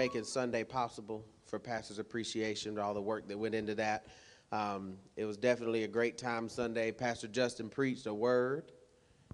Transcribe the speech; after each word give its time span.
making 0.00 0.24
Sunday 0.24 0.64
possible 0.64 1.22
for 1.44 1.58
Pastor's 1.58 1.98
Appreciation, 1.98 2.78
all 2.78 2.94
the 2.94 3.02
work 3.02 3.28
that 3.28 3.38
went 3.38 3.54
into 3.54 3.74
that. 3.74 4.06
Um, 4.50 4.96
it 5.14 5.26
was 5.26 5.36
definitely 5.36 5.84
a 5.84 5.88
great 5.88 6.16
time 6.16 6.48
Sunday. 6.48 6.90
Pastor 6.90 7.28
Justin 7.28 7.68
preached 7.68 8.06
a 8.06 8.14
word, 8.14 8.72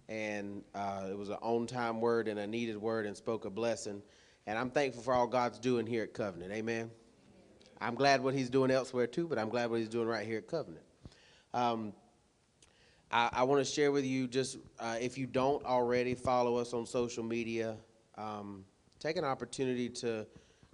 and 0.09 0.65
uh, 0.75 1.05
it 1.09 1.17
was 1.17 1.29
an 1.29 1.37
on 1.41 1.69
time 1.69 2.01
word 2.01 2.27
and 2.27 2.41
a 2.41 2.49
needed 2.49 2.77
word 2.77 3.07
and 3.07 3.17
spoke 3.17 3.45
a 3.45 3.51
blessing. 3.51 4.03
And 4.49 4.59
I'm 4.59 4.71
thankful 4.71 5.05
for 5.05 5.15
all 5.15 5.29
God's 5.29 5.61
doing 5.61 5.87
here 5.87 6.03
at 6.03 6.15
Covenant. 6.15 6.51
Amen. 6.51 6.91
I'm 7.81 7.95
glad 7.95 8.21
what 8.21 8.35
He's 8.35 8.51
doing 8.51 8.73
elsewhere 8.73 9.07
too, 9.07 9.29
but 9.29 9.39
I'm 9.39 9.51
glad 9.51 9.71
what 9.71 9.79
He's 9.79 9.89
doing 9.89 10.09
right 10.09 10.27
here 10.27 10.39
at 10.39 10.49
Covenant. 10.49 10.85
Um, 11.55 11.93
I, 13.13 13.29
I 13.33 13.43
want 13.45 13.65
to 13.65 13.73
share 13.73 13.93
with 13.93 14.05
you 14.05 14.27
just 14.27 14.59
uh, 14.81 14.97
if 15.01 15.17
you 15.17 15.29
don't 15.29 15.65
already 15.65 16.17
follow 16.17 16.57
us 16.57 16.75
on 16.75 16.87
social 16.87 17.23
media, 17.23 17.77
um, 18.19 18.65
take 18.99 19.17
an 19.17 19.25
opportunity 19.25 19.89
to 19.89 20.27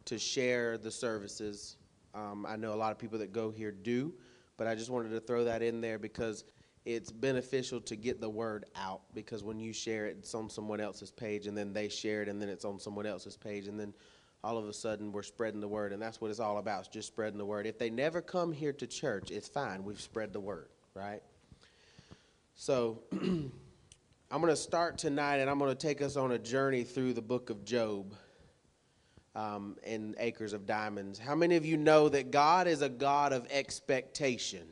to 0.07 0.19
share 0.19 0.79
the 0.79 0.91
services. 0.91 1.77
Um, 2.15 2.47
I 2.47 2.57
know 2.57 2.75
a 2.75 2.77
lot 2.77 2.93
of 2.93 2.99
people 2.99 3.19
that 3.19 3.33
go 3.33 3.51
here 3.51 3.73
do, 3.73 4.13
but 4.57 4.67
I 4.67 4.75
just 4.75 4.91
wanted 4.91 5.11
to 5.11 5.21
throw 5.21 5.45
that 5.45 5.63
in 5.63 5.81
there 5.81 5.99
because 5.99 6.45
it's 6.85 7.13
beneficial 7.13 7.81
to 7.81 7.97
get 7.97 8.21
the 8.21 8.29
word 8.29 8.67
out 8.77 9.03
because 9.15 9.45
when 9.45 9.61
you 9.61 9.73
share 9.73 10.07
it, 10.07 10.17
it's 10.19 10.35
on 10.35 10.51
someone 10.51 10.81
else's 10.81 11.11
page, 11.11 11.47
and 11.47 11.57
then 11.57 11.73
they 11.73 11.89
share 11.89 12.23
it, 12.23 12.29
and 12.29 12.43
then 12.43 12.49
it's 12.49 12.65
on 12.65 12.79
someone 12.79 13.07
else's 13.07 13.37
page, 13.37 13.69
and 13.69 13.79
then 13.79 13.95
all 14.45 14.59
of 14.59 14.69
a 14.69 14.73
sudden 14.73 15.13
we're 15.13 15.23
spreading 15.23 15.61
the 15.61 15.69
word, 15.69 15.93
and 15.93 16.03
that's 16.03 16.21
what 16.21 16.31
it's 16.31 16.41
all 16.41 16.59
about, 16.59 16.81
it's 16.81 16.89
just 16.89 17.09
spreading 17.09 17.39
the 17.39 17.45
word. 17.45 17.67
If 17.67 17.79
they 17.79 17.91
never 17.91 18.21
come 18.21 18.53
here 18.53 18.73
to 18.73 18.87
church, 18.87 19.31
it's 19.31 19.49
fine. 19.49 19.85
We've 19.85 20.01
spread 20.01 20.33
the 20.33 20.41
word, 20.41 20.69
right? 20.95 21.23
So 22.57 22.99
I'm 23.13 23.51
going 24.31 24.47
to 24.49 24.57
start 24.57 24.99
tonight, 24.99 25.37
and 25.37 25.49
I'm 25.49 25.59
going 25.59 25.71
to 25.71 25.87
take 25.87 26.03
us 26.03 26.17
on 26.17 26.33
a 26.33 26.39
journey 26.39 26.83
through 26.83 27.13
the 27.13 27.23
book 27.23 27.51
of 27.51 27.65
Job 27.65 28.15
um, 29.35 29.77
in 29.85 30.15
Acres 30.19 30.53
of 30.53 30.67
Diamonds. 30.67 31.19
How 31.19 31.35
many 31.35 31.57
of 31.57 31.65
you 31.65 31.77
know 31.77 32.09
that 32.09 32.31
God 32.31 32.67
is 32.67 32.83
a 32.83 32.89
God 32.89 33.33
of 33.33 33.47
expectation? 33.51 34.67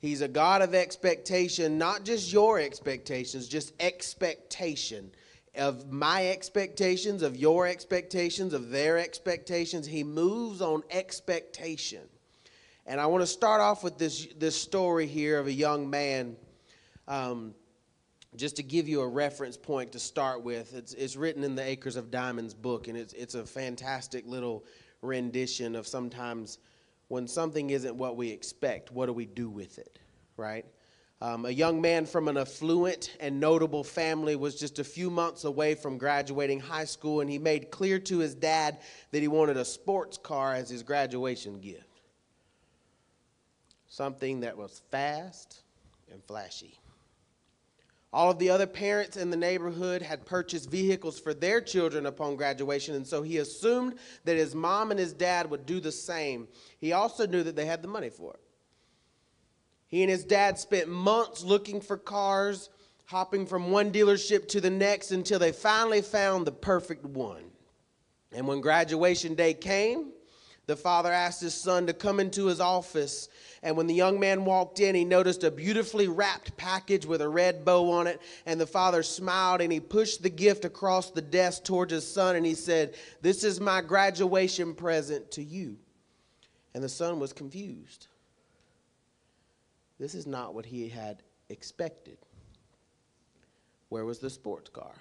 He's 0.00 0.20
a 0.20 0.28
God 0.28 0.62
of 0.62 0.74
expectation, 0.74 1.78
not 1.78 2.04
just 2.04 2.32
your 2.32 2.58
expectations, 2.58 3.46
just 3.46 3.72
expectation 3.78 5.12
of 5.54 5.92
my 5.92 6.28
expectations, 6.28 7.22
of 7.22 7.36
your 7.36 7.66
expectations, 7.66 8.54
of 8.54 8.70
their 8.70 8.98
expectations. 8.98 9.86
He 9.86 10.02
moves 10.02 10.60
on 10.60 10.82
expectation. 10.90 12.02
And 12.86 13.00
I 13.00 13.06
want 13.06 13.22
to 13.22 13.26
start 13.26 13.60
off 13.60 13.84
with 13.84 13.98
this, 13.98 14.26
this 14.36 14.60
story 14.60 15.06
here 15.06 15.38
of 15.38 15.46
a 15.46 15.52
young 15.52 15.88
man, 15.88 16.36
um, 17.06 17.54
just 18.36 18.56
to 18.56 18.62
give 18.62 18.88
you 18.88 19.00
a 19.00 19.08
reference 19.08 19.56
point 19.56 19.92
to 19.92 19.98
start 19.98 20.42
with. 20.42 20.74
It's, 20.74 20.94
it's 20.94 21.16
written 21.16 21.44
in 21.44 21.54
the 21.54 21.62
Acres 21.62 21.96
of 21.96 22.10
Diamonds 22.10 22.54
book, 22.54 22.88
and 22.88 22.96
it's, 22.96 23.12
it's 23.12 23.34
a 23.34 23.44
fantastic 23.44 24.26
little 24.26 24.64
rendition 25.02 25.76
of 25.76 25.86
sometimes 25.86 26.58
when 27.08 27.26
something 27.28 27.70
isn't 27.70 27.94
what 27.94 28.16
we 28.16 28.30
expect, 28.30 28.90
what 28.90 29.06
do 29.06 29.12
we 29.12 29.26
do 29.26 29.50
with 29.50 29.78
it, 29.78 29.98
right? 30.36 30.64
Um, 31.20 31.44
a 31.44 31.50
young 31.50 31.80
man 31.80 32.06
from 32.06 32.26
an 32.28 32.36
affluent 32.36 33.16
and 33.20 33.38
notable 33.38 33.84
family 33.84 34.34
was 34.34 34.58
just 34.58 34.78
a 34.78 34.84
few 34.84 35.10
months 35.10 35.44
away 35.44 35.74
from 35.74 35.98
graduating 35.98 36.60
high 36.60 36.86
school, 36.86 37.20
and 37.20 37.30
he 37.30 37.38
made 37.38 37.70
clear 37.70 37.98
to 38.00 38.18
his 38.18 38.34
dad 38.34 38.78
that 39.10 39.20
he 39.20 39.28
wanted 39.28 39.56
a 39.56 39.64
sports 39.64 40.16
car 40.18 40.54
as 40.54 40.68
his 40.70 40.82
graduation 40.82 41.60
gift 41.60 41.92
something 43.92 44.40
that 44.40 44.56
was 44.56 44.80
fast 44.90 45.60
and 46.10 46.24
flashy. 46.24 46.78
All 48.12 48.30
of 48.30 48.38
the 48.38 48.50
other 48.50 48.66
parents 48.66 49.16
in 49.16 49.30
the 49.30 49.36
neighborhood 49.38 50.02
had 50.02 50.26
purchased 50.26 50.70
vehicles 50.70 51.18
for 51.18 51.32
their 51.32 51.62
children 51.62 52.04
upon 52.04 52.36
graduation, 52.36 52.94
and 52.94 53.06
so 53.06 53.22
he 53.22 53.38
assumed 53.38 53.94
that 54.24 54.36
his 54.36 54.54
mom 54.54 54.90
and 54.90 55.00
his 55.00 55.14
dad 55.14 55.50
would 55.50 55.64
do 55.64 55.80
the 55.80 55.92
same. 55.92 56.46
He 56.78 56.92
also 56.92 57.26
knew 57.26 57.42
that 57.42 57.56
they 57.56 57.64
had 57.64 57.80
the 57.80 57.88
money 57.88 58.10
for 58.10 58.34
it. 58.34 58.40
He 59.86 60.02
and 60.02 60.10
his 60.10 60.24
dad 60.24 60.58
spent 60.58 60.88
months 60.88 61.42
looking 61.42 61.80
for 61.80 61.96
cars, 61.96 62.68
hopping 63.06 63.46
from 63.46 63.70
one 63.70 63.90
dealership 63.90 64.46
to 64.48 64.60
the 64.60 64.70
next 64.70 65.10
until 65.10 65.38
they 65.38 65.52
finally 65.52 66.02
found 66.02 66.46
the 66.46 66.52
perfect 66.52 67.04
one. 67.04 67.44
And 68.30 68.46
when 68.46 68.60
graduation 68.60 69.34
day 69.34 69.54
came, 69.54 70.12
the 70.72 70.76
father 70.76 71.12
asked 71.12 71.42
his 71.42 71.52
son 71.52 71.86
to 71.86 71.92
come 71.92 72.18
into 72.18 72.46
his 72.46 72.58
office. 72.58 73.28
And 73.62 73.76
when 73.76 73.86
the 73.86 73.94
young 73.94 74.18
man 74.18 74.46
walked 74.46 74.80
in, 74.80 74.94
he 74.94 75.04
noticed 75.04 75.44
a 75.44 75.50
beautifully 75.50 76.08
wrapped 76.08 76.56
package 76.56 77.04
with 77.04 77.20
a 77.20 77.28
red 77.28 77.62
bow 77.62 77.90
on 77.90 78.06
it. 78.06 78.22
And 78.46 78.58
the 78.58 78.66
father 78.66 79.02
smiled 79.02 79.60
and 79.60 79.70
he 79.70 79.80
pushed 79.80 80.22
the 80.22 80.30
gift 80.30 80.64
across 80.64 81.10
the 81.10 81.20
desk 81.20 81.64
towards 81.64 81.92
his 81.92 82.10
son 82.10 82.36
and 82.36 82.46
he 82.46 82.54
said, 82.54 82.94
This 83.20 83.44
is 83.44 83.60
my 83.60 83.82
graduation 83.82 84.74
present 84.74 85.30
to 85.32 85.44
you. 85.44 85.76
And 86.72 86.82
the 86.82 86.88
son 86.88 87.20
was 87.20 87.34
confused. 87.34 88.06
This 89.98 90.14
is 90.14 90.26
not 90.26 90.54
what 90.54 90.64
he 90.64 90.88
had 90.88 91.22
expected. 91.50 92.16
Where 93.90 94.06
was 94.06 94.20
the 94.20 94.30
sports 94.30 94.70
car? 94.70 94.94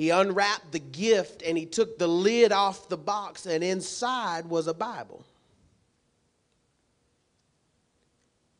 He 0.00 0.08
unwrapped 0.08 0.72
the 0.72 0.78
gift 0.78 1.42
and 1.42 1.58
he 1.58 1.66
took 1.66 1.98
the 1.98 2.06
lid 2.06 2.52
off 2.52 2.88
the 2.88 2.96
box, 2.96 3.44
and 3.44 3.62
inside 3.62 4.46
was 4.46 4.66
a 4.66 4.72
Bible. 4.72 5.26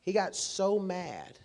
He 0.02 0.12
got 0.12 0.36
so 0.36 0.78
mad. 0.78 1.38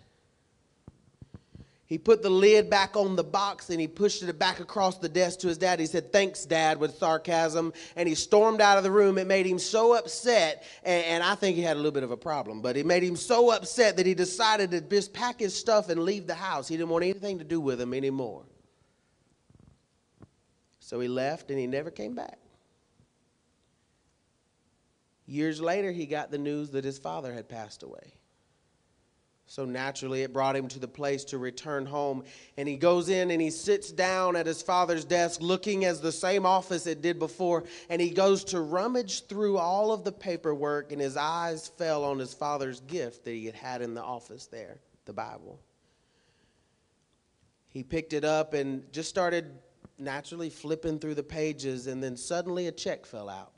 He 1.86 1.96
put 1.96 2.22
the 2.22 2.28
lid 2.28 2.68
back 2.68 2.94
on 2.94 3.16
the 3.16 3.24
box 3.24 3.70
and 3.70 3.80
he 3.80 3.88
pushed 3.88 4.22
it 4.22 4.38
back 4.38 4.60
across 4.60 4.98
the 4.98 5.08
desk 5.08 5.38
to 5.38 5.48
his 5.48 5.56
dad. 5.56 5.80
He 5.80 5.86
said, 5.86 6.12
Thanks, 6.12 6.44
Dad, 6.44 6.78
with 6.78 6.98
sarcasm. 6.98 7.72
And 7.96 8.06
he 8.06 8.14
stormed 8.14 8.60
out 8.60 8.76
of 8.76 8.84
the 8.84 8.90
room. 8.90 9.16
It 9.16 9.26
made 9.26 9.46
him 9.46 9.58
so 9.58 9.94
upset. 9.94 10.66
And, 10.84 11.06
and, 11.06 11.24
I 11.24 11.36
think 11.36 11.56
he 11.56 11.62
had 11.62 11.76
a 11.76 11.80
little 11.80 11.90
bit 11.90 12.02
of 12.02 12.10
a 12.10 12.18
problem, 12.18 12.60
but 12.60 12.76
it 12.76 12.84
made 12.84 13.02
him 13.02 13.16
so 13.16 13.50
upset 13.50 13.96
that 13.96 14.04
he 14.04 14.12
decided 14.12 14.72
to 14.72 14.82
just 14.82 15.14
pack 15.14 15.40
his 15.40 15.56
stuff 15.56 15.88
and 15.88 16.02
leave 16.02 16.26
the 16.26 16.34
house. 16.34 16.68
He 16.68 16.76
didn't 16.76 16.90
want 16.90 17.04
anything 17.04 17.38
to 17.38 17.44
do 17.44 17.62
with 17.62 17.80
him 17.80 17.94
anymore. 17.94 18.42
So 20.86 21.00
he 21.00 21.08
left 21.08 21.50
and 21.50 21.58
he 21.58 21.66
never 21.66 21.90
came 21.90 22.14
back. 22.14 22.38
Years 25.26 25.60
later, 25.60 25.90
he 25.90 26.06
got 26.06 26.30
the 26.30 26.38
news 26.38 26.70
that 26.70 26.84
his 26.84 26.96
father 26.96 27.34
had 27.34 27.48
passed 27.48 27.82
away. 27.82 28.14
So 29.46 29.64
naturally, 29.64 30.22
it 30.22 30.32
brought 30.32 30.54
him 30.54 30.68
to 30.68 30.78
the 30.78 30.86
place 30.86 31.24
to 31.24 31.38
return 31.38 31.86
home. 31.86 32.22
And 32.56 32.68
he 32.68 32.76
goes 32.76 33.08
in 33.08 33.32
and 33.32 33.42
he 33.42 33.50
sits 33.50 33.90
down 33.90 34.36
at 34.36 34.46
his 34.46 34.62
father's 34.62 35.04
desk, 35.04 35.40
looking 35.40 35.84
as 35.84 36.00
the 36.00 36.12
same 36.12 36.46
office 36.46 36.86
it 36.86 37.02
did 37.02 37.18
before. 37.18 37.64
And 37.90 38.00
he 38.00 38.10
goes 38.10 38.44
to 38.44 38.60
rummage 38.60 39.26
through 39.26 39.58
all 39.58 39.90
of 39.90 40.04
the 40.04 40.12
paperwork, 40.12 40.92
and 40.92 41.00
his 41.00 41.16
eyes 41.16 41.66
fell 41.66 42.04
on 42.04 42.20
his 42.20 42.32
father's 42.32 42.78
gift 42.82 43.24
that 43.24 43.32
he 43.32 43.46
had 43.46 43.56
had 43.56 43.82
in 43.82 43.94
the 43.94 44.04
office 44.04 44.46
there, 44.46 44.78
the 45.04 45.12
Bible. 45.12 45.58
He 47.70 47.82
picked 47.82 48.12
it 48.12 48.24
up 48.24 48.54
and 48.54 48.84
just 48.92 49.08
started 49.08 49.50
naturally 49.98 50.50
flipping 50.50 50.98
through 50.98 51.14
the 51.14 51.22
pages, 51.22 51.86
and 51.86 52.02
then 52.02 52.16
suddenly 52.16 52.66
a 52.66 52.72
check 52.72 53.06
fell 53.06 53.28
out. 53.28 53.52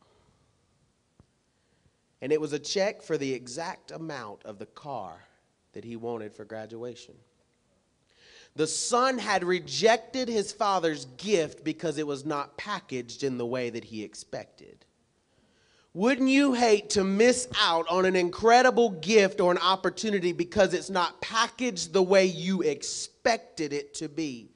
And 2.20 2.32
it 2.32 2.40
was 2.40 2.52
a 2.52 2.58
check 2.58 3.02
for 3.02 3.16
the 3.16 3.32
exact 3.32 3.90
amount 3.90 4.44
of 4.44 4.58
the 4.58 4.66
car 4.66 5.24
that 5.72 5.84
he 5.84 5.96
wanted 5.96 6.34
for 6.34 6.44
graduation. 6.44 7.14
The 8.56 8.66
son 8.66 9.18
had 9.18 9.44
rejected 9.44 10.28
his 10.28 10.52
father's 10.52 11.04
gift 11.16 11.62
because 11.62 11.98
it 11.98 12.06
was 12.06 12.24
not 12.24 12.56
packaged 12.56 13.22
in 13.22 13.38
the 13.38 13.46
way 13.46 13.70
that 13.70 13.84
he 13.84 14.02
expected. 14.02 14.84
Wouldn't 15.94 16.28
you 16.28 16.54
hate 16.54 16.90
to 16.90 17.04
miss 17.04 17.48
out 17.60 17.86
on 17.88 18.04
an 18.04 18.16
incredible 18.16 18.90
gift 18.90 19.40
or 19.40 19.50
an 19.50 19.58
opportunity 19.58 20.32
because 20.32 20.74
it's 20.74 20.90
not 20.90 21.20
packaged 21.20 21.92
the 21.92 22.02
way 22.02 22.26
you 22.26 22.62
expected 22.62 23.72
it 23.72 23.94
to 23.94 24.08
be? 24.08 24.50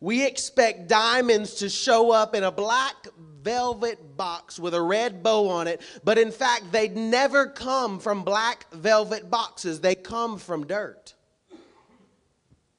We 0.00 0.26
expect 0.26 0.88
diamonds 0.88 1.54
to 1.56 1.68
show 1.68 2.10
up 2.10 2.34
in 2.34 2.44
a 2.44 2.52
black 2.52 3.08
velvet 3.42 4.16
box 4.16 4.58
with 4.58 4.74
a 4.74 4.82
red 4.82 5.22
bow 5.22 5.48
on 5.48 5.68
it, 5.68 5.80
but 6.04 6.18
in 6.18 6.30
fact, 6.30 6.72
they 6.72 6.88
never 6.88 7.46
come 7.46 7.98
from 7.98 8.22
black 8.24 8.70
velvet 8.72 9.30
boxes, 9.30 9.80
they 9.80 9.94
come 9.94 10.38
from 10.38 10.66
dirt. 10.66 11.14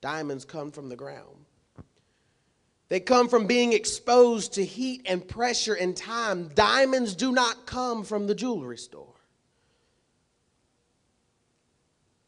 Diamonds 0.01 0.45
come 0.45 0.72
from 0.72 0.89
the 0.89 0.95
ground. 0.95 1.45
They 2.90 3.00
come 3.00 3.28
from 3.28 3.48
being 3.48 3.74
exposed 3.74 4.54
to 4.54 4.63
heat 4.63 5.01
and 5.06 5.28
pressure 5.28 5.74
and 5.74 5.98
time. 5.98 6.50
Diamonds 6.56 7.16
do 7.16 7.33
not 7.33 7.66
come 7.66 8.04
from 8.04 8.28
the 8.28 8.36
jewelry 8.36 8.78
store. 8.78 9.13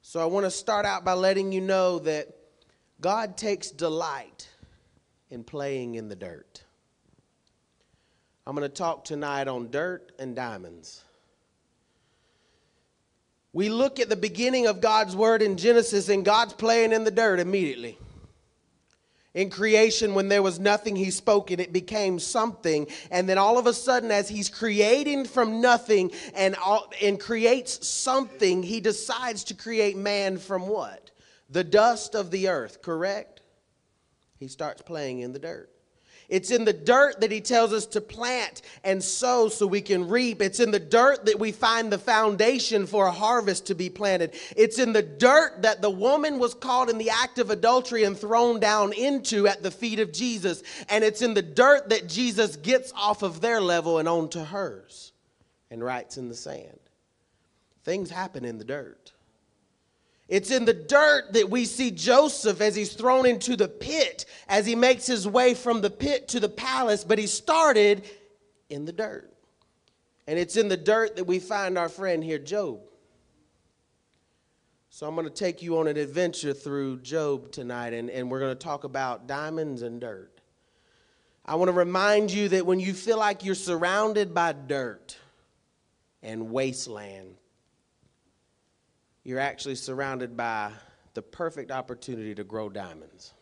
So 0.02 0.20
I 0.20 0.26
want 0.26 0.46
to 0.46 0.52
start 0.52 0.86
out 0.86 1.06
by 1.06 1.14
letting 1.14 1.52
you 1.52 1.62
know 1.62 2.00
that 2.00 2.28
God 3.00 3.38
takes 3.38 3.70
delight 3.70 4.49
in 5.30 5.44
playing 5.44 5.96
in 5.96 6.10
the 6.10 6.16
dirt. 6.16 6.64
I'm 8.48 8.56
going 8.56 8.68
to 8.68 8.76
talk 8.76 9.06
tonight 9.06 9.48
on 9.48 9.70
dirt 9.70 10.12
and 10.18 10.36
diamonds. 10.36 11.04
We 13.54 13.70
look 13.70 14.00
at 14.00 14.10
the 14.10 14.16
beginning 14.16 14.68
of 14.68 14.82
God's 14.82 15.16
word 15.16 15.42
in 15.42 15.58
Genesis, 15.58 16.10
and 16.10 16.24
God's 16.24 16.54
playing 16.54 16.92
in 16.92 17.04
the 17.04 17.12
dirt 17.12 17.40
immediately. 17.40 17.98
In 19.36 19.50
creation, 19.50 20.16
when 20.16 20.28
there 20.28 20.42
was 20.42 20.60
nothing, 20.60 20.96
he 20.96 21.12
spoke 21.12 21.52
and 21.52 21.62
it 21.62 21.72
became 21.72 22.18
something. 22.18 22.88
And 23.12 23.30
then 23.30 23.38
all 23.38 23.60
of 23.60 23.68
a 23.68 23.74
sudden, 23.74 24.10
as 24.10 24.28
he's 24.28 24.50
creating 24.50 25.26
from 25.26 25.62
nothing 25.62 26.12
and, 26.34 26.56
all, 26.56 26.92
and 27.02 27.20
creates 27.20 27.88
something, 27.88 28.64
he 28.64 28.80
decides 28.80 29.44
to 29.46 29.54
create 29.54 29.96
man 29.96 30.38
from 30.40 30.68
what? 30.68 31.12
The 31.50 31.64
dust 31.64 32.16
of 32.16 32.32
the 32.32 32.50
earth, 32.50 32.82
correct? 32.82 33.39
He 34.40 34.48
starts 34.48 34.82
playing 34.82 35.20
in 35.20 35.34
the 35.34 35.40
dirt. 35.40 35.70
It's 36.30 36.52
in 36.52 36.64
the 36.64 36.74
dirt 36.74 37.22
that 37.22 37.32
he 37.32 37.42
tells 37.42 37.74
us 37.74 37.88
to 37.88 38.02
plant 38.02 38.62
and 38.84 39.04
sow 39.04 39.50
so 39.50 39.66
we 39.66 39.82
can 39.82 40.08
reap. 40.08 40.44
It's 40.44 40.60
in 40.60 40.70
the 40.70 40.80
dirt 40.80 41.26
that 41.26 41.40
we 41.40 41.52
find 41.52 41.92
the 41.92 41.98
foundation 41.98 42.86
for 42.86 43.08
a 43.08 43.12
harvest 43.12 43.66
to 43.68 43.76
be 43.76 43.90
planted. 43.90 44.36
It's 44.56 44.78
in 44.78 44.94
the 44.94 45.02
dirt 45.02 45.64
that 45.64 45.82
the 45.82 45.90
woman 45.90 46.38
was 46.38 46.54
caught 46.54 46.90
in 46.90 47.00
the 47.00 47.10
act 47.10 47.40
of 47.40 47.50
adultery 47.50 48.04
and 48.04 48.16
thrown 48.16 48.60
down 48.60 48.94
into 48.94 49.48
at 49.48 49.64
the 49.64 49.72
feet 49.72 50.00
of 50.00 50.14
Jesus. 50.14 50.62
And 50.88 51.04
it's 51.04 51.24
in 51.24 51.34
the 51.34 51.42
dirt 51.42 51.90
that 51.90 52.08
Jesus 52.08 52.56
gets 52.58 52.94
off 52.96 53.24
of 53.24 53.42
their 53.42 53.60
level 53.60 53.98
and 53.98 54.08
onto 54.08 54.44
hers 54.44 55.14
and 55.72 55.84
writes 55.84 56.18
in 56.18 56.30
the 56.30 56.36
sand. 56.36 56.80
Things 57.84 58.12
happen 58.12 58.46
in 58.46 58.60
the 58.60 58.66
dirt. 58.66 59.14
It's 60.30 60.52
in 60.52 60.66
the 60.66 60.74
dirt 60.74 61.34
that 61.34 61.50
we 61.50 61.66
see 61.66 61.90
Joseph 61.90 62.62
as 62.62 62.76
he's 62.76 62.94
thrown 62.94 63.26
into 63.26 63.56
the 63.56 63.68
pit, 63.68 64.26
as 64.48 64.66
he 64.66 64.76
makes 64.76 65.08
his 65.08 65.28
way 65.28 65.56
from 65.56 65.82
the 65.82 65.90
pit 65.90 66.28
to 66.30 66.40
the 66.40 66.48
palace, 66.48 67.04
but 67.04 67.18
he 67.18 67.26
started 67.26 68.08
in 68.70 68.86
the 68.86 68.92
dirt. 68.92 69.34
And 70.28 70.38
it's 70.38 70.56
in 70.56 70.68
the 70.68 70.78
dirt 70.78 71.16
that 71.16 71.24
we 71.24 71.40
find 71.40 71.80
our 71.80 71.90
friend 71.90 72.24
here, 72.24 72.38
Job. 72.38 72.80
So 74.92 75.08
I'm 75.08 75.16
going 75.16 75.26
to 75.26 75.34
take 75.34 75.64
you 75.64 75.80
on 75.80 75.88
an 75.88 75.98
adventure 75.98 76.54
through 76.54 77.00
Job 77.00 77.52
tonight, 77.52 77.94
and, 77.94 78.12
and 78.12 78.30
we're 78.30 78.40
going 78.40 78.56
to 78.56 78.64
talk 78.64 78.84
about 78.84 79.26
diamonds 79.26 79.82
and 79.82 80.00
dirt. 80.00 80.42
I 81.44 81.56
want 81.56 81.70
to 81.70 81.74
remind 81.74 82.32
you 82.32 82.50
that 82.50 82.68
when 82.68 82.80
you 82.80 82.94
feel 82.94 83.18
like 83.18 83.44
you're 83.44 83.56
surrounded 83.56 84.36
by 84.36 84.54
dirt 84.54 85.18
and 86.22 86.52
wasteland, 86.52 87.36
you're 89.24 89.40
actually 89.40 89.76
surrounded 89.76 90.36
by 90.38 90.72
the 91.14 91.22
perfect 91.22 91.72
opportunity 91.72 92.34
to 92.36 92.44
grow 92.44 92.70
diamonds. 92.70 93.34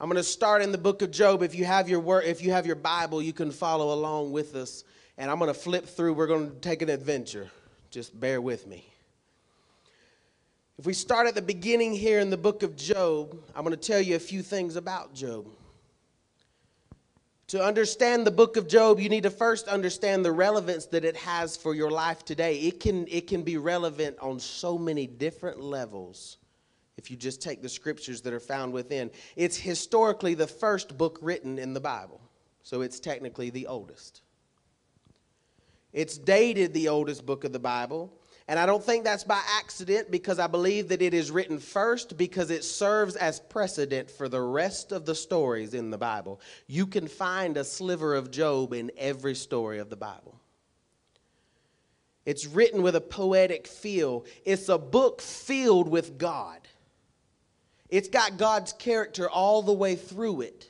I'm 0.00 0.08
going 0.08 0.16
to 0.16 0.22
start 0.22 0.62
in 0.62 0.70
the 0.70 0.78
book 0.78 1.02
of 1.02 1.10
Job. 1.10 1.42
If 1.42 1.54
you 1.54 1.64
have 1.64 1.88
your 1.88 1.98
word, 1.98 2.24
if 2.24 2.42
you 2.42 2.52
have 2.52 2.66
your 2.66 2.76
Bible, 2.76 3.20
you 3.20 3.32
can 3.32 3.50
follow 3.50 3.92
along 3.92 4.30
with 4.30 4.54
us. 4.54 4.84
And 5.16 5.28
I'm 5.28 5.38
going 5.38 5.52
to 5.52 5.58
flip 5.58 5.86
through. 5.86 6.14
We're 6.14 6.28
going 6.28 6.50
to 6.50 6.56
take 6.56 6.82
an 6.82 6.88
adventure. 6.88 7.50
Just 7.90 8.18
bear 8.18 8.40
with 8.40 8.66
me. 8.68 8.86
If 10.78 10.86
we 10.86 10.92
start 10.92 11.26
at 11.26 11.34
the 11.34 11.42
beginning 11.42 11.92
here 11.92 12.20
in 12.20 12.30
the 12.30 12.36
book 12.36 12.62
of 12.62 12.76
Job, 12.76 13.36
I'm 13.56 13.64
going 13.64 13.74
to 13.74 13.76
tell 13.76 14.00
you 14.00 14.14
a 14.14 14.20
few 14.20 14.42
things 14.42 14.76
about 14.76 15.12
Job. 15.12 15.48
To 17.48 17.64
understand 17.64 18.26
the 18.26 18.30
book 18.30 18.58
of 18.58 18.68
Job, 18.68 19.00
you 19.00 19.08
need 19.08 19.22
to 19.22 19.30
first 19.30 19.68
understand 19.68 20.22
the 20.22 20.32
relevance 20.32 20.84
that 20.86 21.02
it 21.02 21.16
has 21.16 21.56
for 21.56 21.74
your 21.74 21.90
life 21.90 22.22
today. 22.22 22.58
It 22.58 22.78
can, 22.78 23.06
it 23.08 23.26
can 23.26 23.42
be 23.42 23.56
relevant 23.56 24.18
on 24.20 24.38
so 24.38 24.76
many 24.76 25.06
different 25.06 25.58
levels 25.58 26.36
if 26.98 27.10
you 27.10 27.16
just 27.16 27.40
take 27.40 27.62
the 27.62 27.68
scriptures 27.68 28.20
that 28.22 28.34
are 28.34 28.40
found 28.40 28.74
within. 28.74 29.10
It's 29.34 29.56
historically 29.56 30.34
the 30.34 30.46
first 30.46 30.98
book 30.98 31.18
written 31.22 31.58
in 31.58 31.72
the 31.72 31.80
Bible, 31.80 32.20
so 32.62 32.82
it's 32.82 33.00
technically 33.00 33.48
the 33.48 33.66
oldest. 33.66 34.20
It's 35.94 36.18
dated 36.18 36.74
the 36.74 36.88
oldest 36.88 37.24
book 37.24 37.44
of 37.44 37.54
the 37.54 37.58
Bible. 37.58 38.12
And 38.48 38.58
I 38.58 38.64
don't 38.64 38.82
think 38.82 39.04
that's 39.04 39.24
by 39.24 39.42
accident 39.58 40.10
because 40.10 40.38
I 40.38 40.46
believe 40.46 40.88
that 40.88 41.02
it 41.02 41.12
is 41.12 41.30
written 41.30 41.58
first 41.58 42.16
because 42.16 42.50
it 42.50 42.64
serves 42.64 43.14
as 43.14 43.40
precedent 43.40 44.10
for 44.10 44.26
the 44.26 44.40
rest 44.40 44.90
of 44.90 45.04
the 45.04 45.14
stories 45.14 45.74
in 45.74 45.90
the 45.90 45.98
Bible. 45.98 46.40
You 46.66 46.86
can 46.86 47.08
find 47.08 47.58
a 47.58 47.64
sliver 47.64 48.14
of 48.14 48.30
Job 48.30 48.72
in 48.72 48.90
every 48.96 49.34
story 49.34 49.78
of 49.78 49.90
the 49.90 49.96
Bible. 49.96 50.40
It's 52.24 52.46
written 52.46 52.82
with 52.82 52.96
a 52.96 53.02
poetic 53.02 53.66
feel, 53.66 54.24
it's 54.46 54.70
a 54.70 54.78
book 54.78 55.20
filled 55.20 55.88
with 55.88 56.16
God. 56.16 56.60
It's 57.90 58.08
got 58.08 58.38
God's 58.38 58.72
character 58.72 59.28
all 59.28 59.62
the 59.62 59.72
way 59.72 59.94
through 59.94 60.42
it. 60.42 60.67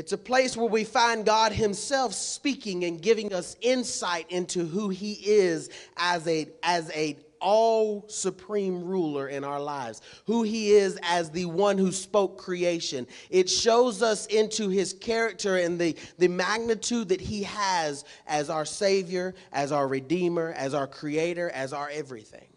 It's 0.00 0.12
a 0.12 0.18
place 0.18 0.56
where 0.56 0.66
we 0.66 0.84
find 0.84 1.26
God 1.26 1.52
Himself 1.52 2.14
speaking 2.14 2.84
and 2.84 3.02
giving 3.02 3.34
us 3.34 3.54
insight 3.60 4.24
into 4.30 4.64
who 4.64 4.88
He 4.88 5.12
is 5.12 5.68
as 5.98 6.26
a, 6.26 6.48
as 6.62 6.90
a 6.92 7.18
all 7.38 8.06
supreme 8.08 8.82
ruler 8.82 9.28
in 9.28 9.44
our 9.44 9.60
lives, 9.60 10.00
who 10.24 10.42
he 10.42 10.72
is 10.72 10.98
as 11.02 11.30
the 11.30 11.46
one 11.46 11.78
who 11.78 11.90
spoke 11.90 12.36
creation. 12.36 13.06
It 13.30 13.48
shows 13.48 14.02
us 14.02 14.26
into 14.26 14.68
his 14.68 14.92
character 14.92 15.56
and 15.56 15.78
the, 15.78 15.96
the 16.18 16.28
magnitude 16.28 17.08
that 17.08 17.20
he 17.22 17.42
has 17.44 18.04
as 18.26 18.50
our 18.50 18.66
Savior, 18.66 19.34
as 19.52 19.72
our 19.72 19.88
Redeemer, 19.88 20.52
as 20.54 20.74
our 20.74 20.86
Creator, 20.86 21.48
as 21.50 21.72
our 21.72 21.88
everything. 21.88 22.48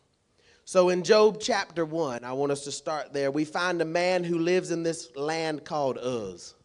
So 0.66 0.90
in 0.90 1.04
Job 1.04 1.38
chapter 1.40 1.86
1, 1.86 2.26
I 2.26 2.34
want 2.34 2.52
us 2.52 2.66
to 2.66 2.72
start 2.74 3.14
there. 3.14 3.32
We 3.32 3.46
find 3.46 3.82
a 3.82 3.86
man 3.86 4.26
who 4.26 4.40
lives 4.40 4.72
in 4.72 4.84
this 4.84 5.16
land 5.16 5.64
called 5.64 5.98
Uz. 6.04 6.56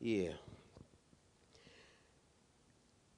Yeah. 0.00 0.30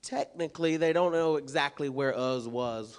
Technically, 0.03 0.77
they 0.77 0.93
don't 0.93 1.13
know 1.13 1.37
exactly 1.37 1.89
where 1.89 2.13
Uz 2.13 2.49
was 2.49 2.99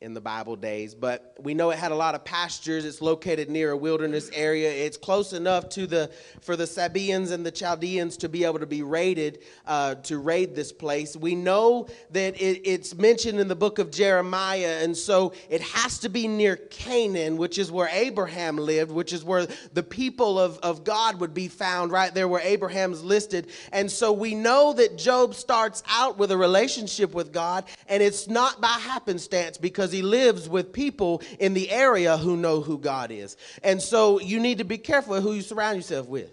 in 0.00 0.14
the 0.14 0.20
Bible 0.20 0.56
days, 0.56 0.94
but 0.94 1.36
we 1.38 1.52
know 1.52 1.68
it 1.70 1.78
had 1.78 1.92
a 1.92 1.94
lot 1.94 2.14
of 2.14 2.24
pastures. 2.24 2.86
It's 2.86 3.02
located 3.02 3.50
near 3.50 3.72
a 3.72 3.76
wilderness 3.76 4.30
area. 4.32 4.70
It's 4.70 4.96
close 4.96 5.34
enough 5.34 5.68
to 5.70 5.86
the 5.86 6.10
for 6.40 6.56
the 6.56 6.66
Sabaeans 6.66 7.32
and 7.32 7.44
the 7.44 7.50
Chaldeans 7.50 8.16
to 8.18 8.28
be 8.30 8.44
able 8.44 8.60
to 8.60 8.66
be 8.66 8.82
raided 8.82 9.40
uh, 9.66 9.96
to 9.96 10.16
raid 10.16 10.54
this 10.54 10.72
place. 10.72 11.16
We 11.16 11.34
know 11.34 11.86
that 12.12 12.40
it, 12.40 12.62
it's 12.66 12.94
mentioned 12.94 13.40
in 13.40 13.48
the 13.48 13.54
book 13.54 13.78
of 13.78 13.90
Jeremiah, 13.90 14.80
and 14.82 14.96
so 14.96 15.34
it 15.50 15.60
has 15.60 15.98
to 15.98 16.08
be 16.08 16.26
near 16.26 16.56
Canaan, 16.56 17.36
which 17.36 17.58
is 17.58 17.70
where 17.70 17.90
Abraham 17.92 18.56
lived, 18.56 18.90
which 18.90 19.12
is 19.12 19.22
where 19.22 19.46
the 19.74 19.82
people 19.82 20.38
of, 20.38 20.58
of 20.60 20.82
God 20.82 21.20
would 21.20 21.34
be 21.34 21.48
found, 21.48 21.92
right 21.92 22.14
there 22.14 22.26
where 22.26 22.40
Abraham's 22.40 23.04
listed. 23.04 23.48
And 23.70 23.90
so 23.90 24.12
we 24.12 24.34
know 24.34 24.72
that 24.72 24.96
Job 24.96 25.34
starts 25.34 25.82
out 25.90 26.16
with 26.16 26.30
a 26.30 26.38
relationship 26.38 27.12
with 27.12 27.34
God, 27.34 27.66
and 27.86 28.02
it's 28.02 28.28
not 28.28 28.62
by 28.62 28.68
happenstance 28.68 29.58
because 29.58 29.89
because 29.90 29.96
he 29.96 30.02
lives 30.02 30.48
with 30.48 30.72
people 30.72 31.22
in 31.38 31.54
the 31.54 31.70
area 31.70 32.16
who 32.16 32.36
know 32.36 32.60
who 32.60 32.78
God 32.78 33.10
is. 33.10 33.36
And 33.62 33.82
so 33.82 34.20
you 34.20 34.38
need 34.38 34.58
to 34.58 34.64
be 34.64 34.78
careful 34.78 35.20
who 35.20 35.32
you 35.32 35.42
surround 35.42 35.76
yourself 35.76 36.06
with. 36.06 36.30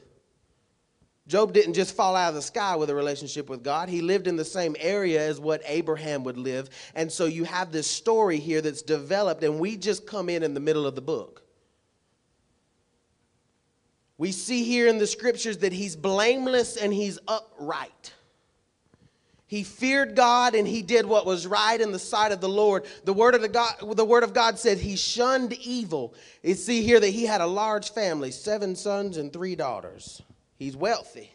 Job 1.28 1.54
didn't 1.54 1.74
just 1.74 1.96
fall 1.96 2.16
out 2.16 2.30
of 2.30 2.36
the 2.36 2.42
sky 2.42 2.76
with 2.76 2.90
a 2.90 2.96
relationship 2.96 3.50
with 3.50 3.64
God. 3.64 3.90
He 3.90 4.02
lived 4.02 4.28
in 4.28 4.38
the 4.38 4.46
same 4.46 4.76
area 4.80 5.28
as 5.28 5.40
what 5.40 5.62
Abraham 5.66 6.24
would 6.24 6.38
live. 6.38 6.70
And 6.96 7.12
so 7.12 7.26
you 7.26 7.44
have 7.44 7.72
this 7.72 7.88
story 7.88 8.38
here 8.38 8.62
that's 8.62 8.82
developed, 8.82 9.44
and 9.44 9.60
we 9.60 9.76
just 9.76 10.08
come 10.08 10.30
in 10.30 10.44
in 10.44 10.54
the 10.54 10.62
middle 10.62 10.86
of 10.86 10.96
the 10.96 11.02
book. 11.02 11.44
We 14.18 14.32
see 14.32 14.64
here 14.64 14.88
in 14.88 15.00
the 15.00 15.08
scriptures 15.08 15.58
that 15.60 15.74
he's 15.74 15.96
blameless 15.96 16.78
and 16.78 16.94
he's 16.94 17.20
upright. 17.28 18.14
He 19.48 19.64
feared 19.64 20.16
God 20.16 20.56
and 20.56 20.68
he 20.68 20.82
did 20.82 21.06
what 21.06 21.26
was 21.26 21.48
right 21.48 21.80
in 21.80 21.94
the 21.94 22.00
sight 22.00 22.34
of 22.34 22.42
the 22.42 22.50
Lord. 22.50 22.86
The 23.06 23.14
word 23.14 23.34
of 23.34 23.42
the 23.42 23.48
God, 23.48 23.76
the 23.96 24.06
word 24.06 24.24
of 24.24 24.34
God 24.34 24.60
said 24.60 24.78
he 24.78 24.98
shunned 24.98 25.54
evil. 25.54 26.14
You 26.44 26.54
see 26.54 26.84
here 26.84 27.00
that 27.00 27.10
he 27.10 27.26
had 27.26 27.40
a 27.40 27.48
large 27.48 27.92
family, 27.92 28.32
seven 28.32 28.76
sons 28.76 29.16
and 29.16 29.32
three 29.32 29.56
daughters. 29.56 30.22
He's 30.58 30.76
wealthy. 30.76 31.32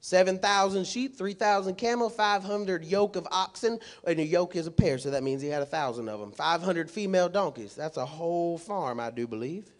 7,000 0.00 0.86
sheep, 0.86 1.16
3,000 1.16 1.76
camel, 1.76 2.10
500 2.10 2.84
yoke 2.84 3.16
of 3.16 3.26
oxen, 3.30 3.80
and 4.06 4.20
a 4.20 4.22
yoke 4.22 4.54
is 4.54 4.66
a 4.66 4.70
pair, 4.70 4.98
so 4.98 5.10
that 5.10 5.22
means 5.22 5.40
he 5.40 5.48
had 5.48 5.62
a 5.62 5.66
thousand 5.66 6.10
of 6.10 6.20
them. 6.20 6.30
500 6.30 6.90
female 6.90 7.30
donkeys. 7.30 7.74
That's 7.74 7.96
a 7.96 8.04
whole 8.04 8.58
farm, 8.58 9.00
I 9.00 9.10
do 9.10 9.26
believe. 9.26 9.72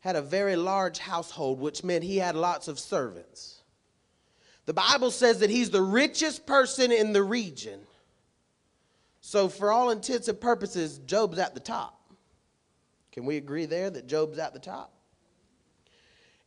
Had 0.00 0.16
a 0.16 0.22
very 0.22 0.56
large 0.56 0.98
household, 0.98 1.60
which 1.60 1.84
meant 1.84 2.02
he 2.02 2.16
had 2.16 2.34
lots 2.34 2.66
of 2.66 2.80
servants. 2.80 3.55
The 4.66 4.74
Bible 4.74 5.12
says 5.12 5.38
that 5.38 5.50
he's 5.50 5.70
the 5.70 5.82
richest 5.82 6.44
person 6.46 6.92
in 6.92 7.12
the 7.12 7.22
region. 7.22 7.80
So, 9.20 9.48
for 9.48 9.72
all 9.72 9.90
intents 9.90 10.28
and 10.28 10.40
purposes, 10.40 10.98
Job's 10.98 11.38
at 11.38 11.54
the 11.54 11.60
top. 11.60 12.00
Can 13.12 13.24
we 13.24 13.38
agree 13.38 13.64
there 13.64 13.90
that 13.90 14.06
Job's 14.06 14.38
at 14.38 14.52
the 14.52 14.58
top? 14.58 14.92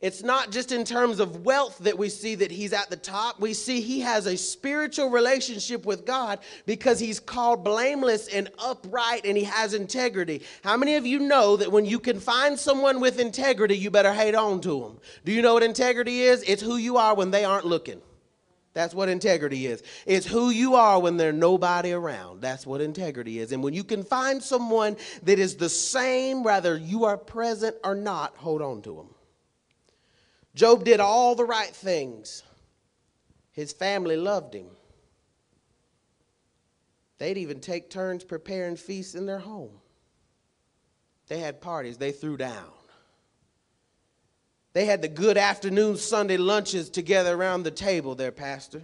It's 0.00 0.22
not 0.22 0.50
just 0.50 0.72
in 0.72 0.84
terms 0.84 1.20
of 1.20 1.44
wealth 1.44 1.76
that 1.80 1.98
we 1.98 2.08
see 2.08 2.34
that 2.36 2.50
he's 2.50 2.72
at 2.72 2.88
the 2.88 2.96
top. 2.96 3.38
We 3.38 3.52
see 3.52 3.82
he 3.82 4.00
has 4.00 4.24
a 4.24 4.36
spiritual 4.36 5.10
relationship 5.10 5.84
with 5.84 6.06
God 6.06 6.38
because 6.64 6.98
he's 6.98 7.20
called 7.20 7.64
blameless 7.64 8.28
and 8.28 8.48
upright 8.58 9.26
and 9.26 9.36
he 9.36 9.44
has 9.44 9.74
integrity. 9.74 10.42
How 10.64 10.78
many 10.78 10.94
of 10.94 11.04
you 11.04 11.18
know 11.18 11.58
that 11.58 11.70
when 11.70 11.84
you 11.84 11.98
can 11.98 12.18
find 12.18 12.58
someone 12.58 12.98
with 13.00 13.18
integrity, 13.18 13.76
you 13.76 13.90
better 13.90 14.14
hate 14.14 14.34
on 14.34 14.62
to 14.62 14.80
them? 14.80 14.98
Do 15.26 15.32
you 15.32 15.42
know 15.42 15.52
what 15.52 15.62
integrity 15.62 16.22
is? 16.22 16.42
It's 16.44 16.62
who 16.62 16.76
you 16.76 16.96
are 16.96 17.14
when 17.14 17.30
they 17.30 17.44
aren't 17.44 17.66
looking. 17.66 18.00
That's 18.80 18.94
what 18.94 19.10
integrity 19.10 19.66
is. 19.66 19.82
It's 20.06 20.24
who 20.24 20.48
you 20.48 20.74
are 20.74 20.98
when 20.98 21.18
there's 21.18 21.34
nobody 21.34 21.92
around. 21.92 22.40
That's 22.40 22.66
what 22.66 22.80
integrity 22.80 23.38
is. 23.38 23.52
And 23.52 23.62
when 23.62 23.74
you 23.74 23.84
can 23.84 24.02
find 24.02 24.42
someone 24.42 24.96
that 25.24 25.38
is 25.38 25.56
the 25.56 25.68
same, 25.68 26.42
whether 26.42 26.78
you 26.78 27.04
are 27.04 27.18
present 27.18 27.76
or 27.84 27.94
not, 27.94 28.38
hold 28.38 28.62
on 28.62 28.80
to 28.80 28.96
them. 28.96 29.14
Job 30.54 30.86
did 30.86 30.98
all 30.98 31.34
the 31.34 31.44
right 31.44 31.68
things. 31.68 32.42
His 33.52 33.70
family 33.70 34.16
loved 34.16 34.54
him. 34.54 34.70
They'd 37.18 37.36
even 37.36 37.60
take 37.60 37.90
turns 37.90 38.24
preparing 38.24 38.76
feasts 38.76 39.14
in 39.14 39.26
their 39.26 39.40
home. 39.40 39.72
They 41.28 41.40
had 41.40 41.60
parties, 41.60 41.98
they 41.98 42.12
threw 42.12 42.38
down. 42.38 42.70
They 44.72 44.84
had 44.84 45.02
the 45.02 45.08
good 45.08 45.36
afternoon 45.36 45.96
Sunday 45.96 46.36
lunches 46.36 46.90
together 46.90 47.34
around 47.34 47.64
the 47.64 47.70
table 47.70 48.14
there, 48.14 48.30
Pastor. 48.30 48.82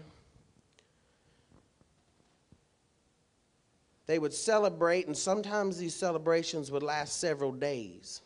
They 4.06 4.18
would 4.18 4.34
celebrate, 4.34 5.06
and 5.06 5.16
sometimes 5.16 5.78
these 5.78 5.94
celebrations 5.94 6.70
would 6.70 6.82
last 6.82 7.20
several 7.20 7.52
days. 7.52 8.22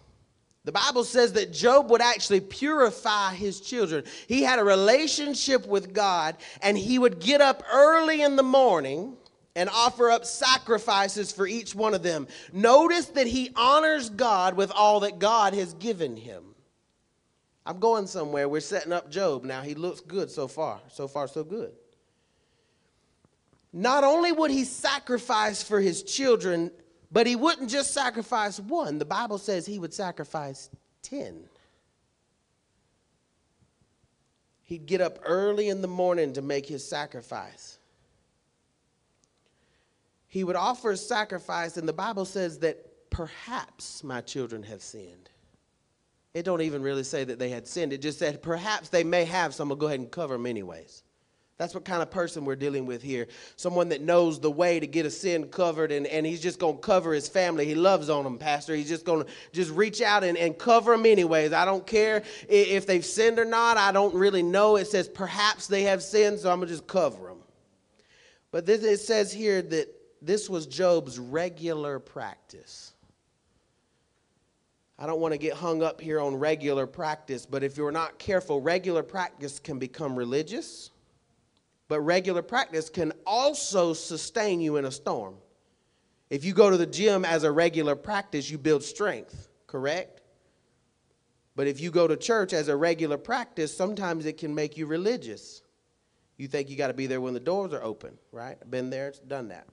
The 0.65 0.73
Bible 0.73 1.05
says 1.05 1.33
that 1.35 1.53
Job 1.53 1.91
would 1.91 2.03
actually 2.03 2.41
purify 2.41 3.35
his 3.35 3.61
children. 3.61 4.05
He 4.29 4.43
had 4.43 4.59
a 4.59 4.65
relationship 4.65 5.67
with 5.67 5.95
God, 5.95 6.37
and 6.61 6.77
he 6.77 6.99
would 6.99 7.19
get 7.19 7.41
up 7.41 7.63
early 7.73 8.21
in 8.23 8.37
the 8.37 8.43
morning 8.43 9.17
and 9.57 9.71
offer 9.71 10.11
up 10.11 10.27
sacrifices 10.27 11.33
for 11.33 11.47
each 11.47 11.75
one 11.75 11.95
of 11.95 12.03
them. 12.03 12.29
Notice 12.53 13.07
that 13.07 13.27
he 13.27 13.51
honors 13.57 14.11
God 14.11 14.55
with 14.55 14.71
all 14.71 15.01
that 15.01 15.19
God 15.19 15.55
has 15.55 15.73
given 15.75 16.17
him. 16.17 16.45
I'm 17.71 17.79
going 17.79 18.09
somewhere. 18.09 18.49
We're 18.49 18.61
setting 18.61 18.93
up 18.93 19.13
Job. 19.13 19.45
Now, 19.45 19.63
he 19.63 19.77
looks 19.77 20.01
good 20.01 20.29
so 20.29 20.49
far. 20.49 20.81
So 20.89 21.07
far, 21.07 21.29
so 21.29 21.45
good. 21.45 21.71
Not 23.73 24.03
only 24.03 24.33
would 24.33 24.51
he 24.51 24.65
sacrifice 24.65 25.63
for 25.63 25.81
his 25.81 26.03
children, 26.03 26.73
but 27.13 27.29
he 27.29 27.37
wouldn't 27.37 27.71
just 27.71 27.95
sacrifice 27.95 28.59
one. 28.59 28.99
The 28.99 29.05
Bible 29.05 29.39
says 29.39 29.67
he 29.67 29.79
would 29.79 29.95
sacrifice 29.95 30.69
10. 31.03 31.45
He'd 34.65 34.87
get 34.87 35.01
up 35.01 35.21
early 35.25 35.69
in 35.69 35.81
the 35.81 35.87
morning 35.87 36.33
to 36.33 36.43
make 36.43 36.67
his 36.67 36.85
sacrifice. 36.85 37.79
He 40.27 40.43
would 40.43 40.57
offer 40.57 40.91
a 40.91 40.97
sacrifice, 40.97 41.77
and 41.77 41.89
the 41.89 41.93
Bible 41.93 42.25
says 42.25 42.59
that 42.61 43.11
perhaps 43.11 44.03
my 44.03 44.23
children 44.23 44.65
have 44.65 44.83
sinned. 44.83 45.31
It 46.33 46.45
don't 46.45 46.63
even 46.63 46.83
really 46.83 47.03
say 47.03 47.25
that 47.25 47.39
they 47.39 47.49
had 47.49 47.67
sinned. 47.67 47.93
It 47.93 48.03
just 48.03 48.19
said 48.19 48.43
perhaps 48.43 48.89
they 48.89 49.05
may 49.05 49.25
have, 49.25 49.55
so 49.55 49.63
I'm 49.63 49.69
going 49.69 49.79
to 49.79 49.81
go 49.81 49.87
ahead 49.89 50.01
and 50.01 50.11
cover 50.11 50.35
them 50.35 50.47
anyways. 50.47 51.03
That's 51.61 51.75
what 51.75 51.85
kind 51.85 52.01
of 52.01 52.11
person 52.11 52.47
we're 52.47 52.57
dealing 52.57 52.87
with 52.87 53.03
here. 53.03 53.29
Someone 53.57 53.91
that 53.91 54.01
knows 54.01 54.41
the 54.41 54.51
way 54.51 54.81
to 54.81 54.87
get 54.87 55.05
a 55.05 55.11
sin 55.11 55.49
covered, 55.49 55.93
and, 55.93 56.07
and 56.07 56.25
he's 56.25 56.41
just 56.41 56.59
going 56.59 56.77
to 56.77 56.81
cover 56.81 57.13
his 57.13 57.29
family. 57.29 57.67
He 57.67 57.75
loves 57.75 58.09
on 58.09 58.25
them, 58.25 58.39
Pastor. 58.39 58.75
He's 58.75 58.89
just 58.89 59.05
going 59.05 59.27
to 59.27 59.31
just 59.53 59.71
reach 59.73 60.01
out 60.01 60.25
and, 60.25 60.39
and 60.39 60.57
cover 60.57 60.93
them 60.93 61.05
anyways. 61.05 61.53
I 61.53 61.67
don't 61.67 61.87
care 61.87 62.23
if 62.49 62.87
they've 62.87 63.05
sinned 63.05 63.39
or 63.39 63.45
not. 63.45 63.77
I 63.77 63.93
don't 63.93 64.15
really 64.15 64.43
know. 64.43 64.77
It 64.77 64.87
says 64.87 65.07
perhaps 65.07 65.67
they 65.67 65.83
have 65.83 66.03
sinned, 66.03 66.39
so 66.39 66.51
I'm 66.51 66.61
going 66.61 66.69
to 66.69 66.75
just 66.75 66.87
cover 66.87 67.27
them. 67.27 67.41
But 68.53 68.65
this, 68.65 68.83
it 68.83 69.01
says 69.01 69.31
here 69.31 69.61
that 69.61 69.89
this 70.23 70.49
was 70.49 70.67
Job's 70.67 71.19
regular 71.19 71.99
practice. 71.99 72.90
I 75.01 75.07
don't 75.07 75.19
want 75.19 75.33
to 75.33 75.39
get 75.39 75.55
hung 75.55 75.83
up 75.83 75.99
here 75.99 76.21
on 76.21 76.37
regular 76.37 76.87
practice, 76.87 77.47
but 77.47 77.65
if 77.65 77.79
you're 77.79 77.91
not 77.91 78.19
careful, 78.19 78.61
regular 78.61 79.03
practice 79.03 79.59
can 79.59 79.79
become 79.79 80.15
religious, 80.15 80.91
but 81.89 82.03
regular 82.03 82.43
practice 82.43 82.91
can 82.91 83.15
also 83.27 83.95
sustain 83.95 84.61
you 84.61 84.77
in 84.77 84.85
a 84.85 84.91
storm. 84.91 85.37
If 86.29 86.45
you 86.45 86.53
go 86.53 86.69
to 86.69 86.77
the 86.77 86.87
gym 86.87 87.25
as 87.25 87.45
a 87.45 87.51
regular 87.51 87.97
practice, 87.97 88.51
you 88.51 88.59
build 88.59 88.85
strength, 88.85 89.49
correct? 89.67 90.21
But 91.57 91.67
if 91.67 91.81
you 91.81 91.91
go 91.91 92.07
to 92.07 92.17
church 92.17 92.53
as 92.53 92.69
a 92.69 92.77
regular 92.77 93.17
practice, 93.17 93.75
sometimes 93.75 94.27
it 94.27 94.37
can 94.37 94.55
make 94.55 94.77
you 94.77 94.85
religious. 94.85 95.63
You 96.37 96.47
think 96.47 96.69
you 96.69 96.77
got 96.77 96.89
to 96.89 96.95
be 96.95 97.07
there 97.07 97.23
when 97.23 97.33
the 97.33 97.41
doors 97.41 97.73
are 97.73 97.83
open, 97.83 98.19
right? 98.33 98.59
Been 98.71 98.91
there, 98.91 99.15
done 99.27 99.49
that. 99.49 99.67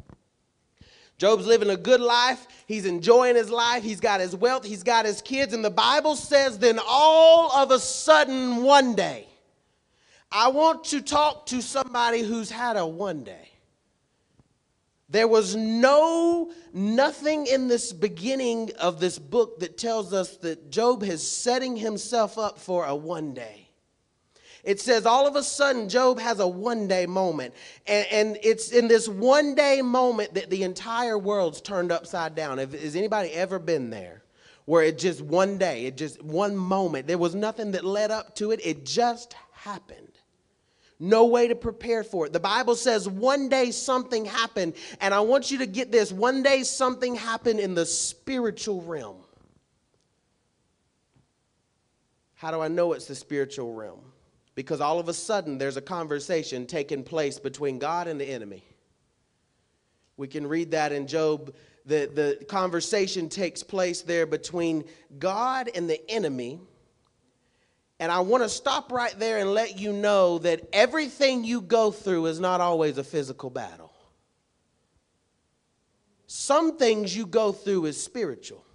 Job's 1.17 1.47
living 1.47 1.69
a 1.69 1.77
good 1.77 2.01
life. 2.01 2.47
He's 2.67 2.85
enjoying 2.85 3.35
his 3.35 3.49
life. 3.49 3.83
He's 3.83 3.99
got 3.99 4.19
his 4.19 4.35
wealth. 4.35 4.63
He's 4.63 4.83
got 4.83 5.05
his 5.05 5.21
kids. 5.21 5.53
And 5.53 5.65
the 5.65 5.71
Bible 5.71 6.15
says, 6.15 6.59
then 6.59 6.79
all 6.87 7.51
of 7.51 7.71
a 7.71 7.79
sudden, 7.79 8.63
one 8.63 8.93
day, 8.93 9.27
I 10.31 10.49
want 10.49 10.83
to 10.85 11.01
talk 11.01 11.47
to 11.47 11.61
somebody 11.61 12.21
who's 12.21 12.51
had 12.51 12.77
a 12.77 12.85
one 12.85 13.23
day. 13.23 13.49
There 15.09 15.27
was 15.27 15.55
no, 15.55 16.51
nothing 16.73 17.47
in 17.47 17.69
this 17.69 17.93
beginning 17.93 18.71
of 18.77 18.99
this 18.99 19.17
book 19.17 19.59
that 19.59 19.77
tells 19.77 20.13
us 20.13 20.35
that 20.37 20.69
Job 20.69 21.01
is 21.01 21.27
setting 21.27 21.77
himself 21.77 22.37
up 22.37 22.59
for 22.59 22.85
a 22.85 22.93
one 22.93 23.33
day. 23.33 23.66
It 24.67 24.81
says 24.81 25.05
all 25.05 25.25
of 25.25 25.37
a 25.37 25.43
sudden 25.43 25.87
Job 25.87 26.19
has 26.19 26.41
a 26.41 26.47
one 26.47 26.89
day 26.89 27.05
moment. 27.05 27.53
And, 27.87 28.05
and, 28.11 28.37
it's 28.43 28.73
in 28.73 28.89
this 28.89 29.07
one 29.07 29.55
day 29.55 29.81
moment 29.81 30.33
that 30.33 30.49
the 30.49 30.63
entire 30.63 31.17
world's 31.17 31.61
turned 31.61 31.89
upside 31.89 32.35
down. 32.35 32.57
Has 32.57 32.97
anybody 32.97 33.31
ever 33.31 33.59
been 33.59 33.89
there? 33.89 34.23
Where 34.65 34.83
it 34.83 34.97
just 34.97 35.21
one 35.21 35.57
day, 35.57 35.85
it 35.85 35.95
just 35.95 36.21
one 36.21 36.57
moment, 36.57 37.07
there 37.07 37.17
was 37.17 37.33
nothing 37.33 37.71
that 37.71 37.85
led 37.85 38.11
up 38.11 38.35
to 38.35 38.51
it, 38.51 38.59
it 38.61 38.85
just 38.85 39.37
happened. 39.53 40.11
No 40.99 41.27
way 41.27 41.47
to 41.47 41.55
prepare 41.55 42.03
for 42.03 42.25
it. 42.25 42.33
The 42.33 42.41
Bible 42.41 42.75
says 42.75 43.07
one 43.07 43.47
day 43.47 43.71
something 43.71 44.25
happened, 44.25 44.73
and 44.99 45.13
I 45.13 45.21
want 45.21 45.49
you 45.49 45.59
to 45.59 45.65
get 45.65 45.93
this 45.93 46.11
one 46.11 46.43
day 46.43 46.63
something 46.63 47.15
happened 47.15 47.61
in 47.61 47.73
the 47.73 47.85
spiritual 47.85 48.81
realm. 48.81 49.23
How 52.33 52.51
do 52.51 52.59
I 52.59 52.67
know 52.67 52.91
it's 52.91 53.05
the 53.05 53.15
spiritual 53.15 53.73
realm? 53.73 54.01
Because 54.57 54.81
all 54.81 54.99
of 54.99 55.07
a 55.07 55.13
sudden 55.13 55.59
there's 55.59 55.77
a 55.77 55.81
conversation 55.81 56.65
taking 56.65 57.03
place 57.03 57.37
between 57.37 57.77
God 57.77 58.07
and 58.07 58.19
the 58.19 58.25
enemy. 58.25 58.63
We 60.17 60.27
can 60.27 60.47
read 60.47 60.71
that 60.71 60.91
in 60.91 61.05
Job. 61.05 61.53
The, 61.85 62.09
the 62.11 62.43
conversation 62.45 63.29
takes 63.29 63.61
place 63.61 64.01
there 64.01 64.25
between 64.25 64.85
God 65.19 65.69
and 65.75 65.87
the 65.87 66.01
enemy. 66.09 66.59
And 67.99 68.11
I 68.11 68.21
want 68.21 68.41
to 68.41 68.49
stop 68.49 68.91
right 68.91 69.13
there 69.19 69.37
and 69.37 69.53
let 69.53 69.77
you 69.77 69.93
know 69.93 70.39
that 70.39 70.67
everything 70.73 71.43
you 71.43 71.61
go 71.61 71.91
through 71.91 72.25
is 72.25 72.39
not 72.39 72.59
always 72.59 72.97
a 72.97 73.03
physical 73.03 73.51
battle. 73.51 73.93
Some 76.25 76.79
things 76.79 77.15
you 77.15 77.27
go 77.27 77.51
through 77.51 77.85
is 77.85 78.03
spiritual. 78.03 78.65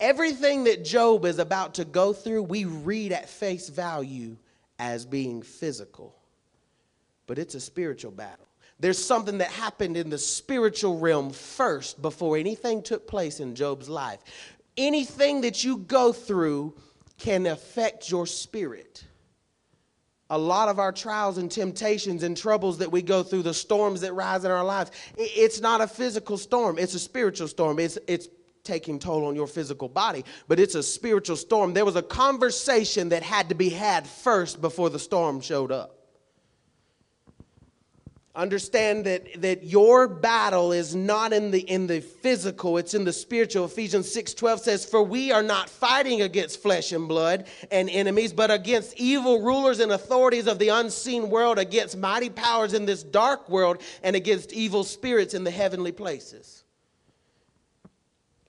Everything 0.00 0.64
that 0.64 0.84
Job 0.84 1.26
is 1.26 1.38
about 1.38 1.74
to 1.74 1.84
go 1.84 2.14
through, 2.14 2.44
we 2.44 2.64
read 2.64 3.12
at 3.12 3.28
face 3.28 3.68
value 3.68 4.36
as 4.78 5.04
being 5.04 5.42
physical, 5.42 6.16
but 7.26 7.38
it's 7.38 7.54
a 7.54 7.60
spiritual 7.60 8.10
battle. 8.10 8.46
There's 8.80 9.02
something 9.02 9.38
that 9.38 9.50
happened 9.50 9.98
in 9.98 10.08
the 10.08 10.16
spiritual 10.16 10.98
realm 10.98 11.30
first 11.30 12.00
before 12.00 12.38
anything 12.38 12.82
took 12.82 13.06
place 13.06 13.38
in 13.38 13.54
Job's 13.54 13.90
life. 13.90 14.20
Anything 14.78 15.42
that 15.42 15.62
you 15.62 15.76
go 15.76 16.14
through 16.14 16.74
can 17.18 17.44
affect 17.44 18.10
your 18.10 18.26
spirit. 18.26 19.04
A 20.30 20.38
lot 20.38 20.70
of 20.70 20.78
our 20.78 20.92
trials 20.92 21.36
and 21.36 21.50
temptations 21.50 22.22
and 22.22 22.34
troubles 22.34 22.78
that 22.78 22.90
we 22.90 23.02
go 23.02 23.22
through, 23.22 23.42
the 23.42 23.52
storms 23.52 24.00
that 24.00 24.14
rise 24.14 24.44
in 24.44 24.50
our 24.50 24.64
lives, 24.64 24.92
it's 25.18 25.60
not 25.60 25.82
a 25.82 25.86
physical 25.86 26.38
storm, 26.38 26.78
it's 26.78 26.94
a 26.94 27.00
spiritual 27.00 27.48
storm. 27.48 27.78
It's, 27.78 27.98
it's 28.06 28.28
taking 28.70 29.00
toll 29.00 29.26
on 29.26 29.34
your 29.34 29.48
physical 29.48 29.88
body, 29.88 30.24
but 30.46 30.60
it's 30.60 30.76
a 30.76 30.82
spiritual 30.82 31.34
storm. 31.34 31.74
There 31.74 31.84
was 31.84 31.96
a 31.96 32.02
conversation 32.02 33.08
that 33.08 33.24
had 33.24 33.48
to 33.48 33.56
be 33.56 33.70
had 33.70 34.06
first 34.06 34.60
before 34.60 34.90
the 34.90 34.98
storm 35.00 35.40
showed 35.40 35.72
up. 35.72 35.96
Understand 38.36 39.06
that, 39.06 39.42
that 39.42 39.64
your 39.64 40.06
battle 40.06 40.70
is 40.70 40.94
not 40.94 41.32
in 41.32 41.50
the, 41.50 41.68
in 41.68 41.88
the 41.88 42.00
physical, 42.00 42.78
it's 42.78 42.94
in 42.94 43.02
the 43.02 43.12
spiritual. 43.12 43.64
Ephesians 43.64 44.06
6:12 44.14 44.60
says, 44.60 44.84
For 44.86 45.02
we 45.02 45.32
are 45.32 45.42
not 45.42 45.68
fighting 45.68 46.22
against 46.22 46.62
flesh 46.62 46.92
and 46.92 47.08
blood 47.08 47.48
and 47.72 47.90
enemies, 47.90 48.32
but 48.32 48.52
against 48.52 48.94
evil 49.00 49.42
rulers 49.42 49.80
and 49.80 49.90
authorities 49.90 50.46
of 50.46 50.60
the 50.60 50.68
unseen 50.68 51.28
world, 51.28 51.58
against 51.58 51.96
mighty 51.96 52.30
powers 52.30 52.72
in 52.72 52.86
this 52.86 53.02
dark 53.02 53.48
world, 53.48 53.82
and 54.04 54.14
against 54.14 54.52
evil 54.52 54.84
spirits 54.84 55.34
in 55.34 55.42
the 55.42 55.50
heavenly 55.50 55.90
places. 55.90 56.59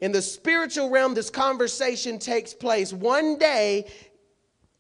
In 0.01 0.11
the 0.11 0.21
spiritual 0.21 0.89
realm, 0.89 1.13
this 1.13 1.29
conversation 1.29 2.17
takes 2.17 2.53
place. 2.53 2.91
One 2.91 3.37
day, 3.37 3.89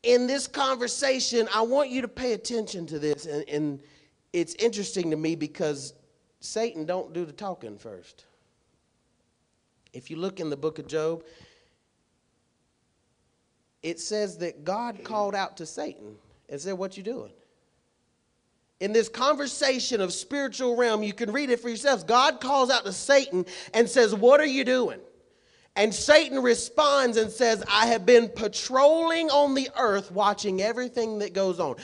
in 0.01 0.25
this 0.25 0.47
conversation, 0.47 1.47
I 1.53 1.61
want 1.61 1.89
you 1.91 2.01
to 2.01 2.07
pay 2.07 2.33
attention 2.33 2.87
to 2.87 2.97
this. 2.97 3.27
And, 3.27 3.47
and 3.47 3.79
it's 4.33 4.55
interesting 4.55 5.11
to 5.11 5.17
me 5.17 5.35
because 5.35 5.93
Satan 6.39 6.85
don't 6.85 7.13
do 7.13 7.23
the 7.23 7.31
talking 7.31 7.77
first. 7.77 8.25
If 9.93 10.09
you 10.09 10.17
look 10.17 10.39
in 10.39 10.49
the 10.49 10.57
book 10.57 10.79
of 10.79 10.87
Job, 10.87 11.23
it 13.83 13.99
says 13.99 14.39
that 14.39 14.63
God 14.63 15.03
called 15.03 15.35
out 15.35 15.57
to 15.57 15.67
Satan 15.67 16.15
and 16.49 16.59
said, 16.59 16.73
What 16.73 16.97
you 16.97 17.03
doing? 17.03 17.31
in 18.81 18.93
this 18.93 19.07
conversation 19.07 20.01
of 20.01 20.11
spiritual 20.11 20.75
realm, 20.75 21.03
you 21.03 21.13
can 21.13 21.31
read 21.31 21.51
it 21.51 21.59
for 21.59 21.69
yourselves. 21.69 22.03
God 22.03 22.41
calls 22.41 22.71
out 22.71 22.83
to 22.85 22.91
Satan 22.91 23.45
and 23.75 23.87
says, 23.87 24.13
What 24.15 24.41
are 24.41 24.45
you 24.45 24.63
doing? 24.63 24.99
And 25.75 25.93
Satan 25.93 26.41
responds 26.41 27.15
and 27.15 27.31
says, 27.31 27.63
I 27.71 27.87
have 27.87 28.05
been 28.05 28.27
patrolling 28.27 29.29
on 29.29 29.53
the 29.53 29.69
earth, 29.77 30.11
watching 30.11 30.61
everything 30.61 31.19
that 31.19 31.33
goes 31.33 31.61
on, 31.61 31.75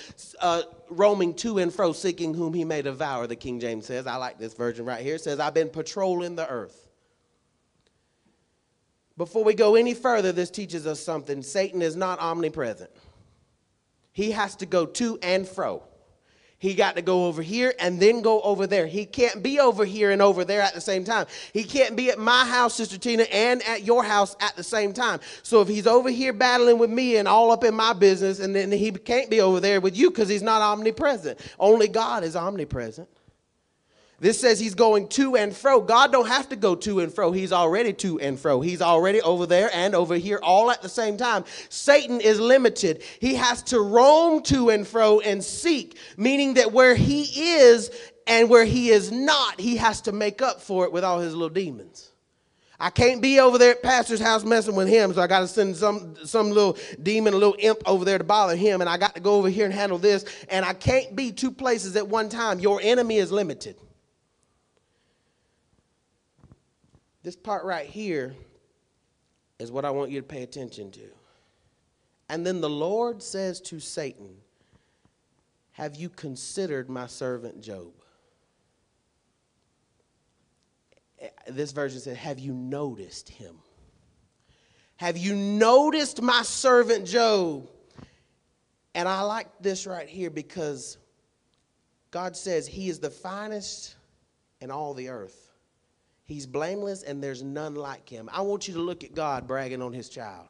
uh, 0.42 0.64
roaming 0.90 1.34
to 1.36 1.60
and 1.60 1.74
fro, 1.74 1.94
seeking 1.94 2.34
whom 2.34 2.54
he 2.54 2.66
may 2.66 2.82
devour, 2.82 3.28
the 3.28 3.36
King 3.38 3.62
James 3.62 3.86
says. 3.86 4.06
I 4.06 4.18
like 4.18 4.38
this 4.38 4.54
version 4.54 4.86
right 4.86 5.02
here. 5.02 5.16
It 5.16 5.22
says, 5.22 5.40
I've 5.40 5.54
been 5.54 5.70
patrolling 5.70 6.36
the 6.36 6.48
earth. 6.50 6.90
Before 9.16 9.44
we 9.44 9.54
go 9.54 9.76
any 9.76 9.94
further, 9.94 10.32
this 10.32 10.52
teaches 10.52 10.86
us 10.86 11.00
something. 11.00 11.42
Satan 11.42 11.82
is 11.82 11.96
not 11.96 12.20
omnipresent, 12.20 12.92
he 14.12 14.32
has 14.32 14.56
to 14.58 14.66
go 14.66 14.86
to 14.86 15.18
and 15.22 15.48
fro. 15.48 15.84
He 16.60 16.74
got 16.74 16.96
to 16.96 17.04
go 17.04 17.28
over 17.28 17.44
here 17.44 17.74
and 17.80 18.00
then 18.00 18.22
go 18.24 18.42
over 18.42 18.66
there. 18.66 18.88
He 18.88 19.06
can't 19.06 19.44
be 19.44 19.60
over 19.60 19.86
here 19.86 20.10
and 20.10 20.24
over 20.24 20.44
there 20.44 20.62
at 20.62 20.74
the 20.74 20.82
same 20.82 21.04
time. 21.04 21.28
He 21.54 21.64
can't 21.64 21.96
be 21.96 22.10
at 22.10 22.18
my 22.18 22.46
house, 22.46 22.74
Sister 22.74 22.98
Tina, 22.98 23.24
and 23.24 23.62
at 23.64 23.84
your 23.84 24.04
house 24.04 24.36
at 24.40 24.56
the 24.56 24.64
same 24.64 24.92
time. 24.92 25.20
So 25.44 25.62
if 25.62 25.68
he's 25.68 25.86
over 25.86 26.10
here 26.10 26.34
battling 26.34 26.80
with 26.80 26.90
me 26.90 27.18
and 27.18 27.28
all 27.28 27.52
up 27.52 27.64
in 27.64 27.76
my 27.76 27.94
business, 27.94 28.40
and 28.40 28.56
then 28.56 28.72
he 28.72 28.92
can't 28.92 29.30
be 29.30 29.40
over 29.40 29.60
there 29.60 29.80
with 29.80 29.96
you 29.96 30.10
because 30.10 30.30
he's 30.30 30.42
not 30.42 30.64
omnipresent. 30.64 31.40
Only 31.60 31.88
God 31.88 32.24
is 32.24 32.36
omnipresent. 32.36 33.08
This 34.20 34.40
says 34.42 34.60
he's 34.60 34.74
going 34.74 35.10
to 35.10 35.36
and 35.36 35.56
fro. 35.56 35.80
God 35.80 36.12
don't 36.12 36.28
have 36.28 36.50
to 36.50 36.56
go 36.56 36.74
to 36.76 37.02
and 37.02 37.14
fro. 37.14 37.32
He's 37.32 37.54
already 37.54 37.94
to 37.94 38.20
and 38.20 38.40
fro. 38.40 38.62
He's 38.62 38.82
already 38.82 39.22
over 39.22 39.46
there 39.46 39.70
and 39.74 39.94
over 39.94 40.16
here 40.16 40.40
all 40.42 40.72
at 40.72 40.82
the 40.82 40.90
same 40.90 41.18
time. 41.18 41.46
Satan 41.70 42.20
is 42.20 42.40
limited. 42.40 43.04
He 43.20 43.36
has 43.36 43.62
to 43.64 43.80
roam 43.80 44.42
to 44.44 44.72
and 44.72 44.88
fro 44.88 45.20
and 45.20 45.44
seek, 45.44 46.00
meaning 46.18 46.56
that 46.56 46.72
where 46.72 46.96
he 46.96 47.24
is 47.58 47.92
and 48.26 48.50
where 48.50 48.66
he 48.66 48.90
is 48.90 49.12
not, 49.12 49.60
he 49.60 49.78
has 49.78 50.02
to 50.02 50.12
make 50.12 50.42
up 50.42 50.62
for 50.62 50.86
it 50.86 50.92
with 50.92 51.04
all 51.04 51.20
his 51.20 51.34
little 51.34 51.54
demons. 51.54 52.12
I 52.80 52.90
can't 52.92 53.22
be 53.22 53.40
over 53.40 53.58
there 53.58 53.72
at 53.72 53.82
pastor's 53.82 54.20
house 54.20 54.44
messing 54.44 54.76
with 54.76 54.88
him, 54.88 55.14
so 55.14 55.22
I 55.22 55.28
got 55.28 55.40
to 55.40 55.48
send 55.48 55.76
some 55.76 56.16
some 56.26 56.50
little 56.50 56.78
demon, 57.02 57.34
a 57.34 57.38
little 57.38 57.56
imp 57.58 57.80
over 57.88 58.06
there 58.06 58.20
to 58.20 58.24
bother 58.24 58.56
him, 58.56 58.82
and 58.82 58.90
I 58.90 58.98
got 58.98 59.16
to 59.16 59.22
go 59.22 59.36
over 59.36 59.50
here 59.50 59.66
and 59.66 59.74
handle 59.74 59.98
this. 59.98 60.26
And 60.50 60.64
I 60.64 60.74
can't 60.74 61.16
be 61.16 61.32
two 61.32 61.52
places 61.52 61.96
at 61.96 62.08
one 62.08 62.30
time. 62.30 62.60
Your 62.60 62.80
enemy 62.84 63.18
is 63.18 63.32
limited. 63.32 63.78
This 67.28 67.36
part 67.36 67.66
right 67.66 67.86
here 67.86 68.34
is 69.60 69.70
what 69.70 69.84
I 69.84 69.90
want 69.90 70.12
you 70.12 70.22
to 70.22 70.26
pay 70.26 70.44
attention 70.44 70.92
to. 70.92 71.10
And 72.30 72.48
then 72.48 72.62
the 72.62 72.70
Lord 72.70 73.22
says 73.22 73.60
to 73.64 73.82
Satan, 73.82 74.38
Have 75.74 75.98
you 75.98 76.08
considered 76.08 76.90
my 76.90 77.06
servant 77.06 77.60
Job? 77.60 77.92
This 81.50 81.74
version 81.74 82.00
said, 82.00 82.16
Have 82.16 82.40
you 82.40 82.54
noticed 82.54 83.28
him? 83.28 83.58
Have 84.96 85.18
you 85.18 85.36
noticed 85.36 86.22
my 86.22 86.44
servant 86.44 87.06
Job? 87.06 87.68
And 88.96 89.06
I 89.06 89.20
like 89.24 89.50
this 89.60 89.86
right 89.86 90.08
here 90.08 90.30
because 90.30 90.98
God 92.10 92.38
says 92.38 92.68
he 92.68 92.88
is 92.88 93.00
the 93.00 93.10
finest 93.10 93.96
in 94.62 94.72
all 94.72 94.94
the 94.94 95.10
earth. 95.10 95.47
He's 96.28 96.46
blameless 96.46 97.04
and 97.04 97.24
there's 97.24 97.42
none 97.42 97.76
like 97.76 98.08
him. 98.10 98.30
I 98.34 98.42
want 98.42 98.68
you 98.68 98.74
to 98.74 98.82
look 98.82 99.06
at 99.06 99.16
God 99.16 99.48
bragging 99.48 99.82
on 99.82 99.94
his 99.94 100.10
child. 100.10 100.50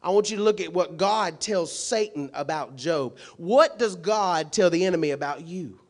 I 0.00 0.10
want 0.10 0.30
you 0.30 0.36
to 0.36 0.42
look 0.44 0.60
at 0.60 0.72
what 0.72 0.96
God 0.96 1.40
tells 1.40 1.76
Satan 1.76 2.30
about 2.32 2.76
Job. 2.76 3.18
What 3.36 3.80
does 3.80 3.96
God 3.96 4.52
tell 4.52 4.70
the 4.70 4.84
enemy 4.84 5.10
about 5.10 5.44
you? 5.44 5.80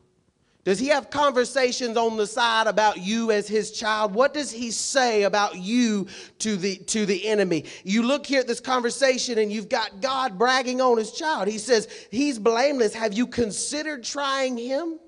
Does 0.63 0.79
he 0.79 0.87
have 0.87 1.11
conversations 1.11 1.97
on 1.97 2.17
the 2.17 2.25
side 2.25 2.65
about 2.65 2.97
you 2.97 3.31
as 3.31 3.47
his 3.47 3.71
child? 3.71 4.13
What 4.13 4.33
does 4.33 4.51
he 4.51 4.71
say 4.71 5.23
about 5.23 5.55
you 5.55 6.07
to 6.39 6.57
the 6.57 6.75
to 6.77 7.05
the 7.05 7.27
enemy? 7.27 7.65
You 7.83 8.03
look 8.03 8.25
here 8.25 8.41
at 8.41 8.47
this 8.47 8.59
conversation 8.59 9.37
and 9.37 9.51
you've 9.51 9.69
got 9.69 10.01
God 10.01 10.37
bragging 10.37 10.81
on 10.81 10.97
his 10.97 11.11
child. 11.11 11.47
He 11.47 11.59
says, 11.59 11.87
"He's 12.11 12.37
blameless. 12.37 12.93
Have 12.93 13.13
you 13.13 13.25
considered 13.25 14.03
trying 14.03 14.57
him?" 14.57 14.99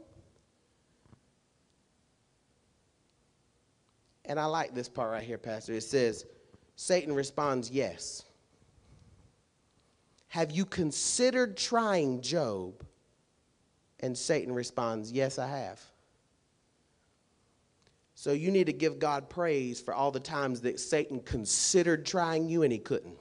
And 4.31 4.39
I 4.39 4.45
like 4.45 4.73
this 4.73 4.87
part 4.87 5.11
right 5.11 5.23
here, 5.23 5.37
Pastor. 5.37 5.73
It 5.73 5.83
says, 5.83 6.25
Satan 6.77 7.13
responds, 7.13 7.69
Yes. 7.69 8.23
Have 10.29 10.51
you 10.51 10.63
considered 10.63 11.57
trying 11.57 12.21
Job? 12.21 12.85
And 13.99 14.17
Satan 14.17 14.55
responds, 14.55 15.11
Yes, 15.11 15.37
I 15.37 15.47
have. 15.47 15.81
So 18.15 18.31
you 18.31 18.51
need 18.51 18.67
to 18.67 18.73
give 18.73 18.99
God 18.99 19.29
praise 19.29 19.81
for 19.81 19.93
all 19.93 20.11
the 20.11 20.21
times 20.21 20.61
that 20.61 20.79
Satan 20.79 21.19
considered 21.19 22.05
trying 22.05 22.47
you 22.47 22.63
and 22.63 22.71
he 22.71 22.79
couldn't. 22.79 23.17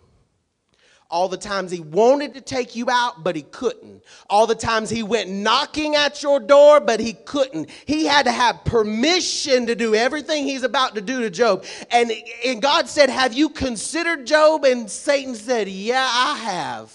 All 1.10 1.26
the 1.26 1.36
times 1.36 1.72
he 1.72 1.80
wanted 1.80 2.34
to 2.34 2.40
take 2.40 2.76
you 2.76 2.88
out, 2.88 3.24
but 3.24 3.34
he 3.34 3.42
couldn't. 3.42 4.04
All 4.28 4.46
the 4.46 4.54
times 4.54 4.90
he 4.90 5.02
went 5.02 5.28
knocking 5.28 5.96
at 5.96 6.22
your 6.22 6.38
door, 6.38 6.78
but 6.78 7.00
he 7.00 7.14
couldn't. 7.14 7.68
He 7.84 8.06
had 8.06 8.26
to 8.26 8.32
have 8.32 8.64
permission 8.64 9.66
to 9.66 9.74
do 9.74 9.96
everything 9.96 10.44
he's 10.44 10.62
about 10.62 10.94
to 10.94 11.00
do 11.00 11.20
to 11.22 11.30
Job. 11.30 11.64
And, 11.90 12.12
and 12.46 12.62
God 12.62 12.88
said, 12.88 13.10
Have 13.10 13.32
you 13.32 13.48
considered 13.48 14.24
Job? 14.24 14.64
And 14.64 14.88
Satan 14.88 15.34
said, 15.34 15.68
Yeah, 15.68 16.08
I 16.08 16.38
have. 16.38 16.92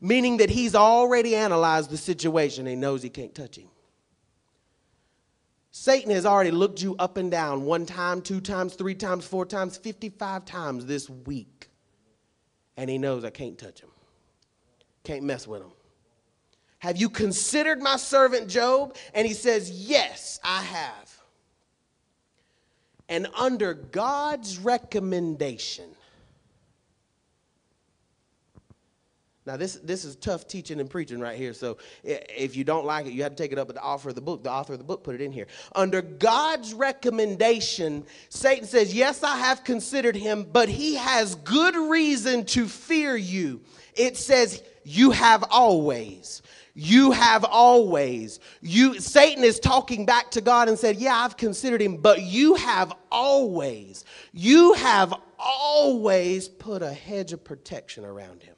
Meaning 0.00 0.38
that 0.38 0.48
he's 0.48 0.74
already 0.74 1.36
analyzed 1.36 1.90
the 1.90 1.98
situation. 1.98 2.64
He 2.64 2.74
knows 2.74 3.02
he 3.02 3.10
can't 3.10 3.34
touch 3.34 3.56
him. 3.56 3.68
Satan 5.72 6.10
has 6.10 6.24
already 6.24 6.52
looked 6.52 6.80
you 6.80 6.96
up 6.98 7.18
and 7.18 7.30
down 7.30 7.66
one 7.66 7.84
time, 7.84 8.22
two 8.22 8.40
times, 8.40 8.74
three 8.76 8.94
times, 8.94 9.26
four 9.26 9.44
times, 9.44 9.76
55 9.76 10.46
times 10.46 10.86
this 10.86 11.10
week 11.10 11.69
and 12.80 12.88
he 12.88 12.96
knows 12.96 13.26
I 13.26 13.30
can't 13.30 13.58
touch 13.58 13.82
him, 13.82 13.90
can't 15.04 15.22
mess 15.22 15.46
with 15.46 15.60
him. 15.60 15.70
Have 16.78 16.96
you 16.96 17.10
considered 17.10 17.82
my 17.82 17.96
servant 17.96 18.48
Job? 18.48 18.96
And 19.12 19.28
he 19.28 19.34
says, 19.34 19.70
Yes, 19.70 20.40
I 20.42 20.62
have. 20.62 21.18
And 23.06 23.26
under 23.36 23.74
God's 23.74 24.58
recommendation, 24.58 25.90
Now, 29.46 29.56
this, 29.56 29.76
this 29.76 30.04
is 30.04 30.16
tough 30.16 30.46
teaching 30.46 30.80
and 30.80 30.90
preaching 30.90 31.18
right 31.18 31.36
here. 31.36 31.54
So, 31.54 31.78
if 32.04 32.56
you 32.56 32.62
don't 32.62 32.84
like 32.84 33.06
it, 33.06 33.12
you 33.12 33.22
have 33.22 33.34
to 33.34 33.42
take 33.42 33.52
it 33.52 33.58
up 33.58 33.68
with 33.68 33.76
the 33.76 33.82
author 33.82 34.10
of 34.10 34.14
the 34.14 34.20
book. 34.20 34.44
The 34.44 34.50
author 34.50 34.74
of 34.74 34.78
the 34.78 34.84
book 34.84 35.02
put 35.02 35.14
it 35.14 35.22
in 35.22 35.32
here. 35.32 35.46
Under 35.74 36.02
God's 36.02 36.74
recommendation, 36.74 38.04
Satan 38.28 38.66
says, 38.66 38.94
Yes, 38.94 39.22
I 39.22 39.38
have 39.38 39.64
considered 39.64 40.14
him, 40.14 40.46
but 40.52 40.68
he 40.68 40.94
has 40.96 41.36
good 41.36 41.74
reason 41.74 42.44
to 42.46 42.68
fear 42.68 43.16
you. 43.16 43.62
It 43.94 44.18
says, 44.18 44.62
You 44.84 45.10
have 45.12 45.42
always. 45.50 46.42
You 46.74 47.10
have 47.12 47.44
always. 47.44 48.40
You 48.60 49.00
Satan 49.00 49.42
is 49.42 49.58
talking 49.58 50.06
back 50.06 50.30
to 50.32 50.40
God 50.40 50.68
and 50.68 50.78
said, 50.78 50.96
"Yeah, 50.96 51.16
I've 51.16 51.36
considered 51.36 51.82
him, 51.82 51.96
but 51.96 52.22
you 52.22 52.54
have 52.54 52.92
always. 53.10 54.04
You 54.32 54.74
have 54.74 55.12
always 55.38 56.48
put 56.48 56.82
a 56.82 56.92
hedge 56.92 57.32
of 57.32 57.42
protection 57.42 58.04
around 58.04 58.42
him." 58.42 58.54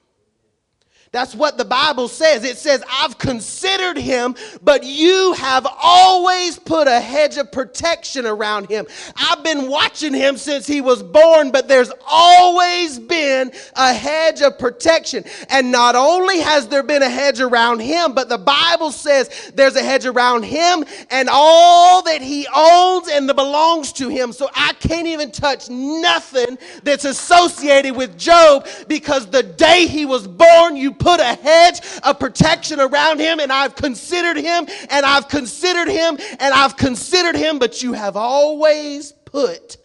That's 1.12 1.35
what 1.35 1.59
the 1.59 1.64
Bible 1.66 2.09
says. 2.09 2.42
It 2.42 2.57
says, 2.57 2.83
I've 2.90 3.18
considered 3.18 3.98
him, 3.98 4.35
but 4.62 4.83
you 4.83 5.35
have 5.35 5.66
always 5.83 6.59
put 6.59 6.88
a 6.88 7.01
hedge 7.01 7.37
of 7.37 7.53
protection 7.53 8.25
around 8.25 8.70
him. 8.70 8.87
I've 9.14 9.44
been 9.44 9.68
watching 9.68 10.14
him 10.14 10.38
since 10.38 10.66
he 10.66 10.81
was 10.81 11.03
born, 11.03 11.51
but 11.51 11.68
there's 11.68 11.92
always 12.07 12.98
been 12.98 13.53
a 13.77 13.92
hedge 13.92 14.40
of 14.40 14.59
protection. 14.59 15.25
And 15.51 15.70
not 15.70 15.96
only 15.96 16.40
has 16.40 16.68
there 16.68 16.83
been 16.83 17.03
a 17.03 17.11
hedge 17.11 17.40
around 17.40 17.81
him, 17.81 18.14
but 18.14 18.31
the 18.31 18.38
Bible 18.38 18.90
says 18.90 19.53
there's 19.55 19.77
a 19.77 19.83
hedge 19.83 20.07
around 20.07 20.44
him 20.44 20.83
and 21.11 21.29
all 21.31 22.01
that 22.05 22.22
he 22.22 22.46
owns 22.57 23.09
and 23.09 23.29
that 23.29 23.35
belongs 23.35 23.92
to 23.92 24.09
him. 24.09 24.33
So 24.33 24.48
I 24.55 24.72
can't 24.81 25.07
even 25.07 25.31
touch 25.31 25.68
nothing 25.68 26.57
that's 26.85 27.05
associated 27.05 27.94
with 27.96 28.16
Job 28.16 28.66
because 28.88 29.27
the 29.27 29.42
day 29.42 29.87
he 29.87 30.07
was 30.07 30.27
born, 30.27 30.75
you 30.75 31.02
put 31.03 31.21
a 31.21 31.35
hedge 31.35 31.81
of 32.03 32.19
protection 32.19 32.81
around 32.81 33.19
him, 33.19 33.41
and 33.41 33.53
I've 33.53 33.75
considered 33.75 34.37
him, 34.37 34.67
and 34.88 35.05
I've 35.05 35.29
considered 35.29 35.88
him, 35.88 36.17
and 36.38 36.55
I've 36.55 36.77
considered 36.77 37.37
him, 37.37 37.59
but 37.59 37.83
you 37.83 37.93
have 37.93 38.17
always 38.17 39.12
put 39.25 39.79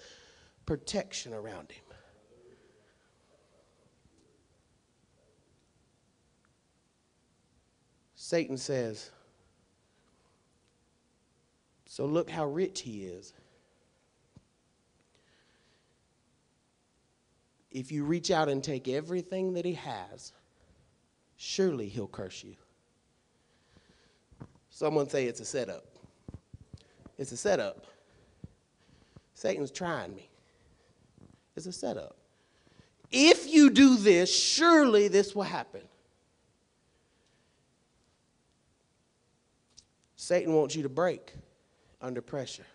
protection 0.65 1.33
around 1.33 1.71
him. 1.71 1.83
Satan 8.27 8.57
says, 8.57 9.09
So 11.85 12.05
look 12.05 12.29
how 12.29 12.45
rich 12.45 12.81
he 12.81 13.05
is. 13.05 13.33
If 17.71 17.91
you 17.91 18.03
reach 18.03 18.29
out 18.29 18.49
and 18.49 18.61
take 18.61 18.89
everything 18.89 19.53
that 19.53 19.63
he 19.63 19.75
has, 19.75 20.33
surely 21.37 21.87
he'll 21.87 22.07
curse 22.07 22.43
you. 22.43 22.55
Someone 24.69 25.09
say 25.09 25.25
it's 25.25 25.39
a 25.39 25.45
setup. 25.45 25.85
It's 27.17 27.31
a 27.31 27.37
setup. 27.37 27.85
Satan's 29.33 29.71
trying 29.71 30.15
me. 30.15 30.29
It's 31.55 31.65
a 31.65 31.71
setup. 31.71 32.15
If 33.09 33.51
you 33.51 33.69
do 33.69 33.95
this, 33.97 34.35
surely 34.35 35.07
this 35.07 35.33
will 35.33 35.43
happen. 35.43 35.81
Satan 40.15 40.53
wants 40.53 40.75
you 40.75 40.83
to 40.83 40.89
break 40.89 41.33
under 42.01 42.21
pressure. 42.21 42.65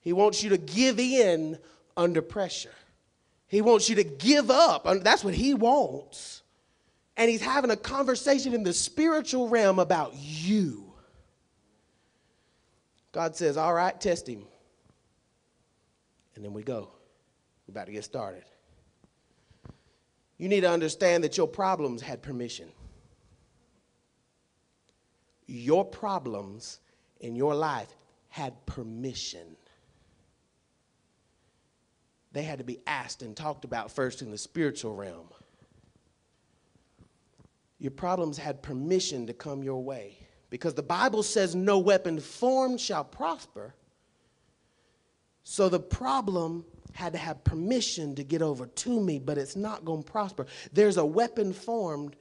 He 0.00 0.12
wants 0.12 0.42
you 0.42 0.50
to 0.50 0.58
give 0.58 0.98
in 0.98 1.58
under 1.96 2.20
pressure. 2.20 2.74
He 3.46 3.62
wants 3.62 3.88
you 3.88 3.96
to 3.96 4.04
give 4.04 4.50
up. 4.50 4.86
That's 5.02 5.22
what 5.22 5.34
he 5.34 5.54
wants. 5.54 6.42
And 7.16 7.30
he's 7.30 7.40
having 7.40 7.70
a 7.70 7.76
conversation 7.76 8.54
in 8.54 8.64
the 8.64 8.72
spiritual 8.72 9.48
realm 9.48 9.78
about 9.78 10.14
you. 10.14 10.92
God 13.12 13.36
says, 13.36 13.56
All 13.56 13.72
right, 13.72 13.98
test 14.00 14.28
him. 14.28 14.44
And 16.34 16.44
then 16.44 16.52
we 16.52 16.62
go. 16.62 16.88
We're 17.66 17.72
about 17.72 17.86
to 17.86 17.92
get 17.92 18.04
started. 18.04 18.44
You 20.38 20.48
need 20.48 20.62
to 20.62 20.70
understand 20.70 21.22
that 21.22 21.36
your 21.36 21.46
problems 21.46 22.02
had 22.02 22.22
permission. 22.22 22.68
Your 25.46 25.84
problems 25.84 26.80
in 27.20 27.36
your 27.36 27.54
life 27.54 27.94
had 28.28 28.66
permission 28.66 29.56
they 32.34 32.42
had 32.42 32.58
to 32.58 32.64
be 32.64 32.80
asked 32.86 33.22
and 33.22 33.34
talked 33.34 33.64
about 33.64 33.92
first 33.92 34.20
in 34.20 34.30
the 34.30 34.36
spiritual 34.36 34.94
realm. 34.94 35.28
Your 37.78 37.90
problems 37.90 38.38
had 38.38 38.62
permission 38.62 39.26
to 39.26 39.34
come 39.34 39.62
your 39.62 39.82
way 39.82 40.16
because 40.50 40.74
the 40.74 40.82
Bible 40.82 41.22
says, 41.22 41.54
No 41.54 41.78
weapon 41.78 42.20
formed 42.20 42.80
shall 42.80 43.04
prosper. 43.04 43.74
So 45.42 45.68
the 45.68 45.80
problem 45.80 46.64
had 46.92 47.12
to 47.12 47.18
have 47.18 47.42
permission 47.44 48.14
to 48.14 48.24
get 48.24 48.40
over 48.40 48.66
to 48.66 49.00
me, 49.00 49.18
but 49.18 49.36
it's 49.36 49.56
not 49.56 49.84
going 49.84 50.02
to 50.02 50.10
prosper. 50.10 50.46
There's 50.72 50.96
a 50.96 51.04
weapon 51.04 51.52
formed, 51.52 52.16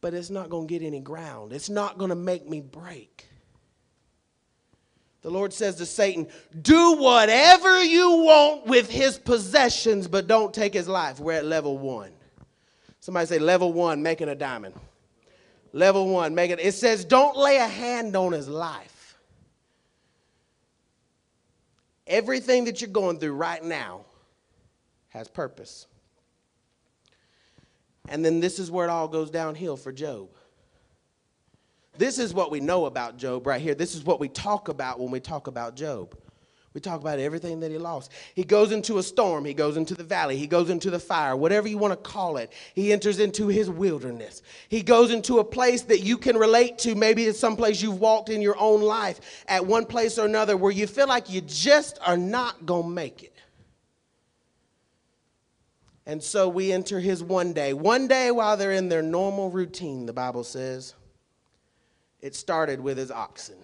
but 0.00 0.14
it's 0.14 0.30
not 0.30 0.48
going 0.48 0.68
to 0.68 0.72
get 0.72 0.86
any 0.86 1.00
ground. 1.00 1.52
It's 1.52 1.68
not 1.68 1.98
going 1.98 2.10
to 2.10 2.16
make 2.16 2.48
me 2.48 2.60
break. 2.60 3.26
The 5.22 5.30
Lord 5.30 5.52
says 5.52 5.76
to 5.76 5.86
Satan, 5.86 6.28
Do 6.60 6.96
whatever 6.98 7.82
you 7.82 8.10
want 8.10 8.66
with 8.66 8.90
his 8.90 9.18
possessions, 9.18 10.06
but 10.06 10.26
don't 10.26 10.54
take 10.54 10.74
his 10.74 10.86
life. 10.86 11.18
We're 11.18 11.32
at 11.32 11.46
level 11.46 11.78
one. 11.78 12.12
Somebody 13.04 13.26
say, 13.26 13.38
Level 13.38 13.70
one, 13.70 14.02
making 14.02 14.30
a 14.30 14.34
diamond. 14.34 14.74
Level 15.74 16.08
one, 16.08 16.34
making 16.34 16.56
it. 16.58 16.72
says, 16.72 17.04
Don't 17.04 17.36
lay 17.36 17.58
a 17.58 17.66
hand 17.66 18.16
on 18.16 18.32
his 18.32 18.48
life. 18.48 19.18
Everything 22.06 22.64
that 22.64 22.80
you're 22.80 22.88
going 22.88 23.18
through 23.18 23.34
right 23.34 23.62
now 23.62 24.06
has 25.10 25.28
purpose. 25.28 25.86
And 28.08 28.24
then 28.24 28.40
this 28.40 28.58
is 28.58 28.70
where 28.70 28.86
it 28.86 28.90
all 28.90 29.06
goes 29.06 29.30
downhill 29.30 29.76
for 29.76 29.92
Job. 29.92 30.30
This 31.98 32.18
is 32.18 32.32
what 32.32 32.50
we 32.50 32.58
know 32.58 32.86
about 32.86 33.18
Job 33.18 33.46
right 33.46 33.60
here. 33.60 33.74
This 33.74 33.94
is 33.94 34.02
what 34.02 34.18
we 34.18 34.30
talk 34.30 34.70
about 34.70 34.98
when 34.98 35.10
we 35.10 35.20
talk 35.20 35.46
about 35.46 35.76
Job. 35.76 36.16
We 36.74 36.80
talk 36.80 37.00
about 37.00 37.20
everything 37.20 37.60
that 37.60 37.70
he 37.70 37.78
lost. 37.78 38.10
He 38.34 38.42
goes 38.42 38.72
into 38.72 38.98
a 38.98 39.02
storm. 39.02 39.44
He 39.44 39.54
goes 39.54 39.76
into 39.76 39.94
the 39.94 40.02
valley. 40.02 40.36
He 40.36 40.48
goes 40.48 40.70
into 40.70 40.90
the 40.90 40.98
fire, 40.98 41.36
whatever 41.36 41.68
you 41.68 41.78
want 41.78 41.92
to 41.92 42.10
call 42.10 42.36
it. 42.36 42.52
He 42.74 42.92
enters 42.92 43.20
into 43.20 43.46
his 43.46 43.70
wilderness. 43.70 44.42
He 44.68 44.82
goes 44.82 45.12
into 45.12 45.38
a 45.38 45.44
place 45.44 45.82
that 45.82 46.00
you 46.00 46.18
can 46.18 46.36
relate 46.36 46.78
to. 46.78 46.96
Maybe 46.96 47.26
it's 47.26 47.38
some 47.38 47.54
place 47.54 47.80
you've 47.80 48.00
walked 48.00 48.28
in 48.28 48.42
your 48.42 48.58
own 48.58 48.82
life 48.82 49.20
at 49.46 49.64
one 49.64 49.86
place 49.86 50.18
or 50.18 50.26
another 50.26 50.56
where 50.56 50.72
you 50.72 50.88
feel 50.88 51.06
like 51.06 51.30
you 51.30 51.42
just 51.42 52.00
are 52.04 52.16
not 52.16 52.66
going 52.66 52.82
to 52.82 52.90
make 52.90 53.22
it. 53.22 53.32
And 56.06 56.20
so 56.20 56.48
we 56.48 56.72
enter 56.72 56.98
his 56.98 57.22
one 57.22 57.52
day. 57.52 57.72
One 57.72 58.08
day 58.08 58.32
while 58.32 58.56
they're 58.56 58.72
in 58.72 58.88
their 58.88 59.00
normal 59.00 59.48
routine, 59.48 60.06
the 60.06 60.12
Bible 60.12 60.42
says. 60.42 60.94
It 62.20 62.34
started 62.34 62.80
with 62.80 62.98
his 62.98 63.12
oxen. 63.12 63.56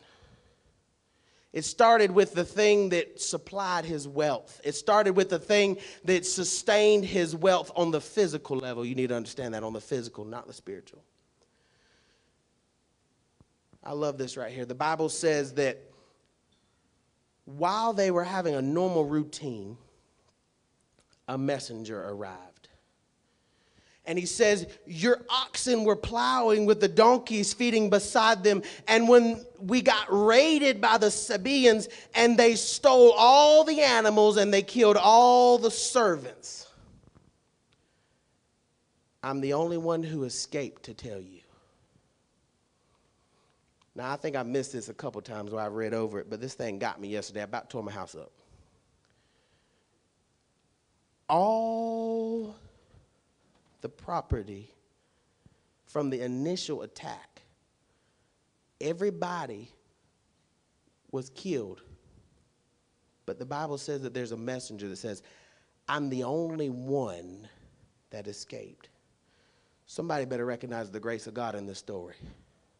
It 1.52 1.64
started 1.64 2.12
with 2.12 2.32
the 2.34 2.44
thing 2.44 2.90
that 2.90 3.20
supplied 3.20 3.84
his 3.84 4.06
wealth. 4.06 4.60
It 4.62 4.76
started 4.76 5.16
with 5.16 5.30
the 5.30 5.38
thing 5.38 5.78
that 6.04 6.24
sustained 6.24 7.04
his 7.04 7.34
wealth 7.34 7.72
on 7.74 7.90
the 7.90 8.00
physical 8.00 8.56
level. 8.56 8.84
You 8.84 8.94
need 8.94 9.08
to 9.08 9.16
understand 9.16 9.54
that 9.54 9.64
on 9.64 9.72
the 9.72 9.80
physical, 9.80 10.24
not 10.24 10.46
the 10.46 10.52
spiritual. 10.52 11.02
I 13.82 13.92
love 13.92 14.16
this 14.16 14.36
right 14.36 14.52
here. 14.52 14.64
The 14.64 14.74
Bible 14.74 15.08
says 15.08 15.54
that 15.54 15.82
while 17.46 17.92
they 17.92 18.10
were 18.10 18.24
having 18.24 18.54
a 18.54 18.62
normal 18.62 19.04
routine, 19.04 19.76
a 21.26 21.36
messenger 21.36 22.00
arrived. 22.08 22.49
And 24.06 24.18
he 24.18 24.26
says, 24.26 24.66
Your 24.86 25.20
oxen 25.28 25.84
were 25.84 25.96
plowing 25.96 26.66
with 26.66 26.80
the 26.80 26.88
donkeys 26.88 27.52
feeding 27.52 27.90
beside 27.90 28.42
them. 28.42 28.62
And 28.88 29.08
when 29.08 29.44
we 29.60 29.82
got 29.82 30.06
raided 30.08 30.80
by 30.80 30.98
the 30.98 31.10
Sabaeans, 31.10 31.88
and 32.14 32.38
they 32.38 32.54
stole 32.54 33.12
all 33.12 33.64
the 33.64 33.82
animals 33.82 34.36
and 34.36 34.52
they 34.52 34.62
killed 34.62 34.96
all 34.96 35.58
the 35.58 35.70
servants, 35.70 36.66
I'm 39.22 39.40
the 39.40 39.52
only 39.52 39.76
one 39.76 40.02
who 40.02 40.24
escaped 40.24 40.84
to 40.84 40.94
tell 40.94 41.20
you. 41.20 41.40
Now, 43.94 44.12
I 44.12 44.16
think 44.16 44.34
I 44.34 44.42
missed 44.42 44.72
this 44.72 44.88
a 44.88 44.94
couple 44.94 45.20
times 45.20 45.52
where 45.52 45.62
I 45.62 45.66
read 45.66 45.92
over 45.92 46.20
it, 46.20 46.30
but 46.30 46.40
this 46.40 46.54
thing 46.54 46.78
got 46.78 47.00
me 47.00 47.08
yesterday. 47.08 47.40
I 47.40 47.44
about 47.44 47.68
tore 47.68 47.82
my 47.82 47.92
house 47.92 48.14
up. 48.14 48.30
All 51.28 52.56
the 53.80 53.88
property 53.88 54.70
from 55.86 56.10
the 56.10 56.22
initial 56.22 56.82
attack. 56.82 57.42
Everybody 58.80 59.70
was 61.12 61.30
killed. 61.30 61.82
But 63.26 63.38
the 63.38 63.46
Bible 63.46 63.78
says 63.78 64.02
that 64.02 64.14
there's 64.14 64.32
a 64.32 64.36
messenger 64.36 64.88
that 64.88 64.96
says, 64.96 65.22
I'm 65.88 66.08
the 66.08 66.24
only 66.24 66.70
one 66.70 67.48
that 68.10 68.26
escaped. 68.26 68.88
Somebody 69.86 70.24
better 70.24 70.44
recognize 70.44 70.90
the 70.90 71.00
grace 71.00 71.26
of 71.26 71.34
God 71.34 71.54
in 71.54 71.66
this 71.66 71.78
story. 71.78 72.16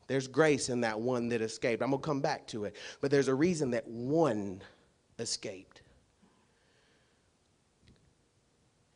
There's 0.07 0.27
grace 0.27 0.71
in 0.71 0.81
that 0.81 0.99
one 0.99 1.29
that 1.29 1.41
escaped. 1.41 1.83
I'm 1.83 1.91
going 1.91 2.03
to 2.03 2.05
come 2.05 2.21
back 2.21 2.49
to 2.49 2.65
it. 2.65 2.75
But 3.01 3.13
there's 3.13 3.29
a 3.29 3.35
reason 3.35 3.71
that 3.71 3.87
one 3.87 4.61
escaped. 5.21 5.70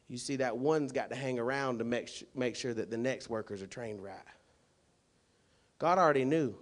You 0.08 0.18
see, 0.18 0.36
that 0.36 0.56
one's 0.56 0.92
got 0.92 1.10
to 1.10 1.16
hang 1.16 1.38
around 1.38 1.78
to 1.78 1.84
make, 1.84 2.28
make 2.34 2.56
sure 2.56 2.74
that 2.74 2.90
the 2.90 2.96
next 2.96 3.30
workers 3.30 3.62
are 3.62 3.66
trained 3.66 4.02
right. 4.02 4.14
God 5.78 5.98
already 5.98 6.24
knew. 6.24 6.54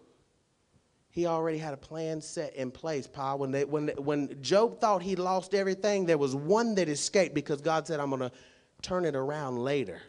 He 1.11 1.26
already 1.26 1.59
had 1.59 1.74
a 1.74 1.78
plan 1.78 2.22
set 2.22 2.55
in 2.57 2.70
place, 2.70 3.07
Paul. 3.07 3.38
When, 3.38 3.50
they, 3.50 3.64
when, 3.64 3.88
when 3.98 4.40
Job 4.40 4.81
thought 4.81 5.02
he 5.02 5.14
lost 5.14 5.55
everything, 5.55 6.07
there 6.07 6.16
was 6.16 6.35
one 6.35 6.74
that 6.76 6.88
escaped 6.88 7.35
because 7.35 7.61
God 7.61 7.87
said, 7.87 8.00
I'm 8.00 8.09
going 8.09 8.20
to 8.20 8.33
turn 8.81 9.05
it 9.05 9.14
around 9.14 9.59
later. 9.59 10.00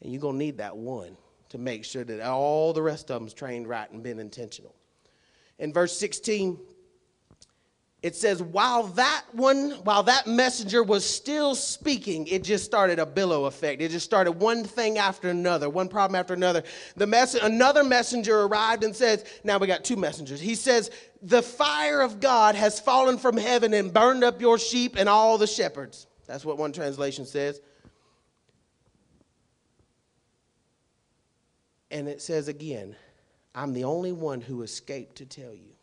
And 0.00 0.12
you're 0.12 0.20
going 0.20 0.34
to 0.34 0.44
need 0.44 0.58
that 0.58 0.76
one 0.76 1.16
to 1.50 1.58
make 1.58 1.84
sure 1.84 2.02
that 2.02 2.20
all 2.20 2.72
the 2.72 2.82
rest 2.82 3.10
of 3.10 3.20
them's 3.20 3.32
trained 3.32 3.68
right 3.68 3.88
and 3.92 4.02
been 4.02 4.18
intentional. 4.18 4.74
In 5.60 5.72
verse 5.72 5.96
16, 5.96 6.58
it 8.04 8.14
says 8.14 8.42
while 8.42 8.82
that 8.82 9.24
one 9.32 9.70
while 9.82 10.02
that 10.02 10.26
messenger 10.26 10.82
was 10.82 11.06
still 11.06 11.54
speaking 11.54 12.26
it 12.26 12.44
just 12.44 12.62
started 12.62 12.98
a 12.98 13.06
billow 13.06 13.46
effect. 13.46 13.80
It 13.80 13.90
just 13.90 14.04
started 14.04 14.32
one 14.32 14.62
thing 14.62 14.98
after 14.98 15.30
another 15.30 15.70
one 15.70 15.88
problem 15.88 16.14
after 16.14 16.34
another. 16.34 16.64
The 16.96 17.06
mess- 17.06 17.34
another 17.34 17.82
messenger 17.82 18.42
arrived 18.42 18.84
and 18.84 18.94
says 18.94 19.24
now 19.42 19.56
we 19.56 19.66
got 19.66 19.84
two 19.84 19.96
messengers. 19.96 20.38
He 20.38 20.54
says 20.54 20.90
the 21.22 21.40
fire 21.40 22.02
of 22.02 22.20
god 22.20 22.56
has 22.56 22.78
fallen 22.78 23.16
from 23.16 23.38
heaven 23.38 23.72
and 23.72 23.90
burned 23.90 24.22
up 24.22 24.38
your 24.38 24.58
sheep 24.58 24.96
and 24.98 25.08
all 25.08 25.38
the 25.38 25.46
shepherds. 25.46 26.06
That's 26.26 26.44
what 26.44 26.58
one 26.58 26.72
translation 26.72 27.24
says. 27.24 27.58
And 31.90 32.06
it 32.06 32.20
says 32.20 32.48
again 32.48 32.96
i'm 33.54 33.72
the 33.72 33.84
only 33.84 34.12
one 34.12 34.42
who 34.42 34.60
escaped 34.60 35.16
to 35.16 35.24
tell 35.24 35.54
you 35.54 35.73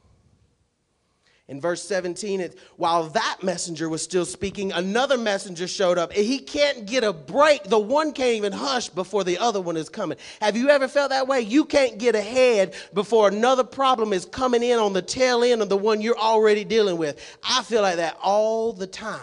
in 1.48 1.60
verse 1.60 1.84
17, 1.84 2.40
it, 2.40 2.60
while 2.78 3.10
that 3.10 3.40
messenger 3.42 3.90
was 3.90 4.02
still 4.02 4.26
speaking, 4.26 4.72
another 4.72 5.18
messenger 5.18 5.68
showed 5.68 5.98
up. 5.98 6.14
He 6.14 6.40
can't 6.40 6.86
get 6.86 7.04
a 7.04 7.12
break. 7.12 7.64
The 7.64 7.80
one 7.80 8.14
can't 8.14 8.38
even 8.38 8.54
hush 8.54 8.88
before 8.88 9.24
the 9.24 9.38
other 9.38 9.60
one 9.60 9.76
is 9.76 9.90
coming. 9.90 10.18
Have 10.40 10.56
you 10.56 10.70
ever 10.70 10.88
felt 10.88 11.10
that 11.10 11.28
way? 11.28 11.42
You 11.42 11.66
can't 11.66 11.98
get 11.98 12.16
ahead 12.16 12.74
before 12.94 13.28
another 13.28 13.66
problem 13.66 14.14
is 14.14 14.26
coming 14.26 14.64
in 14.64 14.80
on 14.80 14.94
the 14.94 15.02
tail 15.02 15.44
end 15.44 15.62
of 15.62 15.68
the 15.68 15.76
one 15.76 16.00
you're 16.00 16.18
already 16.18 16.64
dealing 16.64 16.98
with. 16.98 17.38
I 17.44 17.64
feel 17.64 17.82
like 17.82 17.98
that 17.98 18.18
all 18.22 18.72
the 18.72 18.88
time. 18.88 19.20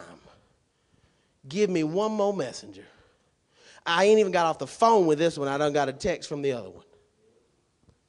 Give 1.48 1.70
me 1.70 1.82
one 1.82 2.12
more 2.12 2.34
messenger. 2.34 2.84
I 3.86 4.04
ain't 4.04 4.18
even 4.18 4.32
got 4.32 4.44
off 4.44 4.58
the 4.58 4.66
phone 4.66 5.06
with 5.06 5.18
this 5.18 5.38
one. 5.38 5.48
I 5.48 5.56
done 5.56 5.72
got 5.72 5.88
a 5.88 5.94
text 5.94 6.28
from 6.28 6.42
the 6.42 6.52
other 6.52 6.68
one. 6.68 6.84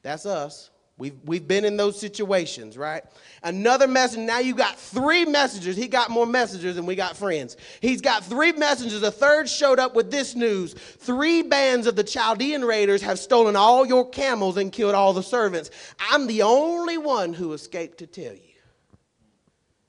That's 0.02 0.26
us. 0.26 0.72
We've, 1.00 1.16
we've 1.24 1.48
been 1.48 1.64
in 1.64 1.78
those 1.78 1.98
situations, 1.98 2.78
right? 2.78 3.04
Another 3.42 3.88
message. 3.88 4.20
Now 4.20 4.40
you 4.40 4.54
got 4.54 4.78
three 4.78 5.24
messengers. 5.24 5.78
He 5.78 5.88
got 5.88 6.10
more 6.10 6.26
messengers 6.26 6.76
than 6.76 6.86
we 6.86 6.98
got 6.98 7.16
friends. 7.16 7.56
He's 7.80 8.02
got 8.02 8.26
three 8.26 8.52
messengers. 8.52 9.02
A 9.02 9.10
third 9.10 9.50
showed 9.50 9.80
up 9.80 9.96
with 9.96 10.12
this 10.12 10.36
news. 10.36 10.74
Three 10.74 11.42
bands 11.42 11.88
of 11.88 11.96
the 11.96 12.04
Chaldean 12.04 12.66
raiders 12.66 13.02
have 13.02 13.18
stolen 13.18 13.56
all 13.56 13.86
your 13.86 14.10
camels 14.10 14.58
and 14.58 14.74
killed 14.74 14.94
all 14.94 15.14
the 15.14 15.24
servants. 15.24 15.72
I'm 16.12 16.28
the 16.28 16.42
only 16.42 16.98
one 16.98 17.32
who 17.32 17.54
escaped 17.54 18.00
to 18.00 18.08
tell 18.08 18.34
you. 18.34 18.42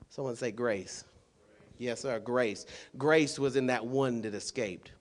Someone 0.07 0.37
say 0.37 0.51
grace. 0.51 1.03
Yes, 1.77 1.99
sir, 1.99 2.19
grace. 2.19 2.65
Grace 2.97 3.37
was 3.37 3.57
in 3.57 3.67
that 3.67 3.85
one 3.85 4.21
that 4.21 4.33
escaped. 4.33 4.91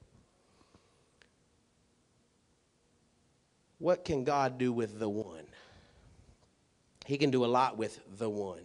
What 3.79 4.05
can 4.05 4.25
God 4.25 4.59
do 4.59 4.73
with 4.73 4.99
the 4.99 5.09
one? 5.09 5.45
He 7.11 7.19
can 7.19 7.33
do 7.33 7.45
a 7.45 7.47
lot 7.47 7.77
with 7.77 7.99
the 8.19 8.31
one. 8.31 8.63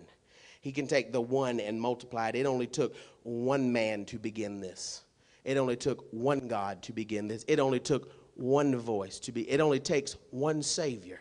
He 0.62 0.72
can 0.72 0.86
take 0.86 1.12
the 1.12 1.20
one 1.20 1.60
and 1.60 1.82
multiply 1.82 2.30
it. 2.30 2.36
It 2.36 2.46
only 2.46 2.68
took 2.68 2.96
one 3.24 3.74
man 3.74 4.06
to 4.06 4.20
begin 4.20 4.62
this. 4.62 5.02
It 5.44 5.58
only 5.58 5.76
took 5.76 6.06
one 6.12 6.48
God 6.48 6.84
to 6.84 6.94
begin 6.94 7.28
this. 7.28 7.44
It 7.48 7.60
only 7.60 7.80
took 7.80 8.14
one 8.36 8.76
voice 8.76 9.18
to 9.22 9.32
be. 9.32 9.50
It 9.50 9.62
only 9.62 9.80
takes 9.80 10.16
one 10.30 10.62
Savior. 10.62 11.20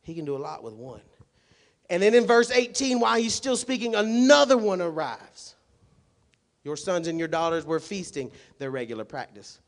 He 0.00 0.14
can 0.14 0.24
do 0.24 0.36
a 0.36 0.38
lot 0.38 0.62
with 0.62 0.72
one. 0.72 1.02
And 1.90 2.02
then 2.02 2.14
in 2.14 2.26
verse 2.26 2.50
18, 2.50 2.98
while 2.98 3.20
he's 3.20 3.34
still 3.34 3.58
speaking, 3.58 3.94
another 3.94 4.56
one 4.56 4.80
arrives. 4.80 5.54
Your 6.64 6.78
sons 6.78 7.08
and 7.08 7.18
your 7.18 7.28
daughters 7.28 7.66
were 7.66 7.78
feasting, 7.78 8.30
their 8.58 8.70
regular 8.70 9.04
practice. 9.04 9.59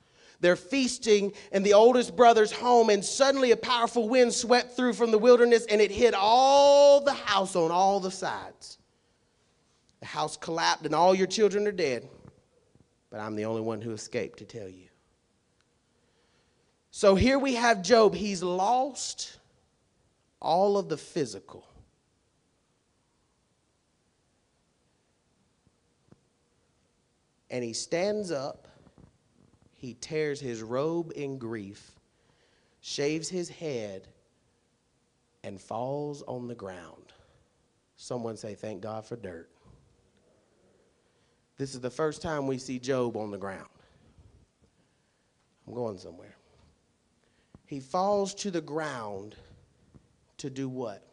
They're 0.42 0.57
feasting 0.57 1.33
in 1.52 1.62
the 1.62 1.74
oldest 1.74 2.16
brother's 2.16 2.50
home, 2.50 2.90
and 2.90 3.05
suddenly 3.05 3.52
a 3.52 3.57
powerful 3.57 4.09
wind 4.09 4.35
swept 4.35 4.76
through 4.76 4.94
from 4.94 5.12
the 5.12 5.18
wilderness 5.18 5.64
and 5.66 5.81
it 5.81 5.92
hit 5.92 6.14
all 6.14 7.00
the 7.00 7.12
house 7.12 7.55
on 7.55 7.70
all 7.70 8.00
the 8.00 8.11
sides. 8.11 8.78
The 10.00 10.07
house 10.07 10.37
collapsed, 10.37 10.85
and 10.85 10.96
all 10.96 11.14
your 11.14 11.28
children 11.28 11.68
are 11.68 11.72
dead. 11.72 12.09
But 13.09 13.20
I'm 13.20 13.37
the 13.37 13.44
only 13.44 13.61
one 13.61 13.81
who 13.81 13.92
escaped 13.92 14.40
to 14.40 14.44
tell 14.44 14.68
you. 14.68 14.88
So 16.90 17.14
here 17.14 17.38
we 17.38 17.55
have 17.55 17.81
Job. 17.81 18.12
He's 18.12 18.42
lost 18.42 19.38
all 20.40 20.76
of 20.76 20.88
the 20.88 20.96
physical. 20.96 21.64
And 27.48 27.62
he 27.62 27.74
stands 27.74 28.33
up 28.33 28.66
he 29.83 29.95
tears 29.95 30.38
his 30.38 30.62
robe 30.62 31.11
in 31.16 31.38
grief, 31.38 31.90
shaves 32.81 33.29
his 33.29 33.49
head, 33.49 34.07
and 35.42 35.61
falls 35.61 36.23
on 36.29 36.47
the 36.47 36.55
ground. 36.55 37.12
Someone 37.97 38.37
say, 38.37 38.55
Thank 38.55 38.81
God 38.81 39.05
for 39.05 39.16
dirt. 39.16 39.51
This 41.59 41.75
is 41.75 41.81
the 41.81 41.90
first 41.90 42.23
time 42.23 42.47
we 42.47 42.59
see 42.59 42.79
Job 42.79 43.16
on 43.16 43.33
the 43.33 43.38
ground. 43.38 43.66
I'm 45.66 45.75
going 45.75 45.99
somewhere. 45.99 46.37
He 47.66 47.81
falls 47.81 48.35
to 48.37 48.53
the 48.53 48.61
ground 48.61 49.35
to 50.37 50.49
do 50.49 50.68
what? 50.68 51.05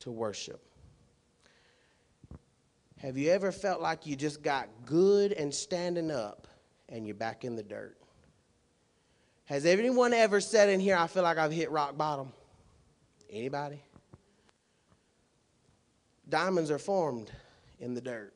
To 0.00 0.12
worship. 0.12 0.62
Have 2.98 3.18
you 3.18 3.32
ever 3.32 3.50
felt 3.50 3.80
like 3.80 4.06
you 4.06 4.14
just 4.14 4.40
got 4.40 4.68
good 4.84 5.32
and 5.32 5.52
standing 5.52 6.12
up 6.12 6.46
and 6.88 7.06
you're 7.06 7.14
back 7.14 7.44
in 7.44 7.56
the 7.56 7.62
dirt. 7.62 7.96
Has 9.46 9.64
anyone 9.64 10.12
ever 10.12 10.40
said 10.40 10.68
in 10.68 10.80
here, 10.80 10.96
I 10.96 11.06
feel 11.06 11.22
like 11.22 11.38
I've 11.38 11.52
hit 11.52 11.70
rock 11.70 11.96
bottom? 11.96 12.32
Anybody? 13.30 13.80
Diamonds 16.28 16.70
are 16.70 16.78
formed 16.78 17.30
in 17.78 17.94
the 17.94 18.00
dirt. 18.00 18.32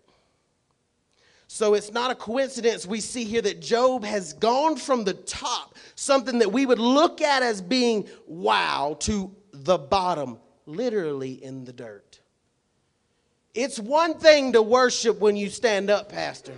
So 1.49 1.75
it's 1.75 1.91
not 1.91 2.13
a 2.13 2.15
coincidence 2.15 2.87
we 2.87 3.01
see 3.01 3.25
here 3.25 3.43
that 3.43 3.61
Job 3.61 4.05
has 4.05 4.35
gone 4.35 4.77
from 4.77 5.03
the 5.03 5.15
top, 5.15 5.75
something 5.97 6.39
that 6.39 6.53
we 6.53 6.65
would 6.65 6.79
look 6.79 7.21
at 7.21 7.43
as 7.43 7.61
being 7.61 8.09
wow, 8.29 8.97
to 9.01 9.35
the 9.53 9.77
bottom, 9.77 10.39
literally 10.67 11.43
in 11.43 11.65
the 11.65 11.73
dirt. 11.73 12.21
It's 13.53 13.81
one 13.81 14.15
thing 14.15 14.53
to 14.53 14.63
worship 14.63 15.19
when 15.19 15.37
you 15.37 15.51
stand 15.51 15.91
up, 15.91 16.09
Pastor. 16.09 16.55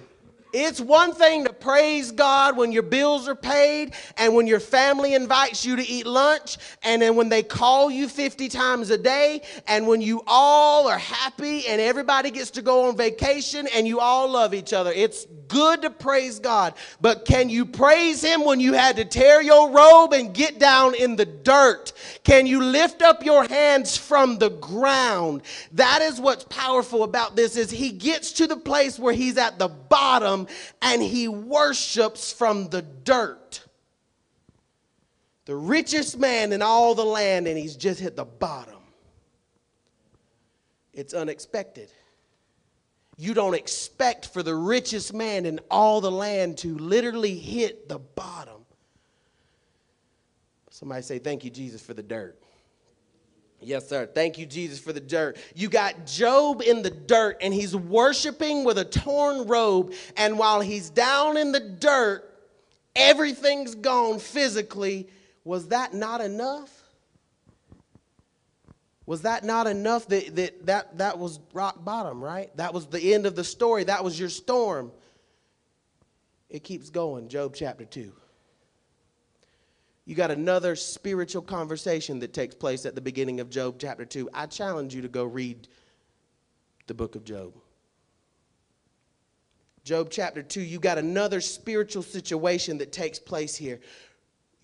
It's 0.53 0.79
one 0.79 1.15
thing 1.15 1.45
to 1.45 1.52
praise 1.63 2.11
God 2.11 2.57
when 2.57 2.73
your 2.73 2.83
bills 2.83 3.29
are 3.29 3.37
paid 3.37 3.95
and 4.19 4.35
when 4.35 4.49
your 4.49 4.59
family 4.59 5.15
invites 5.15 5.65
you 5.65 5.77
to 5.77 5.89
eat 5.89 6.07
lunch 6.07 6.59
and 6.83 7.01
then 7.01 7.15
when 7.15 7.29
they 7.29 7.45
call 7.45 7.89
you 7.89 8.09
50 8.09 8.49
times 8.49 8.91
a 8.91 8.99
day 8.99 9.43
and 9.69 9.87
when 9.87 10.01
you 10.01 10.23
all 10.27 10.89
are 10.89 10.99
happy 10.99 11.67
and 11.69 11.81
everybody 11.81 12.33
gets 12.33 12.51
to 12.51 12.63
go 12.63 12.89
on 12.89 12.97
vacation 12.97 13.69
and 13.75 13.87
you 13.87 14.01
all 14.01 14.29
love 14.29 14.55
each 14.55 14.73
other. 14.73 14.91
It's 14.93 15.27
good 15.47 15.83
to 15.83 15.91
praise 15.91 16.39
God, 16.39 16.75
but 17.01 17.25
can 17.27 17.51
you 17.51 17.67
praise 17.67 18.23
Him 18.23 18.45
when 18.45 18.59
you 18.59 18.73
had 18.73 18.97
to 18.97 19.05
tear 19.05 19.43
your 19.43 19.71
robe 19.71 20.15
and 20.15 20.35
get 20.35 20.59
down 20.59 20.95
in 20.95 21.15
the 21.15 21.27
dirt? 21.27 21.93
Can 22.25 22.47
you 22.47 22.63
lift 22.63 23.03
up 23.03 23.25
your 23.25 23.45
hands 23.45 23.97
from 23.97 24.39
the 24.39 24.49
ground? 24.49 25.43
That 25.73 26.01
is 26.01 26.21
what's 26.21 26.45
powerful 26.45 27.05
about 27.05 27.37
this 27.37 27.57
is 27.57 27.71
he 27.71 27.91
gets 27.91 28.33
to 28.33 28.47
the 28.47 28.57
place 28.57 28.99
where 28.99 29.13
he's 29.13 29.37
at 29.37 29.59
the 29.59 29.69
bottom 29.69 30.47
and 30.81 31.03
he 31.03 31.29
worships 31.53 32.33
from 32.33 32.69
the 32.69 32.83
dirt. 32.83 33.65
The 35.45 35.55
richest 35.55 36.19
man 36.19 36.53
in 36.53 36.63
all 36.63 36.95
the 36.95 37.05
land, 37.05 37.47
and 37.47 37.59
he's 37.59 37.77
just 37.77 38.01
hit 38.01 38.17
the 38.17 38.25
bottom. 38.25 38.79
It's 40.93 41.15
unexpected. 41.15 41.91
You 43.17 43.35
don't 43.35 43.55
expect 43.55 44.27
for 44.27 44.43
the 44.43 44.55
richest 44.55 45.13
man 45.13 45.47
in 45.47 45.61
all 45.71 46.01
the 46.01 46.11
land 46.11 46.59
to 46.59 46.77
literally 46.79 47.37
hit 47.37 47.89
the 47.89 47.99
bottom. 47.99 48.65
Somebody 50.71 51.03
say, 51.03 51.19
Thank 51.19 51.45
you, 51.45 51.51
Jesus, 51.51 51.83
for 51.83 51.95
the 51.95 52.03
dirt. 52.03 52.43
Yes, 53.65 53.89
sir. 53.89 54.07
Thank 54.07 54.39
you, 54.39 54.47
Jesus, 54.47 54.79
for 54.79 54.93
the 54.93 55.01
dirt. 55.01 55.37
You 55.55 55.69
got 55.69 56.07
Job 56.07 56.63
in 56.63 56.83
the 56.83 56.91
dirt, 56.91 57.39
and 57.41 57.53
he's 57.53 57.75
worshiping 57.75 58.65
with 58.65 58.79
a 58.79 58.85
torn 58.85 59.47
robe. 59.47 59.93
And 60.17 60.39
while 60.39 60.61
he's 60.61 60.91
down 60.91 61.37
in 61.37 61.53
the 61.53 61.61
dirt, 61.61 62.29
everything's 62.95 63.75
gone 63.75 64.19
physically. 64.19 65.09
Was 65.45 65.69
that 65.69 65.95
not 65.95 66.21
enough? 66.21 66.71
Was 69.07 69.23
that 69.23 69.45
not 69.45 69.67
enough 69.67 70.07
that, 70.09 70.37
that 70.37 70.67
that 70.67 70.99
that 70.99 71.19
was 71.19 71.41
rock 71.53 71.85
bottom, 71.85 72.23
right? 72.23 72.57
That 72.57 72.73
was 72.73 72.87
the 72.87 73.15
end 73.15 73.27
of 73.27 73.35
the 73.35 73.45
story. 73.45 73.85
That 73.85 74.05
was 74.05 74.19
your 74.19 74.29
storm. 74.29 74.93
It 76.49 76.63
keeps 76.63 76.91
going, 76.91 77.29
Job 77.29 77.55
chapter 77.55 77.85
2 77.85 78.13
you 80.05 80.17
got 80.17 80.31
another 80.31 80.75
spiritual 80.75 81.43
conversation 81.43 82.19
that 82.21 82.33
takes 82.33 82.55
place 82.55 82.87
at 82.87 82.95
the 82.95 83.01
beginning 83.01 83.39
of 83.41 83.51
Job 83.51 83.77
chapter 83.79 84.05
2. 84.05 84.31
I 84.35 84.47
challenge 84.47 84.95
you 84.95 85.03
to 85.03 85.09
go 85.09 85.25
read 85.25 85.69
the 86.89 86.95
book 86.95 87.15
of 87.15 87.25
Job. 87.25 87.55
Job 89.85 90.09
chapter 90.11 90.43
2, 90.43 90.61
you 90.61 90.79
got 90.79 90.99
another 90.99 91.41
spiritual 91.41 92.03
situation 92.03 92.79
that 92.79 92.93
takes 92.93 93.19
place 93.19 93.57
here. 93.57 93.81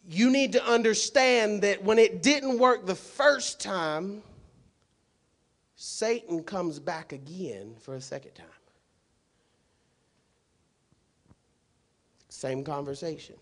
You 0.08 0.30
need 0.30 0.52
to 0.52 0.64
understand 0.64 1.62
that 1.62 1.84
when 1.84 1.98
it 1.98 2.22
didn't 2.22 2.58
work 2.58 2.86
the 2.86 2.94
first 2.94 3.60
time, 3.60 4.22
Satan 5.76 6.42
comes 6.42 6.80
back 6.80 7.12
again 7.12 7.74
for 7.80 7.94
a 7.94 8.00
second 8.00 8.32
time. 8.34 8.46
Same 12.28 12.64
conversation 12.64 13.36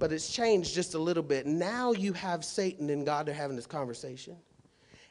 but 0.00 0.10
it's 0.10 0.30
changed 0.30 0.74
just 0.74 0.94
a 0.94 0.98
little 0.98 1.22
bit. 1.22 1.46
Now 1.46 1.92
you 1.92 2.14
have 2.14 2.44
Satan 2.44 2.90
and 2.90 3.06
God 3.06 3.28
are 3.28 3.34
having 3.34 3.54
this 3.54 3.66
conversation. 3.66 4.34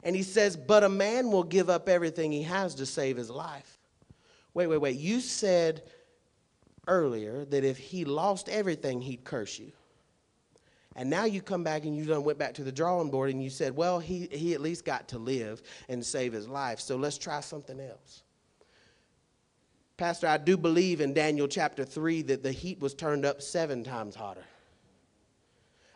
And 0.04 0.16
he 0.16 0.24
says, 0.24 0.58
But 0.58 0.84
a 0.84 0.90
man 0.90 1.32
will 1.32 1.44
give 1.44 1.70
up 1.70 1.88
everything 1.88 2.32
he 2.32 2.42
has 2.44 2.76
to 2.76 2.86
save 2.86 3.16
his 3.16 3.30
life. 3.30 3.78
Wait, 4.54 4.68
wait, 4.68 4.78
wait. 4.80 4.98
You 4.98 5.22
said 5.22 5.84
earlier 6.88 7.46
that 7.46 7.64
if 7.64 7.78
he 7.78 8.04
lost 8.04 8.50
everything, 8.50 9.00
he'd 9.00 9.24
curse 9.24 9.60
you. 9.60 9.72
And 10.96 11.10
now 11.10 11.26
you 11.26 11.42
come 11.42 11.64
back 11.64 11.86
and 11.86 11.96
you 11.96 12.06
done 12.06 12.24
went 12.24 12.40
back 12.40 12.56
to 12.56 12.64
the 12.64 12.72
drawing 12.72 13.12
board 13.12 13.30
and 13.30 13.44
you 13.44 13.52
said, 13.52 13.76
well, 13.76 14.00
he, 14.00 14.28
he 14.32 14.56
at 14.56 14.60
least 14.60 14.86
got 14.86 15.08
to 15.10 15.20
live 15.20 15.62
and 15.88 16.04
save 16.04 16.34
his 16.34 16.48
life. 16.48 16.80
So 16.80 16.96
let's 16.96 17.18
try 17.18 17.42
something 17.42 17.80
else. 17.80 18.24
Pastor, 19.98 20.28
I 20.28 20.38
do 20.38 20.58
believe 20.58 21.00
in 21.00 21.14
Daniel 21.14 21.48
chapter 21.48 21.86
3 21.86 22.24
that 22.24 22.42
the 22.42 22.52
heat 22.52 22.80
was 22.80 22.96
turned 22.96 23.24
up 23.24 23.42
seven 23.42 23.84
times 23.84 24.16
hotter. 24.16 24.44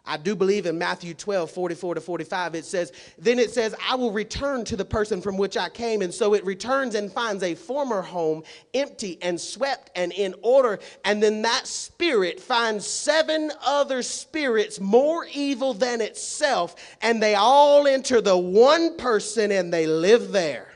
I 0.05 0.17
do 0.17 0.35
believe 0.35 0.65
in 0.65 0.77
Matthew 0.77 1.13
12, 1.13 1.49
44 1.49 1.95
to 1.95 2.01
45, 2.01 2.55
it 2.55 2.65
says, 2.65 2.91
Then 3.17 3.39
it 3.39 3.51
says, 3.51 3.73
I 3.89 3.95
will 3.95 4.11
return 4.11 4.65
to 4.65 4.75
the 4.75 4.83
person 4.83 5.21
from 5.21 5.37
which 5.37 5.55
I 5.55 5.69
came. 5.69 6.01
And 6.01 6.13
so 6.13 6.33
it 6.33 6.45
returns 6.45 6.95
and 6.95 7.09
finds 7.09 7.41
a 7.41 7.55
former 7.55 8.01
home 8.01 8.43
empty 8.73 9.17
and 9.21 9.39
swept 9.39 9.91
and 9.95 10.11
in 10.11 10.35
order. 10.41 10.79
And 11.05 11.23
then 11.23 11.41
that 11.43 11.67
spirit 11.67 12.41
finds 12.41 12.85
seven 12.85 13.53
other 13.65 14.01
spirits 14.01 14.81
more 14.81 15.25
evil 15.33 15.73
than 15.73 16.01
itself. 16.01 16.75
And 17.01 17.23
they 17.23 17.35
all 17.35 17.87
enter 17.87 18.19
the 18.19 18.37
one 18.37 18.97
person 18.97 19.51
and 19.51 19.73
they 19.73 19.87
live 19.87 20.33
there. 20.33 20.72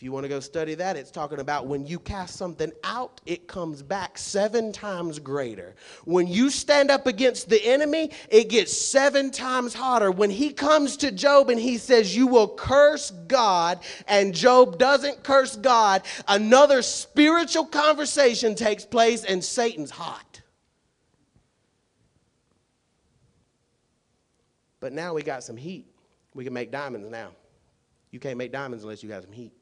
If 0.00 0.04
you 0.04 0.12
want 0.12 0.24
to 0.24 0.30
go 0.30 0.40
study 0.40 0.74
that, 0.76 0.96
it's 0.96 1.10
talking 1.10 1.40
about 1.40 1.66
when 1.66 1.84
you 1.84 1.98
cast 1.98 2.36
something 2.36 2.72
out, 2.84 3.20
it 3.26 3.46
comes 3.46 3.82
back 3.82 4.16
seven 4.16 4.72
times 4.72 5.18
greater. 5.18 5.74
When 6.06 6.26
you 6.26 6.48
stand 6.48 6.90
up 6.90 7.06
against 7.06 7.50
the 7.50 7.62
enemy, 7.62 8.10
it 8.30 8.48
gets 8.48 8.74
seven 8.74 9.30
times 9.30 9.74
harder. 9.74 10.10
When 10.10 10.30
he 10.30 10.54
comes 10.54 10.96
to 10.96 11.12
Job 11.12 11.50
and 11.50 11.60
he 11.60 11.76
says, 11.76 12.16
You 12.16 12.26
will 12.28 12.48
curse 12.48 13.10
God, 13.10 13.80
and 14.08 14.34
Job 14.34 14.78
doesn't 14.78 15.22
curse 15.22 15.54
God, 15.56 16.00
another 16.26 16.80
spiritual 16.80 17.66
conversation 17.66 18.54
takes 18.54 18.86
place, 18.86 19.22
and 19.24 19.44
Satan's 19.44 19.90
hot. 19.90 20.40
But 24.80 24.94
now 24.94 25.12
we 25.12 25.22
got 25.22 25.44
some 25.44 25.58
heat. 25.58 25.92
We 26.32 26.44
can 26.44 26.54
make 26.54 26.70
diamonds 26.70 27.10
now. 27.10 27.32
You 28.10 28.18
can't 28.18 28.38
make 28.38 28.50
diamonds 28.50 28.82
unless 28.82 29.02
you 29.02 29.10
got 29.10 29.24
some 29.24 29.32
heat. 29.32 29.52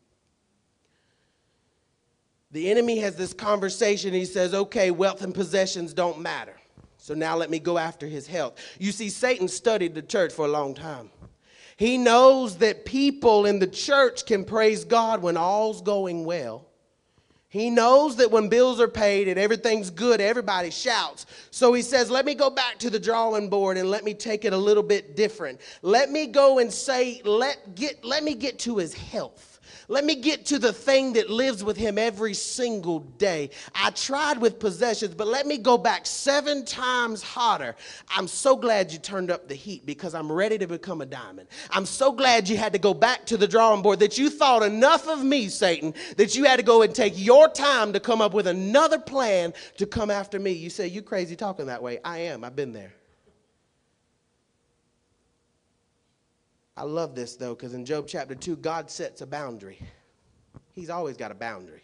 The 2.50 2.70
enemy 2.70 2.98
has 2.98 3.16
this 3.16 3.34
conversation. 3.34 4.14
He 4.14 4.24
says, 4.24 4.54
okay, 4.54 4.90
wealth 4.90 5.22
and 5.22 5.34
possessions 5.34 5.92
don't 5.92 6.20
matter. 6.20 6.54
So 6.96 7.14
now 7.14 7.36
let 7.36 7.50
me 7.50 7.58
go 7.58 7.78
after 7.78 8.06
his 8.06 8.26
health. 8.26 8.58
You 8.78 8.92
see, 8.92 9.08
Satan 9.08 9.48
studied 9.48 9.94
the 9.94 10.02
church 10.02 10.32
for 10.32 10.44
a 10.44 10.48
long 10.48 10.74
time. 10.74 11.10
He 11.76 11.96
knows 11.96 12.56
that 12.58 12.84
people 12.84 13.46
in 13.46 13.60
the 13.60 13.66
church 13.66 14.26
can 14.26 14.44
praise 14.44 14.84
God 14.84 15.22
when 15.22 15.36
all's 15.36 15.80
going 15.80 16.24
well. 16.24 16.66
He 17.50 17.70
knows 17.70 18.16
that 18.16 18.30
when 18.30 18.48
bills 18.48 18.78
are 18.78 18.88
paid 18.88 19.26
and 19.26 19.38
everything's 19.38 19.88
good, 19.88 20.20
everybody 20.20 20.70
shouts. 20.70 21.24
So 21.50 21.72
he 21.72 21.80
says, 21.80 22.10
Let 22.10 22.26
me 22.26 22.34
go 22.34 22.50
back 22.50 22.78
to 22.80 22.90
the 22.90 22.98
drawing 22.98 23.48
board 23.48 23.78
and 23.78 23.90
let 23.90 24.04
me 24.04 24.12
take 24.12 24.44
it 24.44 24.52
a 24.52 24.56
little 24.56 24.82
bit 24.82 25.16
different. 25.16 25.60
Let 25.80 26.10
me 26.10 26.26
go 26.26 26.58
and 26.58 26.70
say, 26.70 27.22
Let, 27.24 27.74
get, 27.74 28.04
let 28.04 28.22
me 28.22 28.34
get 28.34 28.58
to 28.60 28.76
his 28.76 28.92
health. 28.92 29.47
Let 29.90 30.04
me 30.04 30.16
get 30.16 30.44
to 30.46 30.58
the 30.58 30.72
thing 30.72 31.14
that 31.14 31.30
lives 31.30 31.64
with 31.64 31.78
him 31.78 31.96
every 31.96 32.34
single 32.34 33.00
day. 33.00 33.48
I 33.74 33.88
tried 33.90 34.38
with 34.38 34.58
possessions, 34.58 35.14
but 35.14 35.26
let 35.26 35.46
me 35.46 35.56
go 35.56 35.78
back 35.78 36.04
seven 36.04 36.66
times 36.66 37.22
hotter. 37.22 37.74
I'm 38.14 38.28
so 38.28 38.54
glad 38.54 38.92
you 38.92 38.98
turned 38.98 39.30
up 39.30 39.48
the 39.48 39.54
heat 39.54 39.86
because 39.86 40.14
I'm 40.14 40.30
ready 40.30 40.58
to 40.58 40.66
become 40.66 41.00
a 41.00 41.06
diamond. 41.06 41.48
I'm 41.70 41.86
so 41.86 42.12
glad 42.12 42.50
you 42.50 42.58
had 42.58 42.74
to 42.74 42.78
go 42.78 42.92
back 42.92 43.24
to 43.26 43.38
the 43.38 43.48
drawing 43.48 43.80
board, 43.80 44.00
that 44.00 44.18
you 44.18 44.28
thought 44.28 44.62
enough 44.62 45.08
of 45.08 45.24
me, 45.24 45.48
Satan, 45.48 45.94
that 46.18 46.36
you 46.36 46.44
had 46.44 46.56
to 46.56 46.62
go 46.62 46.82
and 46.82 46.94
take 46.94 47.14
your 47.16 47.48
time 47.48 47.94
to 47.94 48.00
come 48.00 48.20
up 48.20 48.34
with 48.34 48.46
another 48.46 48.98
plan 48.98 49.54
to 49.78 49.86
come 49.86 50.10
after 50.10 50.38
me. 50.38 50.52
You 50.52 50.68
say, 50.68 50.86
You 50.86 51.00
crazy 51.00 51.34
talking 51.34 51.66
that 51.66 51.82
way. 51.82 51.98
I 52.04 52.18
am. 52.18 52.44
I've 52.44 52.54
been 52.54 52.74
there. 52.74 52.92
I 56.78 56.82
love 56.82 57.16
this 57.16 57.34
though, 57.34 57.56
because 57.56 57.74
in 57.74 57.84
Job 57.84 58.04
chapter 58.06 58.36
2, 58.36 58.54
God 58.58 58.88
sets 58.88 59.20
a 59.20 59.26
boundary. 59.26 59.80
He's 60.76 60.90
always 60.90 61.16
got 61.16 61.32
a 61.32 61.34
boundary. 61.34 61.82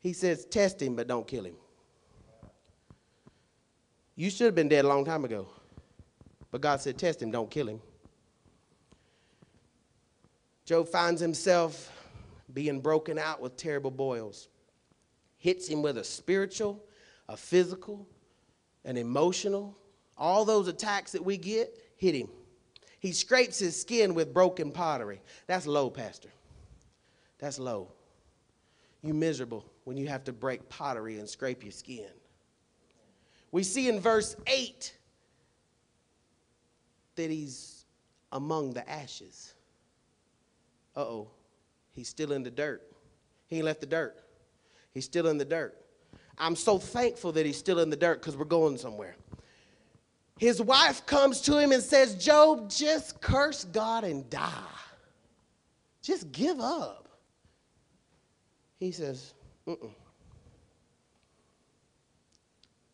He 0.00 0.14
says, 0.14 0.46
Test 0.46 0.80
him, 0.80 0.96
but 0.96 1.08
don't 1.08 1.28
kill 1.28 1.44
him. 1.44 1.56
You 4.16 4.30
should 4.30 4.46
have 4.46 4.54
been 4.54 4.70
dead 4.70 4.86
a 4.86 4.88
long 4.88 5.04
time 5.04 5.26
ago. 5.26 5.46
But 6.50 6.62
God 6.62 6.80
said, 6.80 6.96
Test 6.96 7.20
him, 7.20 7.30
don't 7.30 7.50
kill 7.50 7.68
him. 7.68 7.82
Job 10.64 10.88
finds 10.88 11.20
himself 11.20 11.92
being 12.54 12.80
broken 12.80 13.18
out 13.18 13.42
with 13.42 13.58
terrible 13.58 13.90
boils. 13.90 14.48
Hits 15.36 15.68
him 15.68 15.82
with 15.82 15.98
a 15.98 16.04
spiritual, 16.04 16.82
a 17.28 17.36
physical, 17.36 18.08
an 18.86 18.96
emotional. 18.96 19.76
All 20.16 20.46
those 20.46 20.66
attacks 20.66 21.12
that 21.12 21.22
we 21.22 21.36
get 21.36 21.76
hit 21.98 22.14
him. 22.14 22.28
He 23.00 23.12
scrapes 23.12 23.58
his 23.58 23.80
skin 23.80 24.14
with 24.14 24.34
broken 24.34 24.72
pottery. 24.72 25.20
That's 25.46 25.66
low, 25.66 25.90
Pastor. 25.90 26.30
That's 27.38 27.58
low. 27.58 27.92
You 29.02 29.14
miserable 29.14 29.64
when 29.84 29.96
you 29.96 30.08
have 30.08 30.24
to 30.24 30.32
break 30.32 30.68
pottery 30.68 31.18
and 31.18 31.28
scrape 31.28 31.62
your 31.62 31.72
skin. 31.72 32.10
We 33.52 33.62
see 33.62 33.88
in 33.88 34.00
verse 34.00 34.36
8 34.46 34.94
that 37.14 37.30
he's 37.30 37.84
among 38.32 38.72
the 38.72 38.88
ashes. 38.88 39.54
Uh 40.96 41.00
oh, 41.00 41.30
he's 41.92 42.08
still 42.08 42.32
in 42.32 42.42
the 42.42 42.50
dirt. 42.50 42.82
He 43.46 43.56
ain't 43.56 43.64
left 43.64 43.80
the 43.80 43.86
dirt, 43.86 44.18
he's 44.92 45.04
still 45.04 45.28
in 45.28 45.38
the 45.38 45.44
dirt. 45.44 45.76
I'm 46.36 46.54
so 46.54 46.78
thankful 46.78 47.32
that 47.32 47.46
he's 47.46 47.56
still 47.56 47.80
in 47.80 47.90
the 47.90 47.96
dirt 47.96 48.20
because 48.20 48.36
we're 48.36 48.44
going 48.44 48.78
somewhere 48.78 49.16
his 50.38 50.62
wife 50.62 51.04
comes 51.06 51.40
to 51.42 51.58
him 51.58 51.72
and 51.72 51.82
says, 51.82 52.14
Job, 52.14 52.70
just 52.70 53.20
curse 53.20 53.64
God 53.64 54.04
and 54.04 54.28
die. 54.30 54.50
Just 56.02 56.30
give 56.32 56.60
up. 56.60 57.08
He 58.78 58.92
says, 58.92 59.34
Mm-mm. 59.66 59.90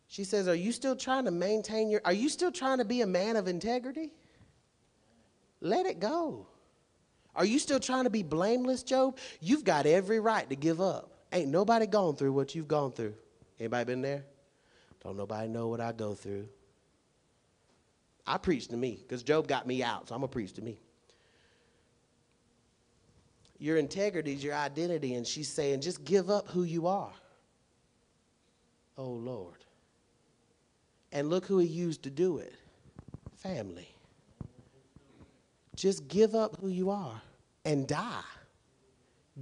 She 0.08 0.24
says, 0.24 0.48
Are 0.48 0.54
you 0.54 0.72
still 0.72 0.96
trying 0.96 1.24
to 1.26 1.30
maintain 1.30 1.90
your, 1.90 2.00
are 2.04 2.12
you 2.12 2.28
still 2.28 2.52
trying 2.52 2.78
to 2.78 2.84
be 2.84 3.02
a 3.02 3.06
man 3.06 3.36
of 3.36 3.48
integrity? 3.48 4.12
Let 5.60 5.86
it 5.86 6.00
go. 6.00 6.46
Are 7.36 7.44
you 7.44 7.58
still 7.58 7.80
trying 7.80 8.04
to 8.04 8.10
be 8.10 8.22
blameless, 8.22 8.82
Job? 8.82 9.18
You've 9.40 9.64
got 9.64 9.86
every 9.86 10.20
right 10.20 10.48
to 10.48 10.56
give 10.56 10.80
up. 10.80 11.10
Ain't 11.32 11.48
nobody 11.48 11.86
gone 11.86 12.14
through 12.14 12.32
what 12.32 12.54
you've 12.54 12.68
gone 12.68 12.92
through. 12.92 13.14
Anybody 13.58 13.84
been 13.84 14.02
there? 14.02 14.24
Don't 15.02 15.16
nobody 15.16 15.48
know 15.48 15.68
what 15.68 15.80
I 15.80 15.92
go 15.92 16.14
through. 16.14 16.48
I 18.26 18.38
preach 18.38 18.68
to 18.68 18.76
me 18.76 18.98
because 19.02 19.22
Job 19.22 19.46
got 19.46 19.66
me 19.66 19.82
out, 19.82 20.08
so 20.08 20.14
I'm 20.14 20.20
going 20.20 20.28
to 20.28 20.32
preach 20.32 20.52
to 20.54 20.62
me. 20.62 20.78
Your 23.58 23.76
integrity 23.76 24.32
is 24.32 24.42
your 24.42 24.54
identity, 24.54 25.14
and 25.14 25.26
she's 25.26 25.48
saying, 25.48 25.80
just 25.80 26.04
give 26.04 26.30
up 26.30 26.48
who 26.48 26.64
you 26.64 26.86
are. 26.86 27.12
Oh, 28.96 29.10
Lord. 29.10 29.64
And 31.12 31.30
look 31.30 31.46
who 31.46 31.58
he 31.58 31.66
used 31.66 32.02
to 32.02 32.10
do 32.10 32.38
it 32.38 32.54
family. 33.44 33.88
Just 35.76 36.08
give 36.08 36.34
up 36.34 36.56
who 36.60 36.68
you 36.68 36.90
are 36.90 37.20
and 37.64 37.86
die. 37.86 38.22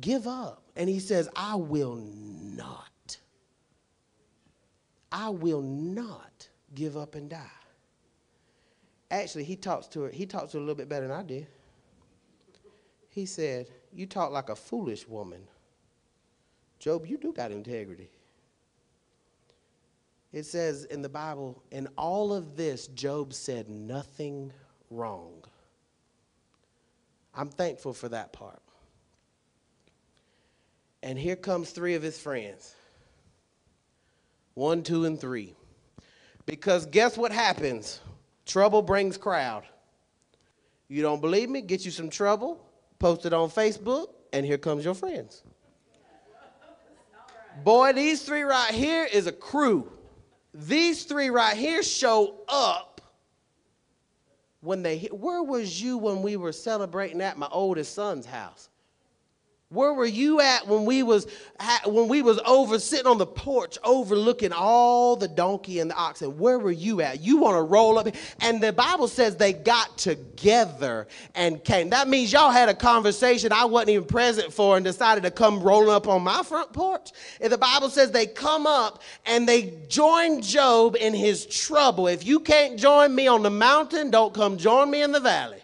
Give 0.01 0.27
up. 0.27 0.62
And 0.77 0.88
he 0.88 0.99
says, 0.99 1.29
I 1.37 1.55
will 1.55 1.97
not. 1.97 3.18
I 5.12 5.29
will 5.29 5.61
not 5.62 6.49
give 6.75 6.97
up 6.97 7.14
and 7.14 7.31
die. 7.31 7.62
Actually, 9.12 9.44
he 9.44 9.57
talks 9.57 9.87
to 9.88 10.01
her. 10.01 10.09
He 10.09 10.25
talks 10.25 10.53
to 10.53 10.57
her 10.57 10.62
a 10.62 10.64
little 10.64 10.75
bit 10.75 10.88
better 10.88 11.07
than 11.07 11.16
I 11.16 11.22
did. 11.22 11.46
He 13.11 13.27
said, 13.27 13.68
"You 13.92 14.07
talk 14.07 14.33
like 14.33 14.48
a 14.48 14.57
foolish 14.57 15.07
woman." 15.07 15.46
Job, 16.79 17.07
you 17.07 17.18
do 17.18 17.33
got 17.33 17.53
integrity. 17.53 18.11
It 20.33 20.44
says 20.44 20.85
in 20.87 21.03
the 21.03 21.11
Bible, 21.11 21.62
in 21.70 21.88
all 21.98 22.33
of 22.33 22.57
this, 22.57 22.87
Job 22.88 23.35
said 23.35 23.68
nothing 23.68 24.51
wrong. 24.90 25.44
I'm 27.35 27.51
thankful 27.51 27.92
for 27.92 28.09
that 28.09 28.33
part. 28.33 28.62
And 31.03 31.18
here 31.18 31.37
comes 31.37 31.70
three 31.70 31.94
of 31.94 32.03
his 32.03 32.18
friends. 32.18 32.75
One, 34.55 34.83
two, 34.83 35.05
and 35.05 35.20
three. 35.20 35.55
Because 36.46 36.87
guess 36.87 37.18
what 37.18 37.31
happens 37.31 38.01
Trouble 38.46 38.83
brings 38.83 39.16
crowd. 39.16 39.64
You 40.88 41.02
don't 41.02 41.20
believe 41.20 41.48
me? 41.48 41.62
Get 41.62 41.85
you 41.85 41.90
some 41.90 42.11
trouble, 42.11 42.64
post 42.98 43.24
it 43.24 43.33
on 43.33 43.48
Facebook, 43.48 44.09
and 44.33 44.44
here 44.44 44.59
comes 44.59 44.85
your 44.85 44.94
friends. 44.94 45.42
Boy, 47.64 47.92
these 47.92 48.22
three 48.22 48.42
right 48.42 48.72
here 48.72 49.07
is 49.11 49.26
a 49.26 49.33
crew. 49.33 49.90
These 50.55 51.05
three 51.05 51.31
right 51.31 51.57
here 51.57 51.83
show 51.83 52.40
up 52.48 53.00
when 54.61 54.82
they 54.82 54.99
where 55.11 55.43
was 55.43 55.80
you 55.80 55.99
when 55.99 56.22
we 56.22 56.36
were 56.36 56.53
celebrating 56.53 57.20
at 57.20 57.36
my 57.38 57.49
oldest 57.51 57.95
son's 57.95 58.26
house? 58.26 58.68
Where 59.73 59.95
were 59.95 60.05
you 60.05 60.39
at 60.43 60.68
when 60.68 60.85
we 60.85 61.03
was 61.03 61.27
when 61.87 62.07
we 62.07 62.20
was 62.20 62.39
over 62.45 62.79
sitting 62.79 63.07
on 63.07 63.16
the 63.16 63.27
porch 63.27 63.79
overlooking 63.83 64.53
all 64.53 65.16
the 65.16 65.29
donkey 65.29 65.79
and 65.79 65.91
the 65.91 65.95
oxen? 65.95 66.37
Where 66.37 66.59
were 66.59 66.70
you 66.70 67.01
at? 67.01 67.23
You 67.23 67.39
want 67.39 67.57
to 67.57 67.62
roll 67.62 67.99
up 67.99 68.07
and 68.41 68.62
the 68.62 68.70
Bible 68.75 69.09
says 69.09 69.37
they 69.37 69.55
got 69.55 69.97
together 69.97 71.07
and 71.35 71.64
came. 71.64 71.89
That 71.89 72.07
means 72.07 72.35
y'all 72.35 72.51
had 72.51 72.68
a 72.68 72.75
conversation 72.75 73.51
I 73.51 73.64
wasn't 73.64 73.91
even 73.91 74.07
present 74.07 74.53
for 74.53 74.77
and 74.77 74.85
decided 74.85 75.25
to 75.25 75.31
come 75.31 75.62
rolling 75.62 75.95
up 75.95 76.07
on 76.07 76.23
my 76.23 76.43
front 76.43 76.75
porch. 76.75 77.11
And 77.41 77.51
the 77.51 77.57
Bible 77.57 77.89
says 77.89 78.11
they 78.11 78.27
come 78.27 78.66
up 78.66 79.03
and 79.25 79.49
they 79.49 79.73
join 79.89 80.43
Job 80.43 80.97
in 80.97 81.14
his 81.14 81.47
trouble. 81.47 82.09
If 82.09 82.27
you 82.27 82.41
can't 82.41 82.79
join 82.79 83.14
me 83.14 83.27
on 83.27 83.43
the 83.43 83.51
mountain, 83.51 84.11
don't 84.11 84.35
come 84.35 84.59
join 84.59 84.91
me 84.91 85.03
in 85.03 85.12
the 85.12 85.20
valley. 85.20 85.61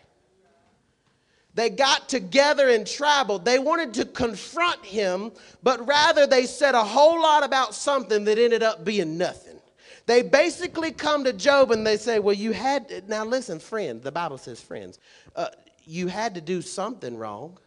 They 1.59 1.71
got 1.71 2.09
together 2.09 2.69
and 2.69 2.87
traveled. 2.87 3.45
They 3.45 3.59
wanted 3.59 3.93
to 3.95 4.05
confront 4.05 4.85
him, 4.85 5.33
but 5.61 5.85
rather 5.89 6.25
they 6.25 6.47
said 6.47 6.77
a 6.77 6.85
whole 6.85 7.21
lot 7.21 7.43
about 7.43 7.75
something 7.75 8.23
that 8.27 8.39
ended 8.39 8.63
up 8.63 8.85
being 8.85 9.19
nothing. 9.19 9.59
They 10.07 10.23
basically 10.23 10.93
come 10.93 11.25
to 11.25 11.33
Job 11.33 11.73
and 11.73 11.85
they 11.85 11.97
say, 11.97 12.21
Well, 12.21 12.37
you 12.37 12.53
had, 12.53 12.89
to, 12.91 13.03
now 13.09 13.25
listen, 13.25 13.59
friend, 13.59 14.01
the 14.01 14.13
Bible 14.13 14.39
says 14.39 14.61
friends, 14.61 15.01
uh, 15.35 15.49
you 15.85 16.07
had 16.07 16.37
to 16.37 16.41
do 16.41 16.63
something 16.63 17.17
wrong. 17.17 17.59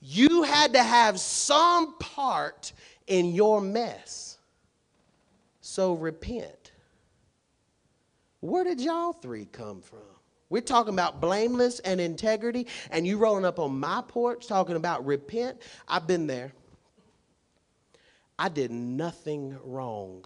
You 0.00 0.44
had 0.44 0.72
to 0.74 0.84
have 0.84 1.18
some 1.18 1.98
part 1.98 2.72
in 3.08 3.34
your 3.34 3.60
mess. 3.60 4.38
So 5.62 5.94
repent. 5.94 6.70
Where 8.38 8.62
did 8.62 8.80
y'all 8.80 9.14
three 9.14 9.46
come 9.46 9.80
from? 9.80 10.13
We're 10.54 10.60
talking 10.60 10.94
about 10.94 11.20
blameless 11.20 11.80
and 11.80 12.00
integrity, 12.00 12.68
and 12.92 13.04
you 13.04 13.18
rolling 13.18 13.44
up 13.44 13.58
on 13.58 13.76
my 13.80 14.04
porch 14.06 14.46
talking 14.46 14.76
about 14.76 15.04
repent. 15.04 15.60
I've 15.88 16.06
been 16.06 16.28
there. 16.28 16.52
I 18.38 18.50
did 18.50 18.70
nothing 18.70 19.58
wrong 19.64 20.24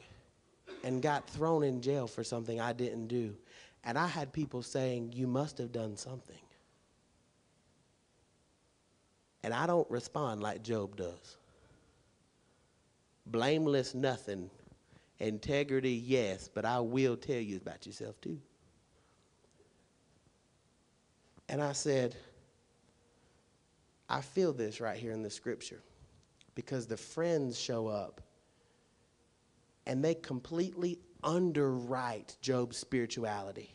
and 0.85 1.01
got 1.01 1.31
thrown 1.31 1.65
in 1.65 1.81
jail 1.81 2.07
for 2.07 2.23
something 2.23 2.61
I 2.61 2.75
didn't 2.75 3.07
do. 3.07 3.35
And 3.85 3.97
I 3.97 4.07
had 4.07 4.31
people 4.31 4.61
saying, 4.61 5.15
You 5.15 5.27
must 5.27 5.57
have 5.57 5.73
done 5.73 5.97
something. 5.97 6.37
And 9.43 9.55
I 9.55 9.67
don't 9.67 9.91
respond 9.91 10.43
like 10.43 10.63
Job 10.63 10.95
does. 10.97 11.39
Blameless, 13.25 13.95
nothing. 13.95 14.51
Integrity, 15.21 15.95
yes, 15.95 16.51
but 16.53 16.67
I 16.67 16.81
will 16.81 17.17
tell 17.17 17.41
you 17.41 17.57
about 17.57 17.87
yourself 17.87 18.21
too. 18.21 18.39
And 21.49 21.63
I 21.63 21.73
said, 21.73 22.15
I 24.09 24.21
feel 24.21 24.53
this 24.53 24.81
right 24.81 24.99
here 24.99 25.13
in 25.13 25.23
the 25.23 25.31
scripture 25.31 25.83
because 26.55 26.87
the 26.87 26.97
friends 26.97 27.59
show 27.59 27.87
up 27.87 28.21
and 29.87 30.05
they 30.05 30.15
completely 30.15 30.99
underwrite 31.23 32.37
Job's 32.41 32.77
spirituality. 32.77 33.75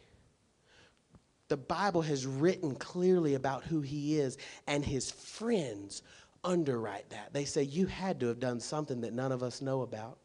The 1.50 1.58
Bible 1.58 2.02
has 2.02 2.26
written 2.26 2.76
clearly 2.76 3.36
about 3.36 3.64
who 3.64 3.82
he 3.82 4.18
is, 4.18 4.38
and 4.68 4.84
his 4.84 5.12
friends 5.12 6.02
underwrite 6.44 7.10
that. 7.10 7.34
They 7.34 7.46
say, 7.46 7.64
You 7.64 7.86
had 7.86 8.20
to 8.22 8.28
have 8.28 8.40
done 8.40 8.60
something 8.60 9.02
that 9.02 9.14
none 9.14 9.32
of 9.32 9.44
us 9.44 9.62
know 9.62 9.82
about. 9.82 10.18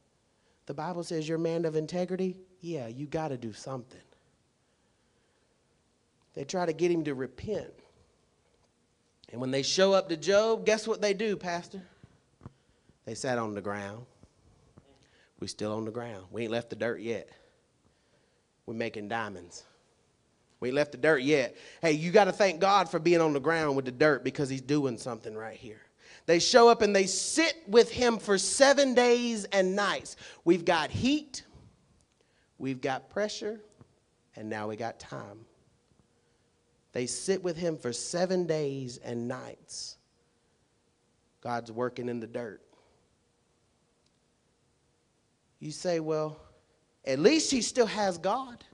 The 0.66 0.74
Bible 0.74 1.02
says, 1.02 1.28
You're 1.28 1.38
a 1.38 1.40
man 1.40 1.64
of 1.64 1.76
integrity? 1.76 2.36
Yeah, 2.60 2.86
you 2.86 3.06
got 3.06 3.28
to 3.28 3.36
do 3.36 3.52
something. 3.52 4.00
They 6.38 6.44
try 6.44 6.64
to 6.64 6.72
get 6.72 6.92
him 6.92 7.02
to 7.02 7.16
repent. 7.16 7.72
And 9.32 9.40
when 9.40 9.50
they 9.50 9.64
show 9.64 9.92
up 9.92 10.08
to 10.08 10.16
Job, 10.16 10.64
guess 10.64 10.86
what 10.86 11.02
they 11.02 11.12
do, 11.12 11.36
Pastor? 11.36 11.82
They 13.06 13.16
sat 13.16 13.38
on 13.38 13.56
the 13.56 13.60
ground. 13.60 14.06
We 15.40 15.48
still 15.48 15.72
on 15.72 15.84
the 15.84 15.90
ground. 15.90 16.26
We 16.30 16.42
ain't 16.42 16.52
left 16.52 16.70
the 16.70 16.76
dirt 16.76 17.00
yet. 17.00 17.28
We're 18.66 18.74
making 18.74 19.08
diamonds. 19.08 19.64
We 20.60 20.68
ain't 20.68 20.76
left 20.76 20.92
the 20.92 20.98
dirt 20.98 21.22
yet. 21.22 21.56
Hey, 21.82 21.90
you 21.90 22.12
got 22.12 22.26
to 22.26 22.32
thank 22.32 22.60
God 22.60 22.88
for 22.88 23.00
being 23.00 23.20
on 23.20 23.32
the 23.32 23.40
ground 23.40 23.74
with 23.74 23.86
the 23.86 23.90
dirt 23.90 24.22
because 24.22 24.48
he's 24.48 24.60
doing 24.60 24.96
something 24.96 25.34
right 25.34 25.56
here. 25.56 25.80
They 26.26 26.38
show 26.38 26.68
up 26.68 26.82
and 26.82 26.94
they 26.94 27.06
sit 27.06 27.56
with 27.66 27.90
him 27.90 28.16
for 28.16 28.38
seven 28.38 28.94
days 28.94 29.44
and 29.46 29.74
nights. 29.74 30.14
We've 30.44 30.64
got 30.64 30.90
heat, 30.92 31.42
we've 32.58 32.80
got 32.80 33.10
pressure, 33.10 33.60
and 34.36 34.48
now 34.48 34.68
we 34.68 34.76
got 34.76 35.00
time. 35.00 35.44
They 36.92 37.06
sit 37.06 37.42
with 37.42 37.56
him 37.56 37.76
for 37.76 37.92
seven 37.92 38.46
days 38.46 38.98
and 38.98 39.28
nights. 39.28 39.96
God's 41.42 41.70
working 41.70 42.08
in 42.08 42.20
the 42.20 42.26
dirt. 42.26 42.62
You 45.60 45.70
say, 45.70 46.00
well, 46.00 46.40
at 47.04 47.18
least 47.18 47.50
he 47.50 47.62
still 47.62 47.86
has 47.86 48.18
God. 48.18 48.64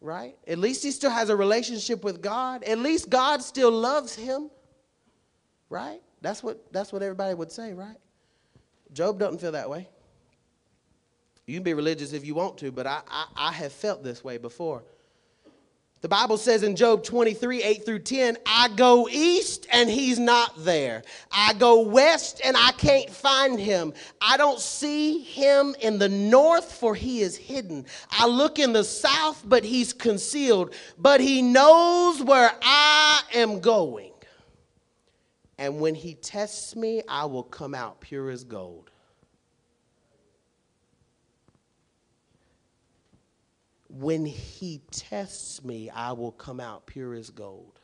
Right? 0.00 0.36
At 0.46 0.58
least 0.58 0.82
he 0.82 0.90
still 0.90 1.10
has 1.10 1.28
a 1.28 1.36
relationship 1.36 2.02
with 2.02 2.20
God. 2.20 2.64
At 2.64 2.78
least 2.78 3.08
God 3.08 3.42
still 3.42 3.70
loves 3.70 4.14
him. 4.14 4.50
Right? 5.68 6.00
That's 6.20 6.42
what, 6.42 6.72
that's 6.72 6.92
what 6.92 7.02
everybody 7.02 7.34
would 7.34 7.52
say, 7.52 7.72
right? 7.72 7.96
Job 8.92 9.18
doesn't 9.18 9.40
feel 9.40 9.52
that 9.52 9.70
way. 9.70 9.88
You 11.46 11.54
can 11.54 11.64
be 11.64 11.74
religious 11.74 12.12
if 12.12 12.24
you 12.24 12.34
want 12.34 12.58
to, 12.58 12.70
but 12.70 12.86
I, 12.86 13.00
I, 13.08 13.26
I 13.36 13.52
have 13.52 13.72
felt 13.72 14.04
this 14.04 14.22
way 14.22 14.38
before. 14.38 14.84
The 16.02 16.08
Bible 16.08 16.36
says 16.36 16.64
in 16.64 16.74
Job 16.74 17.04
23, 17.04 17.62
8 17.62 17.84
through 17.86 18.00
10, 18.00 18.36
I 18.44 18.70
go 18.74 19.08
east 19.08 19.68
and 19.72 19.88
he's 19.88 20.18
not 20.18 20.52
there. 20.64 21.04
I 21.30 21.52
go 21.54 21.82
west 21.82 22.40
and 22.44 22.56
I 22.56 22.72
can't 22.72 23.08
find 23.08 23.58
him. 23.58 23.94
I 24.20 24.36
don't 24.36 24.58
see 24.58 25.20
him 25.20 25.76
in 25.80 26.00
the 26.00 26.08
north 26.08 26.72
for 26.72 26.96
he 26.96 27.20
is 27.20 27.36
hidden. 27.36 27.86
I 28.10 28.26
look 28.26 28.58
in 28.58 28.72
the 28.72 28.82
south, 28.82 29.44
but 29.46 29.62
he's 29.62 29.92
concealed. 29.92 30.74
But 30.98 31.20
he 31.20 31.40
knows 31.40 32.20
where 32.20 32.50
I 32.60 33.22
am 33.32 33.60
going. 33.60 34.10
And 35.56 35.80
when 35.80 35.94
he 35.94 36.14
tests 36.14 36.74
me, 36.74 37.02
I 37.08 37.26
will 37.26 37.44
come 37.44 37.76
out 37.76 38.00
pure 38.00 38.28
as 38.28 38.42
gold. 38.42 38.90
When 43.92 44.24
he 44.24 44.80
tests 44.90 45.62
me, 45.62 45.90
I 45.90 46.12
will 46.12 46.32
come 46.32 46.60
out 46.60 46.86
pure 46.86 47.14
as 47.14 47.28
gold. 47.30 47.78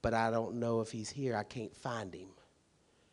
But 0.00 0.14
I 0.14 0.30
don't 0.30 0.56
know 0.56 0.80
if 0.80 0.90
he's 0.90 1.10
here. 1.10 1.36
I 1.36 1.42
can't 1.42 1.74
find 1.76 2.14
him. 2.14 2.28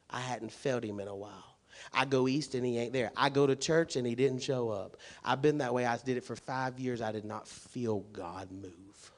I 0.09 0.21
hadn't 0.21 0.51
felt 0.51 0.83
him 0.83 0.99
in 0.99 1.07
a 1.07 1.15
while. 1.15 1.57
I 1.93 2.05
go 2.05 2.27
east 2.27 2.55
and 2.55 2.65
he 2.65 2.77
ain't 2.77 2.93
there. 2.93 3.11
I 3.17 3.29
go 3.29 3.47
to 3.47 3.55
church 3.55 3.95
and 3.95 4.05
he 4.05 4.15
didn't 4.15 4.41
show 4.41 4.69
up. 4.69 4.97
I've 5.23 5.41
been 5.41 5.57
that 5.59 5.73
way. 5.73 5.85
I 5.85 5.97
did 5.97 6.17
it 6.17 6.23
for 6.23 6.35
five 6.35 6.79
years. 6.79 7.01
I 7.01 7.11
did 7.11 7.25
not 7.25 7.47
feel 7.47 8.01
God 8.13 8.49
move. 8.51 9.11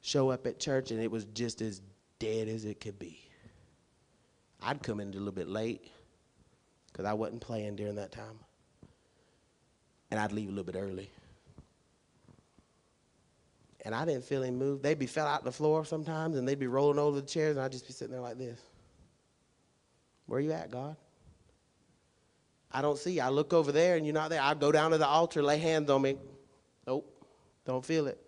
Show 0.00 0.30
up 0.30 0.46
at 0.46 0.60
church 0.60 0.90
and 0.90 1.02
it 1.02 1.10
was 1.10 1.24
just 1.26 1.60
as 1.60 1.80
dead 2.18 2.48
as 2.48 2.64
it 2.64 2.80
could 2.80 2.98
be. 2.98 3.18
I'd 4.62 4.82
come 4.82 5.00
in 5.00 5.08
a 5.08 5.12
little 5.12 5.32
bit 5.32 5.48
late 5.48 5.90
because 6.92 7.04
I 7.04 7.14
wasn't 7.14 7.40
playing 7.40 7.76
during 7.76 7.96
that 7.96 8.12
time 8.12 8.38
and 10.10 10.20
I'd 10.20 10.32
leave 10.32 10.48
a 10.48 10.52
little 10.52 10.64
bit 10.64 10.76
early. 10.76 11.10
And 13.84 13.94
I 13.94 14.04
didn't 14.04 14.24
feel 14.24 14.42
him 14.42 14.56
move. 14.56 14.82
They'd 14.82 14.98
be 14.98 15.06
fell 15.06 15.26
out 15.26 15.44
the 15.44 15.52
floor 15.52 15.84
sometimes, 15.84 16.36
and 16.36 16.46
they'd 16.46 16.58
be 16.58 16.66
rolling 16.66 16.98
over 16.98 17.20
the 17.20 17.26
chairs, 17.26 17.56
and 17.56 17.64
I'd 17.64 17.72
just 17.72 17.86
be 17.86 17.92
sitting 17.92 18.12
there 18.12 18.20
like 18.20 18.38
this. 18.38 18.60
Where 20.26 20.40
you 20.40 20.52
at, 20.52 20.70
God? 20.70 20.96
I 22.72 22.82
don't 22.82 22.98
see 22.98 23.12
you. 23.12 23.22
I 23.22 23.28
look 23.28 23.52
over 23.52 23.70
there, 23.70 23.96
and 23.96 24.04
you're 24.04 24.14
not 24.14 24.30
there. 24.30 24.42
I 24.42 24.54
go 24.54 24.72
down 24.72 24.90
to 24.90 24.98
the 24.98 25.06
altar, 25.06 25.42
lay 25.42 25.58
hands 25.58 25.88
on 25.88 26.02
me. 26.02 26.16
Nope, 26.86 27.24
don't 27.64 27.84
feel 27.84 28.06
it. 28.06 28.18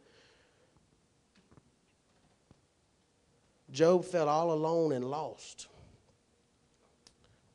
Job 3.70 4.04
felt 4.04 4.28
all 4.28 4.52
alone 4.52 4.92
and 4.92 5.04
lost. 5.04 5.66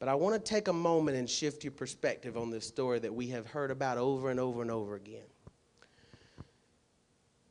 But 0.03 0.09
I 0.09 0.15
want 0.15 0.35
to 0.35 0.51
take 0.51 0.67
a 0.67 0.73
moment 0.73 1.15
and 1.15 1.29
shift 1.29 1.63
your 1.63 1.71
perspective 1.71 2.35
on 2.35 2.51
this 2.51 2.67
story 2.67 2.99
that 2.99 3.15
we 3.15 3.27
have 3.27 3.47
heard 3.47 3.71
about 3.71 3.97
over 3.97 4.29
and 4.29 4.37
over 4.37 4.61
and 4.61 4.69
over 4.69 4.95
again. 4.95 5.23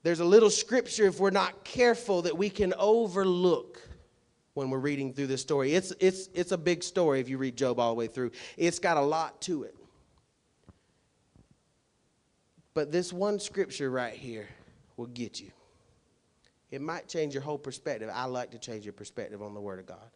There's 0.03 0.21
a 0.21 0.25
little 0.27 0.51
scripture, 0.51 1.07
if 1.07 1.19
we're 1.19 1.31
not 1.31 1.65
careful, 1.65 2.21
that 2.21 2.37
we 2.37 2.51
can 2.51 2.75
overlook 2.77 3.81
when 4.53 4.69
we're 4.69 4.81
reading 4.81 5.15
through 5.15 5.29
this 5.29 5.41
story. 5.41 5.73
It's, 5.73 5.95
it's, 5.99 6.29
it's 6.35 6.53
a 6.53 6.59
big 6.59 6.83
story 6.83 7.21
if 7.21 7.31
you 7.31 7.39
read 7.39 7.57
Job 7.57 7.81
all 7.81 7.89
the 7.89 7.99
way 7.99 8.07
through, 8.07 8.33
it's 8.59 8.79
got 8.79 8.99
a 8.99 9.03
lot 9.03 9.41
to 9.41 9.63
it. 9.63 9.75
But 12.75 12.93
this 12.93 13.15
one 13.15 13.41
scripture 13.41 13.91
right 13.91 14.13
here 14.13 14.47
will 14.99 15.07
get 15.07 15.41
you. 15.41 15.53
It 16.71 16.83
might 16.83 17.09
change 17.09 17.33
your 17.33 17.45
whole 17.45 17.57
perspective. 17.57 18.11
I 18.13 18.27
like 18.27 18.51
to 18.51 18.59
change 18.59 18.85
your 18.85 18.93
perspective 18.93 19.41
on 19.41 19.55
the 19.55 19.61
Word 19.63 19.79
of 19.79 19.87
God 19.87 20.11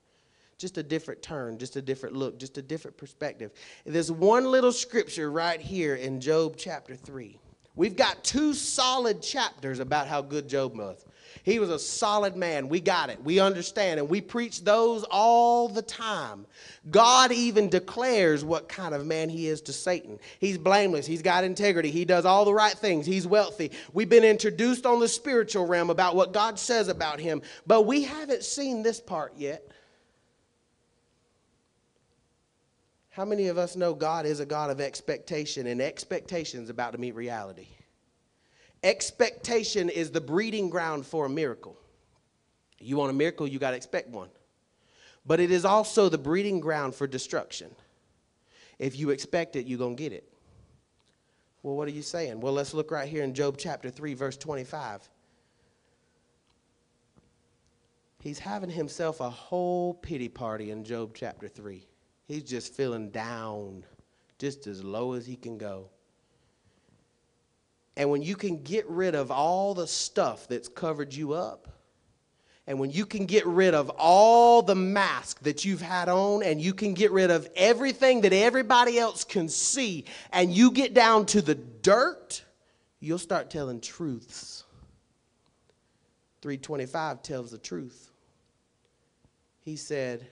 just 0.59 0.79
a 0.79 0.83
different 0.83 1.23
turn, 1.23 1.59
just 1.59 1.77
a 1.77 1.83
different 1.83 2.17
look, 2.17 2.39
just 2.39 2.57
a 2.59 2.63
different 2.63 2.97
perspective. 2.97 3.53
There's 3.85 4.11
one 4.11 4.51
little 4.51 4.73
scripture 4.73 5.31
right 5.31 5.61
here 5.61 5.97
in 5.97 6.21
Job 6.21 6.57
chapter 6.57 6.97
3. 6.97 7.39
We've 7.75 7.97
got 7.97 8.25
two 8.25 8.55
solid 8.55 9.21
chapters 9.21 9.81
about 9.81 10.07
how 10.07 10.23
good 10.23 10.49
Job 10.49 10.77
was. 10.77 11.05
He 11.43 11.59
was 11.59 11.69
a 11.69 11.79
solid 11.79 12.35
man. 12.35 12.71
We 12.71 12.81
got 12.81 13.11
it. 13.11 13.23
We 13.23 13.39
understand. 13.39 14.01
And 14.01 14.09
we 14.09 14.23
preach 14.23 14.65
those 14.65 15.05
all 15.05 15.69
the 15.69 15.83
time. 15.83 16.47
God 16.91 17.33
even 17.33 17.69
declares 17.69 18.45
what 18.45 18.69
kind 18.69 18.95
of 18.95 19.05
man 19.05 19.29
he 19.29 19.47
is 19.49 19.61
to 19.63 19.75
Satan. 19.75 20.19
He's 20.39 20.57
blameless. 20.57 21.07
He's 21.07 21.21
got 21.21 21.45
integrity. 21.45 21.91
He 21.91 22.07
does 22.07 22.25
all 22.25 22.47
the 22.47 22.55
right 22.55 22.73
things. 22.73 23.05
He's 23.05 23.27
wealthy. 23.27 23.71
We've 23.93 24.09
been 24.09 24.25
introduced 24.25 24.87
on 24.87 24.99
the 24.99 25.09
spiritual 25.09 25.67
realm 25.67 25.91
about 25.91 26.17
what 26.17 26.33
God 26.33 26.59
says 26.59 26.89
about 26.89 27.21
him. 27.21 27.43
But 27.67 27.83
we 27.83 28.05
haven't 28.05 28.43
seen 28.43 28.83
this 28.83 29.01
part 29.01 29.35
yet. 29.37 29.71
How 33.17 33.25
many 33.25 33.47
of 33.47 33.57
us 33.57 33.77
know 33.77 33.95
God 33.95 34.27
is 34.27 34.41
a 34.41 34.45
God 34.45 34.69
of 34.69 34.79
expectation 34.79 35.69
and 35.69 35.81
expectation 35.81 36.62
is 36.62 36.69
about 36.69 36.93
to 36.93 36.99
meet 36.99 37.14
reality? 37.14 37.69
Expectation 38.83 39.89
is 39.89 40.11
the 40.11 40.21
breeding 40.21 40.69
ground 40.69 41.07
for 41.07 41.25
a 41.25 41.29
miracle. 41.31 41.79
You 42.79 42.99
want 42.99 43.09
a 43.09 43.14
miracle, 43.14 43.47
you 43.47 43.59
got 43.59 43.71
to 43.71 43.77
expect 43.79 44.11
one. 44.11 44.29
But 45.25 45.41
it 45.41 45.51
is 45.51 45.64
also 45.64 46.11
the 46.11 46.19
breeding 46.19 46.61
ground 46.61 46.95
for 46.95 47.07
destruction. 47.07 47.75
If 48.79 48.99
you 48.99 49.09
expect 49.09 49.57
it, 49.57 49.67
you're 49.67 49.79
going 49.79 49.97
to 49.97 50.03
get 50.03 50.12
it. 50.12 50.31
Well, 51.62 51.75
what 51.75 51.89
are 51.89 51.93
you 51.93 52.03
saying? 52.03 52.43
Well, 52.43 52.53
let's 52.53 52.75
look 52.75 52.91
right 52.91 53.09
here 53.09 53.25
in 53.25 53.33
Job 53.33 53.57
chapter 53.57 53.89
3, 53.89 54.12
verse 54.12 54.37
25. 54.37 55.09
He's 58.21 58.41
having 58.41 58.69
himself 58.69 59.21
a 59.21 59.31
whole 59.31 59.95
pity 59.95 60.29
party 60.29 60.71
in 60.71 60.85
Job 60.85 61.12
chapter 61.14 61.49
3. 61.49 61.87
He's 62.27 62.43
just 62.43 62.74
feeling 62.74 63.11
down, 63.11 63.85
just 64.39 64.66
as 64.66 64.83
low 64.83 65.12
as 65.12 65.27
he 65.27 65.37
can 65.37 65.59
go. 65.59 65.89
And 67.97 68.11
when 68.11 68.22
you 68.22 68.37
can 68.37 68.62
get 68.62 68.87
rid 68.89 69.14
of 69.14 69.31
all 69.31 69.74
the 69.74 69.87
stuff 69.87 70.49
that's 70.49 70.68
covered 70.68 71.14
you 71.14 71.33
up, 71.33 71.68
and 72.66 72.81
when 72.81 72.91
you 72.91 73.07
can 73.07 73.27
get 73.27 73.47
rid 73.47 73.74
of 73.74 73.91
all 73.91 74.61
the 74.61 74.74
mask 74.74 75.41
that 75.43 75.64
you've 75.64 75.81
had 75.81 76.09
on, 76.09 76.43
and 76.43 76.61
you 76.61 76.74
can 76.74 76.95
get 76.95 77.12
rid 77.12 77.31
of 77.31 77.49
everything 77.55 78.22
that 78.22 78.33
everybody 78.33 78.99
else 78.99 79.22
can 79.22 79.49
see, 79.49 80.05
and 80.33 80.53
you 80.53 80.72
get 80.72 80.93
down 80.93 81.27
to 81.27 81.41
the 81.41 81.55
dirt, 81.55 82.45
you'll 82.99 83.18
start 83.18 83.51
telling 83.51 83.81
truths. 83.81 84.64
325 86.43 87.22
tells 87.22 87.53
the 87.53 87.59
truth. 87.59 88.11
He 89.61 89.77
said, 89.77 90.27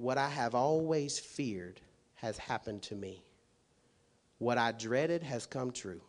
What 0.00 0.16
I 0.16 0.30
have 0.30 0.54
always 0.54 1.18
feared 1.18 1.78
has 2.14 2.38
happened 2.38 2.80
to 2.84 2.94
me. 2.94 3.22
What 4.38 4.56
I 4.56 4.72
dreaded 4.72 5.22
has 5.22 5.44
come 5.44 5.72
true. 5.72 6.00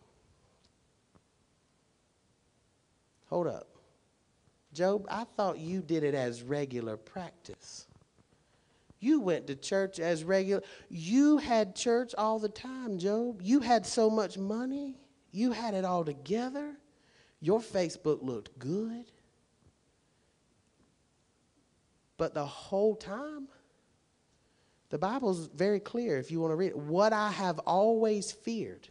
Hold 3.26 3.48
up. 3.48 3.68
Job, 4.74 5.06
I 5.12 5.26
thought 5.36 5.60
you 5.60 5.82
did 5.82 6.06
it 6.06 6.16
as 6.16 6.42
regular 6.42 6.96
practice. 6.96 7.86
You 9.02 9.20
went 9.20 9.48
to 9.48 9.58
church 9.58 10.00
as 10.00 10.24
regular. 10.24 10.62
You 10.90 11.40
had 11.40 11.76
church 11.76 12.16
all 12.18 12.40
the 12.40 12.48
time, 12.48 12.98
Job. 12.98 13.42
You 13.42 13.60
had 13.60 13.86
so 13.86 14.10
much 14.10 14.38
money. 14.38 14.96
You 15.34 15.52
had 15.52 15.74
it 15.74 15.84
all 15.84 16.06
together. 16.06 16.78
Your 17.42 17.60
Facebook 17.60 18.24
looked 18.24 18.58
good. 18.58 19.12
But 22.16 22.34
the 22.34 22.46
whole 22.46 22.96
time, 22.96 23.50
the 24.92 24.98
Bible's 24.98 25.48
very 25.48 25.80
clear 25.80 26.18
if 26.20 26.30
you 26.30 26.42
want 26.42 26.52
to 26.52 26.56
read 26.56 26.72
it. 26.72 26.78
What 26.78 27.14
I 27.14 27.32
have 27.32 27.60
always 27.60 28.32
feared 28.32 28.88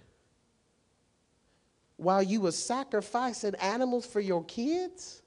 while 1.98 2.22
you 2.22 2.40
were 2.40 2.52
sacrificing 2.52 3.54
animals 3.56 4.06
for 4.06 4.20
your 4.20 4.42
kids? 4.44 5.20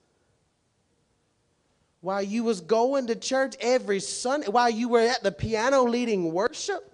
While 2.01 2.23
you 2.23 2.43
was 2.43 2.59
going 2.59 3.07
to 3.07 3.15
church 3.15 3.55
every 3.61 3.99
Sunday, 3.99 4.47
while 4.47 4.69
you 4.69 4.89
were 4.89 4.99
at 4.99 5.23
the 5.23 5.31
piano 5.31 5.83
leading 5.83 6.33
worship? 6.33 6.89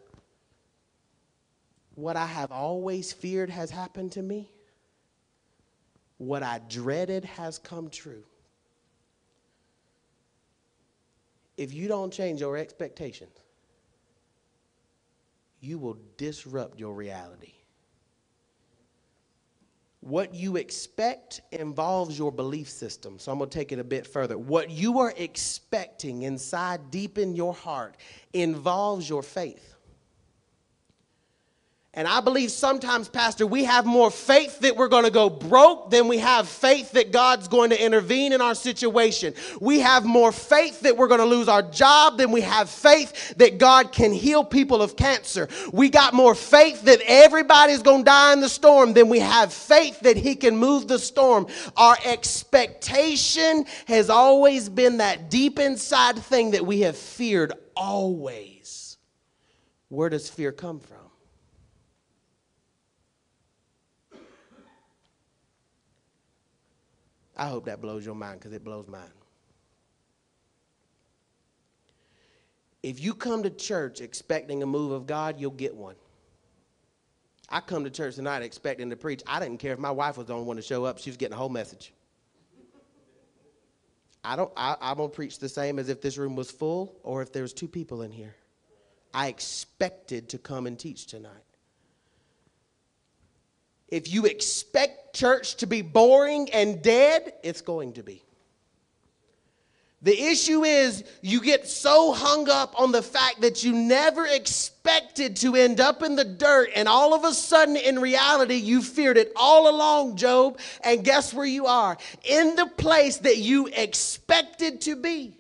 What 1.96 2.18
I 2.18 2.26
have 2.26 2.52
always 2.52 3.14
feared 3.14 3.50
has 3.50 3.72
happened 3.72 4.12
to 4.12 4.22
me. 4.22 4.52
What 6.18 6.44
I 6.44 6.60
dreaded 6.70 7.24
has 7.24 7.58
come 7.58 7.90
true. 7.90 8.24
If 11.56 11.74
you 11.74 11.88
don't 11.88 12.12
change 12.12 12.42
your 12.42 12.58
expectations, 12.58 13.32
you 15.62 15.78
will 15.78 15.98
disrupt 16.18 16.80
your 16.80 16.94
reality. 16.94 17.54
What 20.02 20.34
you 20.34 20.56
expect 20.56 21.42
involves 21.52 22.18
your 22.18 22.32
belief 22.32 22.70
system. 22.70 23.20
So 23.20 23.32
I'm 23.32 23.38
going 23.38 23.50
to 23.50 23.58
take 23.58 23.74
it 23.74 23.80
a 23.80 23.84
bit 23.84 24.08
further. 24.08 24.38
What 24.38 24.70
you 24.70 25.00
are 25.00 25.14
expecting 25.18 26.22
inside 26.22 26.90
deep 26.90 27.18
in 27.18 27.36
your 27.36 27.54
heart 27.54 27.98
involves 28.32 29.10
your 29.10 29.22
faith. 29.22 29.69
And 31.96 32.08
I 32.08 32.22
believe 32.22 32.52
sometimes, 32.52 33.10
Pastor, 33.10 33.48
we 33.48 33.64
have 33.64 33.84
more 33.84 34.12
faith 34.12 34.60
that 34.60 34.76
we're 34.76 34.90
going 34.90 35.06
to 35.06 35.12
go 35.12 35.28
broke 35.28 35.90
than 35.90 36.08
we 36.08 36.20
have 36.20 36.48
faith 36.48 36.92
that 36.92 37.12
God's 37.12 37.48
going 37.48 37.72
to 37.72 37.84
intervene 37.84 38.32
in 38.32 38.42
our 38.42 38.54
situation. 38.54 39.34
We 39.60 39.80
have 39.80 40.06
more 40.06 40.32
faith 40.32 40.82
that 40.82 40.96
we're 40.96 41.08
going 41.08 41.20
to 41.20 41.26
lose 41.26 41.48
our 41.48 41.64
job 41.64 42.20
than 42.20 42.32
we 42.32 42.42
have 42.42 42.70
faith 42.70 43.36
that 43.38 43.58
God 43.58 43.92
can 43.92 44.14
heal 44.14 44.44
people 44.44 44.84
of 44.84 44.96
cancer. 44.96 45.50
We 45.74 45.90
got 45.90 46.14
more 46.14 46.36
faith 46.36 46.84
that 46.84 47.02
everybody's 47.08 47.82
going 47.82 48.04
to 48.04 48.12
die 48.12 48.34
in 48.34 48.42
the 48.42 48.50
storm 48.50 48.94
than 48.94 49.10
we 49.10 49.20
have 49.20 49.52
faith 49.52 50.00
that 50.02 50.16
He 50.16 50.36
can 50.36 50.56
move 50.56 50.88
the 50.88 51.00
storm. 51.00 51.48
Our 51.76 51.98
expectation 52.06 53.66
has 53.88 54.12
always 54.12 54.70
been 54.70 54.98
that 54.98 55.32
deep 55.32 55.58
inside 55.58 56.20
thing 56.20 56.52
that 56.52 56.68
we 56.68 56.82
have 56.82 56.96
feared 56.96 57.52
always. 57.76 58.98
Where 59.88 60.10
does 60.10 60.30
fear 60.30 60.52
come 60.52 60.80
from? 60.80 60.99
I 67.40 67.48
hope 67.48 67.66
that 67.66 67.80
blows 67.80 68.06
your 68.06 68.16
mind 68.16 68.42
because 68.42 68.52
it 68.52 68.66
blows 68.66 68.90
mine. 68.90 69.02
If 72.84 73.02
you 73.02 73.14
come 73.14 73.44
to 73.44 73.50
church 73.50 74.02
expecting 74.02 74.62
a 74.62 74.66
move 74.66 74.92
of 74.92 75.08
God, 75.08 75.40
you'll 75.40 75.52
get 75.52 75.74
one. 75.74 75.96
I 77.48 77.62
come 77.62 77.86
to 77.86 77.90
church 77.90 78.16
tonight 78.16 78.42
expecting 78.42 78.90
to 78.90 78.98
preach. 78.98 79.24
I 79.26 79.40
didn't 79.40 79.60
care 79.60 79.72
if 79.72 79.80
my 79.80 79.90
wife 79.90 80.18
was 80.18 80.28
the 80.28 80.34
only 80.34 80.46
one 80.46 80.58
to 80.58 80.62
show 80.62 80.84
up. 80.84 80.98
She 80.98 81.10
was 81.10 81.16
getting 81.16 81.34
a 81.34 81.38
whole 81.38 81.48
message. 81.48 81.94
I 84.22 84.36
don't, 84.36 84.52
I, 84.58 84.76
I'm 84.82 84.98
to 84.98 85.08
preach 85.08 85.40
the 85.40 85.48
same 85.48 85.80
as 85.80 85.88
if 85.88 86.02
this 86.02 86.18
room 86.18 86.36
was 86.36 86.52
full 86.52 87.00
or 87.04 87.22
if 87.22 87.32
there 87.32 87.42
was 87.42 87.54
two 87.54 87.70
people 87.70 88.02
in 88.02 88.12
here. 88.12 88.36
I 89.14 89.30
expected 89.30 90.28
to 90.30 90.38
come 90.38 90.68
and 90.68 90.78
teach 90.78 91.08
tonight. 91.08 91.49
If 93.92 94.12
you 94.12 94.26
expect 94.26 95.16
church 95.16 95.56
to 95.56 95.68
be 95.68 95.82
boring 95.82 96.50
and 96.52 96.82
dead, 96.82 97.34
it's 97.44 97.62
going 97.62 97.94
to 97.94 98.04
be. 98.04 98.24
The 100.02 100.18
issue 100.18 100.64
is 100.64 101.04
you 101.22 101.42
get 101.42 101.68
so 101.68 102.14
hung 102.14 102.50
up 102.50 102.80
on 102.80 102.94
the 102.94 103.02
fact 103.02 103.42
that 103.42 103.66
you 103.66 103.74
never 103.74 104.26
expected 104.26 105.36
to 105.38 105.56
end 105.56 105.82
up 105.82 106.04
in 106.04 106.16
the 106.16 106.24
dirt, 106.24 106.70
and 106.74 106.88
all 106.88 107.14
of 107.14 107.26
a 107.26 107.34
sudden, 107.34 107.76
in 107.76 108.00
reality, 108.00 108.56
you 108.56 108.82
feared 108.82 109.18
it 109.18 109.34
all 109.36 109.70
along, 109.70 110.16
Job. 110.16 110.58
And 110.86 111.04
guess 111.04 111.34
where 111.34 111.46
you 111.46 111.66
are? 111.66 111.98
In 112.24 112.56
the 112.56 112.68
place 112.68 113.18
that 113.18 113.40
you 113.40 113.68
expected 113.68 114.80
to 114.82 114.96
be. 114.96 115.36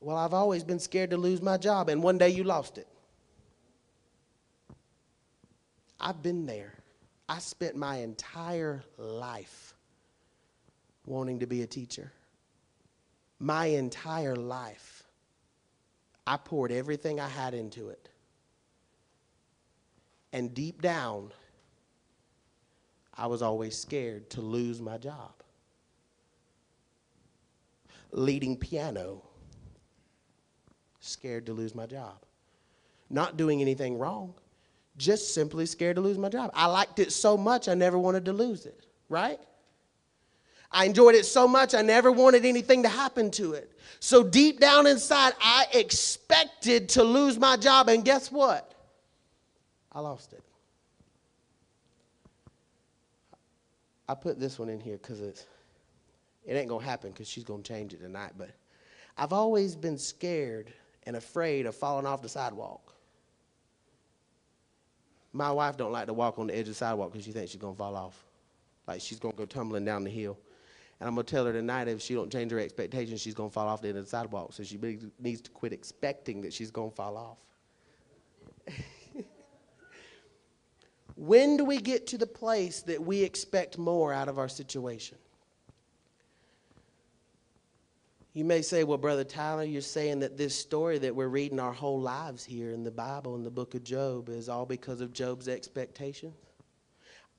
Well, 0.00 0.16
I've 0.16 0.34
always 0.34 0.62
been 0.62 0.78
scared 0.78 1.10
to 1.10 1.16
lose 1.16 1.40
my 1.40 1.56
job, 1.56 1.88
and 1.88 2.02
one 2.02 2.18
day 2.18 2.28
you 2.28 2.44
lost 2.44 2.76
it. 2.76 2.86
I've 6.00 6.22
been 6.22 6.46
there. 6.46 6.74
I 7.28 7.38
spent 7.38 7.76
my 7.76 7.96
entire 7.96 8.84
life 8.98 9.74
wanting 11.06 11.40
to 11.40 11.46
be 11.46 11.62
a 11.62 11.66
teacher. 11.66 12.12
My 13.38 13.66
entire 13.66 14.36
life. 14.36 15.02
I 16.26 16.36
poured 16.36 16.72
everything 16.72 17.20
I 17.20 17.28
had 17.28 17.54
into 17.54 17.88
it. 17.88 18.08
And 20.32 20.52
deep 20.54 20.82
down, 20.82 21.32
I 23.14 23.26
was 23.26 23.42
always 23.42 23.78
scared 23.78 24.28
to 24.30 24.40
lose 24.40 24.80
my 24.80 24.98
job. 24.98 25.32
Leading 28.10 28.56
piano, 28.56 29.22
scared 31.00 31.46
to 31.46 31.52
lose 31.52 31.74
my 31.74 31.86
job. 31.86 32.18
Not 33.08 33.36
doing 33.36 33.60
anything 33.60 33.98
wrong 33.98 34.34
just 34.96 35.34
simply 35.34 35.66
scared 35.66 35.96
to 35.96 36.02
lose 36.02 36.18
my 36.18 36.28
job. 36.28 36.50
I 36.54 36.66
liked 36.66 36.98
it 36.98 37.12
so 37.12 37.36
much, 37.36 37.68
I 37.68 37.74
never 37.74 37.98
wanted 37.98 38.24
to 38.26 38.32
lose 38.32 38.66
it, 38.66 38.86
right? 39.08 39.38
I 40.70 40.84
enjoyed 40.84 41.14
it 41.14 41.24
so 41.24 41.46
much, 41.46 41.74
I 41.74 41.82
never 41.82 42.10
wanted 42.10 42.44
anything 42.44 42.82
to 42.82 42.88
happen 42.88 43.30
to 43.32 43.52
it. 43.52 43.72
So 44.00 44.22
deep 44.22 44.60
down 44.60 44.86
inside, 44.86 45.32
I 45.40 45.66
expected 45.72 46.88
to 46.90 47.04
lose 47.04 47.38
my 47.38 47.56
job, 47.56 47.88
and 47.88 48.04
guess 48.04 48.30
what? 48.30 48.74
I 49.92 50.00
lost 50.00 50.32
it. 50.32 50.42
I 54.08 54.14
put 54.14 54.38
this 54.38 54.58
one 54.58 54.68
in 54.68 54.80
here 54.80 54.98
because 54.98 55.20
it's 55.20 55.46
it 56.44 56.54
ain't 56.54 56.68
gonna 56.68 56.84
happen 56.84 57.10
because 57.10 57.28
she's 57.28 57.44
gonna 57.44 57.62
change 57.62 57.92
it 57.92 58.00
tonight. 58.00 58.32
But 58.38 58.50
I've 59.16 59.32
always 59.32 59.74
been 59.74 59.98
scared 59.98 60.72
and 61.04 61.16
afraid 61.16 61.66
of 61.66 61.74
falling 61.74 62.06
off 62.06 62.22
the 62.22 62.28
sidewalk. 62.28 62.85
My 65.36 65.52
wife 65.52 65.76
don't 65.76 65.92
like 65.92 66.06
to 66.06 66.14
walk 66.14 66.38
on 66.38 66.46
the 66.46 66.54
edge 66.54 66.62
of 66.62 66.68
the 66.68 66.74
sidewalk 66.74 67.12
because 67.12 67.26
she 67.26 67.32
thinks 67.32 67.50
she's 67.50 67.60
gonna 67.60 67.76
fall 67.76 67.94
off, 67.94 68.24
like 68.88 69.02
she's 69.02 69.18
gonna 69.18 69.34
go 69.34 69.44
tumbling 69.44 69.84
down 69.84 70.02
the 70.02 70.08
hill. 70.08 70.38
And 70.98 71.06
I'm 71.06 71.14
gonna 71.14 71.24
tell 71.24 71.44
her 71.44 71.52
tonight 71.52 71.88
if 71.88 72.00
she 72.00 72.14
don't 72.14 72.32
change 72.32 72.50
her 72.52 72.58
expectations, 72.58 73.20
she's 73.20 73.34
gonna 73.34 73.50
fall 73.50 73.68
off 73.68 73.82
the 73.82 73.88
end 73.88 73.98
of 73.98 74.04
the 74.04 74.08
sidewalk. 74.08 74.54
So 74.54 74.62
she 74.62 74.78
needs 75.18 75.42
to 75.42 75.50
quit 75.50 75.74
expecting 75.74 76.40
that 76.40 76.54
she's 76.54 76.70
gonna 76.70 76.90
fall 76.90 77.18
off. 77.18 77.36
when 81.16 81.58
do 81.58 81.66
we 81.66 81.82
get 81.82 82.06
to 82.06 82.18
the 82.18 82.26
place 82.26 82.80
that 82.82 83.02
we 83.02 83.22
expect 83.22 83.76
more 83.76 84.14
out 84.14 84.28
of 84.30 84.38
our 84.38 84.48
situation? 84.48 85.18
You 88.36 88.44
may 88.44 88.60
say, 88.60 88.84
well, 88.84 88.98
Brother 88.98 89.24
Tyler, 89.24 89.62
you're 89.62 89.80
saying 89.80 90.20
that 90.20 90.36
this 90.36 90.54
story 90.54 90.98
that 90.98 91.16
we're 91.16 91.26
reading 91.26 91.58
our 91.58 91.72
whole 91.72 91.98
lives 91.98 92.44
here 92.44 92.70
in 92.70 92.84
the 92.84 92.90
Bible, 92.90 93.34
in 93.34 93.42
the 93.42 93.50
book 93.50 93.74
of 93.74 93.82
Job, 93.82 94.28
is 94.28 94.50
all 94.50 94.66
because 94.66 95.00
of 95.00 95.14
Job's 95.14 95.48
expectations. 95.48 96.34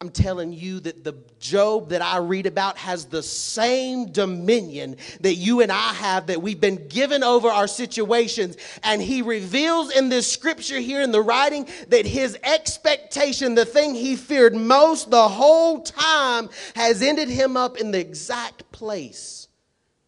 I'm 0.02 0.10
telling 0.10 0.52
you 0.52 0.80
that 0.80 1.04
the 1.04 1.14
Job 1.38 1.90
that 1.90 2.02
I 2.02 2.18
read 2.18 2.48
about 2.48 2.80
has 2.80 3.06
the 3.06 3.22
same 3.22 4.12
dominion 4.12 4.96
that 5.22 5.36
you 5.36 5.62
and 5.62 5.72
I 5.72 5.94
have, 5.94 6.26
that 6.28 6.42
we've 6.42 6.60
been 6.60 6.88
given 6.88 7.24
over 7.24 7.48
our 7.48 7.68
situations. 7.68 8.58
And 8.82 9.00
he 9.00 9.22
reveals 9.22 9.96
in 9.96 10.10
this 10.10 10.26
scripture 10.26 10.80
here 10.80 11.04
in 11.04 11.12
the 11.12 11.22
writing 11.22 11.68
that 11.90 12.08
his 12.08 12.40
expectation, 12.42 13.54
the 13.54 13.66
thing 13.66 13.94
he 13.94 14.16
feared 14.16 14.56
most 14.56 15.12
the 15.12 15.30
whole 15.30 15.84
time, 15.84 16.50
has 16.74 17.04
ended 17.04 17.30
him 17.30 17.56
up 17.56 17.78
in 17.78 17.92
the 17.92 18.00
exact 18.00 18.72
place 18.72 19.48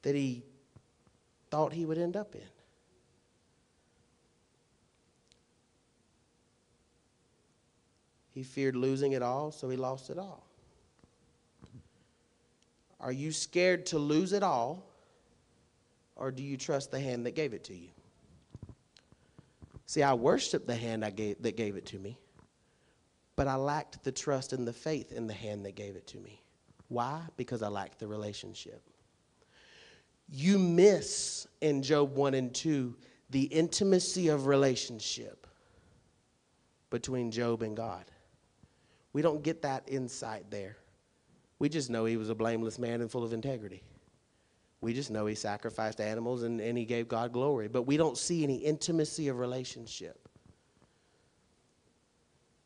that 0.01 0.15
he 0.15 0.45
thought 1.49 1.73
he 1.73 1.85
would 1.85 1.97
end 1.97 2.15
up 2.15 2.35
in. 2.35 2.41
He 8.31 8.43
feared 8.43 8.75
losing 8.75 9.13
it 9.13 9.21
all, 9.21 9.51
so 9.51 9.69
he 9.69 9.77
lost 9.77 10.09
it 10.09 10.17
all. 10.17 10.45
Are 12.99 13.11
you 13.11 13.31
scared 13.31 13.85
to 13.87 13.99
lose 13.99 14.33
it 14.33 14.43
all, 14.43 14.85
or 16.15 16.31
do 16.31 16.43
you 16.43 16.57
trust 16.57 16.91
the 16.91 16.99
hand 16.99 17.25
that 17.25 17.35
gave 17.35 17.53
it 17.53 17.63
to 17.65 17.73
you? 17.73 17.89
See, 19.85 20.03
I 20.03 20.13
worship 20.13 20.67
the 20.67 20.75
hand 20.75 21.03
I 21.03 21.09
gave, 21.09 21.41
that 21.41 21.57
gave 21.57 21.75
it 21.75 21.85
to 21.87 21.97
me, 21.99 22.17
but 23.35 23.47
I 23.47 23.55
lacked 23.55 24.03
the 24.03 24.11
trust 24.11 24.53
and 24.53 24.67
the 24.67 24.73
faith 24.73 25.11
in 25.11 25.27
the 25.27 25.33
hand 25.33 25.65
that 25.65 25.75
gave 25.75 25.95
it 25.95 26.05
to 26.07 26.19
me. 26.19 26.41
Why? 26.89 27.21
Because 27.37 27.61
I 27.61 27.69
lacked 27.69 27.99
the 27.99 28.07
relationship. 28.07 28.83
You 30.31 30.59
miss 30.59 31.47
in 31.61 31.81
Job 31.81 32.15
1 32.15 32.33
and 32.33 32.53
2 32.53 32.95
the 33.29 33.43
intimacy 33.43 34.27
of 34.29 34.47
relationship 34.47 35.47
between 36.89 37.31
Job 37.31 37.61
and 37.61 37.75
God. 37.75 38.05
We 39.13 39.21
don't 39.21 39.43
get 39.43 39.61
that 39.63 39.83
insight 39.87 40.49
there. 40.49 40.77
We 41.57 41.69
just 41.69 41.89
know 41.89 42.05
he 42.05 42.17
was 42.17 42.29
a 42.29 42.35
blameless 42.35 42.79
man 42.79 43.01
and 43.01 43.11
full 43.11 43.23
of 43.23 43.33
integrity. 43.33 43.83
We 44.81 44.93
just 44.93 45.11
know 45.11 45.25
he 45.25 45.35
sacrificed 45.35 45.99
animals 45.99 46.43
and, 46.43 46.61
and 46.61 46.77
he 46.77 46.85
gave 46.85 47.07
God 47.07 47.33
glory, 47.33 47.67
but 47.67 47.83
we 47.83 47.97
don't 47.97 48.17
see 48.17 48.43
any 48.43 48.55
intimacy 48.55 49.27
of 49.27 49.39
relationship. 49.39 50.29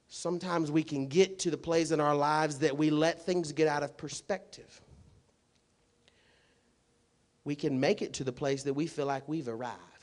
Sometimes 0.09 0.69
we 0.69 0.83
can 0.83 1.07
get 1.07 1.39
to 1.39 1.49
the 1.49 1.57
place 1.57 1.89
in 1.89 1.99
our 1.99 2.15
lives 2.15 2.59
that 2.59 2.77
we 2.77 2.91
let 2.91 3.25
things 3.25 3.51
get 3.51 3.67
out 3.67 3.81
of 3.81 3.97
perspective. 3.97 4.79
We 7.45 7.55
can 7.55 7.79
make 7.79 8.01
it 8.01 8.13
to 8.13 8.23
the 8.23 8.31
place 8.31 8.63
that 8.63 8.73
we 8.73 8.87
feel 8.87 9.05
like 9.05 9.27
we've 9.27 9.47
arrived 9.47 9.93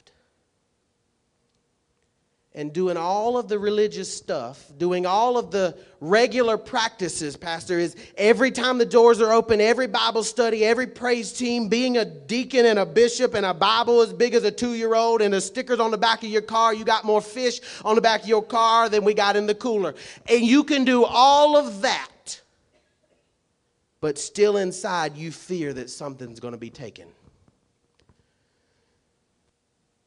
and 2.52 2.72
doing 2.72 2.96
all 2.96 3.38
of 3.38 3.48
the 3.48 3.58
religious 3.58 4.12
stuff, 4.12 4.72
doing 4.76 5.06
all 5.06 5.38
of 5.38 5.52
the 5.52 5.76
regular 6.00 6.58
practices, 6.58 7.36
Pastor, 7.36 7.78
is 7.78 7.94
every 8.16 8.50
time 8.50 8.78
the 8.78 8.84
doors 8.84 9.20
are 9.20 9.32
open, 9.32 9.60
every 9.60 9.86
Bible 9.86 10.24
study, 10.24 10.64
every 10.64 10.88
praise 10.88 11.32
team, 11.32 11.68
being 11.68 11.96
a 11.96 12.04
deacon 12.04 12.66
and 12.66 12.78
a 12.78 12.84
bishop 12.84 13.34
and 13.34 13.46
a 13.46 13.54
Bible 13.54 14.00
as 14.00 14.12
big 14.12 14.34
as 14.34 14.42
a 14.42 14.50
two 14.50 14.74
year 14.74 14.96
old 14.96 15.22
and 15.22 15.32
the 15.32 15.40
stickers 15.40 15.78
on 15.78 15.92
the 15.92 15.98
back 15.98 16.24
of 16.24 16.28
your 16.28 16.42
car. 16.42 16.74
You 16.74 16.84
got 16.84 17.04
more 17.04 17.20
fish 17.20 17.60
on 17.84 17.94
the 17.94 18.00
back 18.00 18.22
of 18.22 18.28
your 18.28 18.42
car 18.42 18.88
than 18.88 19.04
we 19.04 19.14
got 19.14 19.36
in 19.36 19.46
the 19.46 19.54
cooler. 19.54 19.94
And 20.28 20.42
you 20.42 20.64
can 20.64 20.84
do 20.84 21.04
all 21.04 21.56
of 21.56 21.82
that, 21.82 22.40
but 24.00 24.18
still 24.18 24.56
inside 24.56 25.16
you 25.16 25.30
fear 25.30 25.72
that 25.74 25.88
something's 25.88 26.40
going 26.40 26.54
to 26.54 26.58
be 26.58 26.70
taken. 26.70 27.06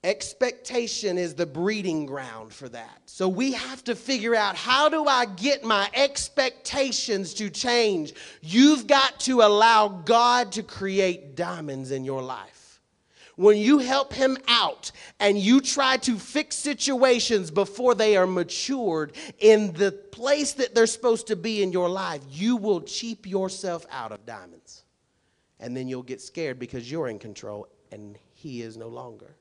Expectation 0.04 1.18
is 1.18 1.34
the 1.34 1.46
breeding 1.46 2.06
ground 2.06 2.52
for 2.52 2.68
that. 2.68 3.02
So 3.06 3.30
we 3.30 3.54
have 3.54 3.86
to 3.86 3.96
figure 3.96 4.36
out 4.36 4.58
how 4.58 4.90
do 4.90 5.06
I 5.06 5.26
get 5.26 5.64
my 5.64 5.90
expectations 5.94 7.34
to 7.36 7.50
change? 7.50 8.14
You've 8.42 8.86
got 8.86 9.22
to 9.22 9.44
allow 9.44 9.88
God 9.88 10.52
to 10.54 10.64
create 10.64 11.36
diamonds 11.36 11.92
in 11.92 12.04
your 12.04 12.22
life. 12.22 12.82
When 13.38 13.58
you 13.58 13.80
help 13.80 14.12
Him 14.14 14.38
out 14.50 14.92
and 15.22 15.40
you 15.40 15.62
try 15.62 15.96
to 15.98 16.20
fix 16.20 16.58
situations 16.58 17.50
before 17.50 17.96
they 17.96 18.18
are 18.18 18.28
matured 18.28 19.14
in 19.40 19.72
the 19.72 19.94
place 19.94 20.52
that 20.54 20.76
they're 20.76 20.86
supposed 20.86 21.28
to 21.28 21.38
be 21.38 21.64
in 21.64 21.72
your 21.72 21.90
life, 21.90 22.22
you 22.30 22.58
will 22.58 22.82
cheap 22.82 23.26
yourself 23.26 23.86
out 23.90 24.12
of 24.12 24.26
diamonds. 24.26 24.84
And 25.62 25.76
then 25.78 25.88
you'll 25.88 26.04
get 26.04 26.20
scared 26.22 26.60
because 26.60 26.92
you're 26.92 27.08
in 27.08 27.20
control 27.20 27.70
and 27.90 28.20
He 28.34 28.62
is 28.62 28.76
no 28.76 28.90
longer. 28.90 29.38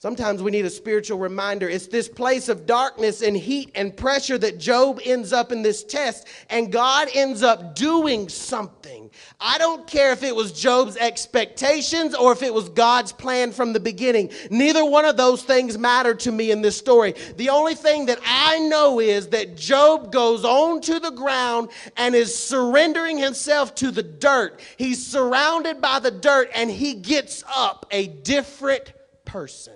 Sometimes 0.00 0.42
we 0.42 0.50
need 0.50 0.64
a 0.64 0.70
spiritual 0.70 1.18
reminder. 1.18 1.68
It's 1.68 1.86
this 1.86 2.08
place 2.08 2.48
of 2.48 2.64
darkness 2.64 3.20
and 3.20 3.36
heat 3.36 3.70
and 3.74 3.94
pressure 3.94 4.38
that 4.38 4.58
Job 4.58 4.98
ends 5.04 5.30
up 5.30 5.52
in 5.52 5.60
this 5.60 5.84
test, 5.84 6.26
and 6.48 6.72
God 6.72 7.08
ends 7.12 7.42
up 7.42 7.74
doing 7.74 8.30
something. 8.30 9.10
I 9.38 9.58
don't 9.58 9.86
care 9.86 10.10
if 10.12 10.22
it 10.22 10.34
was 10.34 10.58
Job's 10.58 10.96
expectations 10.96 12.14
or 12.14 12.32
if 12.32 12.42
it 12.42 12.54
was 12.54 12.70
God's 12.70 13.12
plan 13.12 13.52
from 13.52 13.74
the 13.74 13.78
beginning. 13.80 14.30
Neither 14.50 14.86
one 14.86 15.04
of 15.04 15.18
those 15.18 15.42
things 15.42 15.76
matter 15.76 16.14
to 16.14 16.32
me 16.32 16.50
in 16.50 16.62
this 16.62 16.78
story. 16.78 17.14
The 17.36 17.50
only 17.50 17.74
thing 17.74 18.06
that 18.06 18.20
I 18.24 18.58
know 18.58 19.00
is 19.00 19.28
that 19.28 19.54
Job 19.54 20.10
goes 20.10 20.46
on 20.46 20.80
to 20.80 20.98
the 20.98 21.10
ground 21.10 21.68
and 21.98 22.14
is 22.14 22.34
surrendering 22.34 23.18
himself 23.18 23.74
to 23.74 23.90
the 23.90 24.02
dirt. 24.02 24.60
He's 24.78 25.06
surrounded 25.06 25.82
by 25.82 25.98
the 25.98 26.10
dirt 26.10 26.50
and 26.54 26.70
he 26.70 26.94
gets 26.94 27.44
up 27.54 27.84
a 27.90 28.06
different 28.06 28.94
person. 29.26 29.74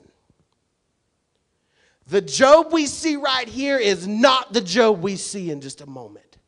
The 2.07 2.21
Job 2.21 2.73
we 2.73 2.87
see 2.87 3.17
right 3.17 3.49
here 3.49 3.79
is 3.79 4.07
not 4.07 4.53
the 4.53 4.61
Job 4.61 5.01
we 5.01 5.17
see 5.17 5.51
in 5.51 5.61
just 5.61 5.81
a 5.81 5.87
moment. 5.87 6.39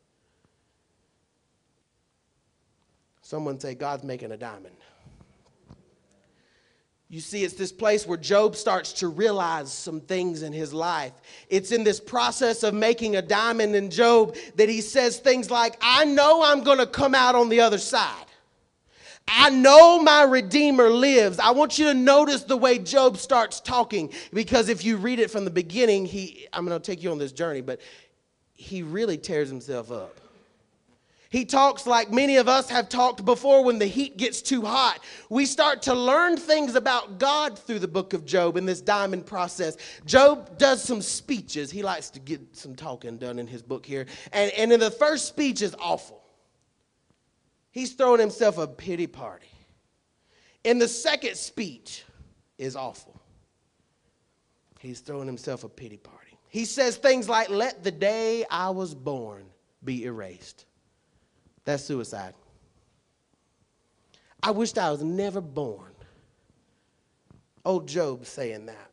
Someone 3.21 3.59
say, 3.59 3.75
God's 3.75 4.03
making 4.03 4.31
a 4.31 4.37
diamond. 4.37 4.75
You 7.09 7.21
see, 7.21 7.43
it's 7.43 7.55
this 7.55 7.71
place 7.71 8.05
where 8.05 8.17
Job 8.17 8.55
starts 8.55 8.93
to 8.93 9.07
realize 9.07 9.71
some 9.71 10.01
things 10.01 10.43
in 10.43 10.53
his 10.53 10.73
life. 10.73 11.13
It's 11.49 11.71
in 11.71 11.83
this 11.83 11.99
process 11.99 12.63
of 12.63 12.73
making 12.73 13.15
a 13.15 13.21
diamond 13.21 13.75
in 13.75 13.89
Job 13.89 14.35
that 14.55 14.69
he 14.69 14.81
says 14.81 15.17
things 15.17 15.49
like, 15.49 15.77
I 15.81 16.05
know 16.05 16.43
I'm 16.43 16.63
going 16.63 16.79
to 16.79 16.85
come 16.85 17.15
out 17.15 17.33
on 17.33 17.49
the 17.49 17.61
other 17.61 17.77
side. 17.77 18.26
I 19.27 19.49
know 19.49 20.01
my 20.01 20.23
Redeemer 20.23 20.89
lives. 20.89 21.39
I 21.39 21.51
want 21.51 21.77
you 21.77 21.85
to 21.85 21.93
notice 21.93 22.43
the 22.43 22.57
way 22.57 22.79
Job 22.79 23.17
starts 23.17 23.59
talking 23.59 24.11
because 24.33 24.69
if 24.69 24.85
you 24.85 24.97
read 24.97 25.19
it 25.19 25.29
from 25.29 25.45
the 25.45 25.51
beginning, 25.51 26.05
he, 26.05 26.47
I'm 26.53 26.65
going 26.65 26.79
to 26.79 26.85
take 26.85 27.03
you 27.03 27.11
on 27.11 27.17
this 27.17 27.31
journey, 27.31 27.61
but 27.61 27.81
he 28.53 28.83
really 28.83 29.17
tears 29.17 29.49
himself 29.49 29.91
up. 29.91 30.19
He 31.29 31.43
talks 31.43 31.85
like 31.85 32.11
many 32.11 32.37
of 32.37 32.47
us 32.47 32.69
have 32.69 32.87
talked 32.87 33.25
before 33.25 33.63
when 33.63 33.79
the 33.79 33.85
heat 33.85 34.17
gets 34.17 34.41
too 34.41 34.61
hot. 34.61 34.99
We 35.29 35.45
start 35.45 35.81
to 35.83 35.93
learn 35.93 36.37
things 36.37 36.75
about 36.75 37.19
God 37.19 37.59
through 37.59 37.79
the 37.79 37.87
book 37.87 38.13
of 38.13 38.25
Job 38.25 38.55
in 38.55 38.65
this 38.65 38.79
diamond 38.79 39.25
process. 39.25 39.75
Job 40.05 40.57
does 40.57 40.81
some 40.81 41.01
speeches. 41.01 41.69
He 41.69 41.83
likes 41.83 42.09
to 42.11 42.19
get 42.19 42.55
some 42.55 42.75
talking 42.75 43.17
done 43.17 43.39
in 43.39 43.47
his 43.47 43.61
book 43.61 43.85
here. 43.85 44.05
And, 44.31 44.51
and 44.53 44.71
in 44.71 44.79
the 44.79 44.91
first 44.91 45.27
speech 45.27 45.61
is 45.61 45.75
awful. 45.79 46.23
He's 47.77 47.93
throwing 47.93 48.19
himself 48.19 48.57
a 48.57 48.65
pity 48.65 49.05
party. 49.05 49.51
In 50.63 50.79
the 50.79 50.87
second 50.87 51.35
speech 51.35 52.05
is 52.57 52.75
awful. 52.75 53.21
He's 54.79 54.99
throwing 54.99 55.27
himself 55.27 55.63
a 55.63 55.69
pity 55.69 55.97
party. 55.97 56.39
He 56.49 56.65
says 56.65 56.97
things 56.97 57.29
like, 57.29 57.51
Let 57.51 57.83
the 57.83 57.91
day 57.91 58.45
I 58.49 58.71
was 58.71 58.95
born 58.95 59.45
be 59.83 60.05
erased. 60.05 60.65
That's 61.65 61.83
suicide. 61.83 62.33
I 64.41 64.49
wished 64.49 64.79
I 64.79 64.89
was 64.89 65.03
never 65.03 65.39
born. 65.39 65.93
Old 67.63 67.87
Job 67.87 68.25
saying 68.25 68.65
that. 68.65 68.89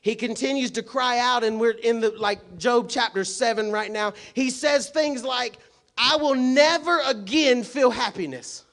He 0.00 0.14
continues 0.14 0.70
to 0.70 0.82
cry 0.82 1.18
out, 1.18 1.44
and 1.44 1.60
we're 1.60 1.72
in 1.72 2.00
the 2.00 2.12
like 2.12 2.56
Job 2.56 2.88
chapter 2.88 3.26
7 3.26 3.70
right 3.70 3.90
now. 3.90 4.14
He 4.32 4.48
says 4.48 4.88
things 4.88 5.22
like, 5.22 5.58
I 5.98 6.16
will 6.16 6.34
never 6.34 7.00
again 7.06 7.64
feel 7.64 7.90
happiness. 7.90 8.64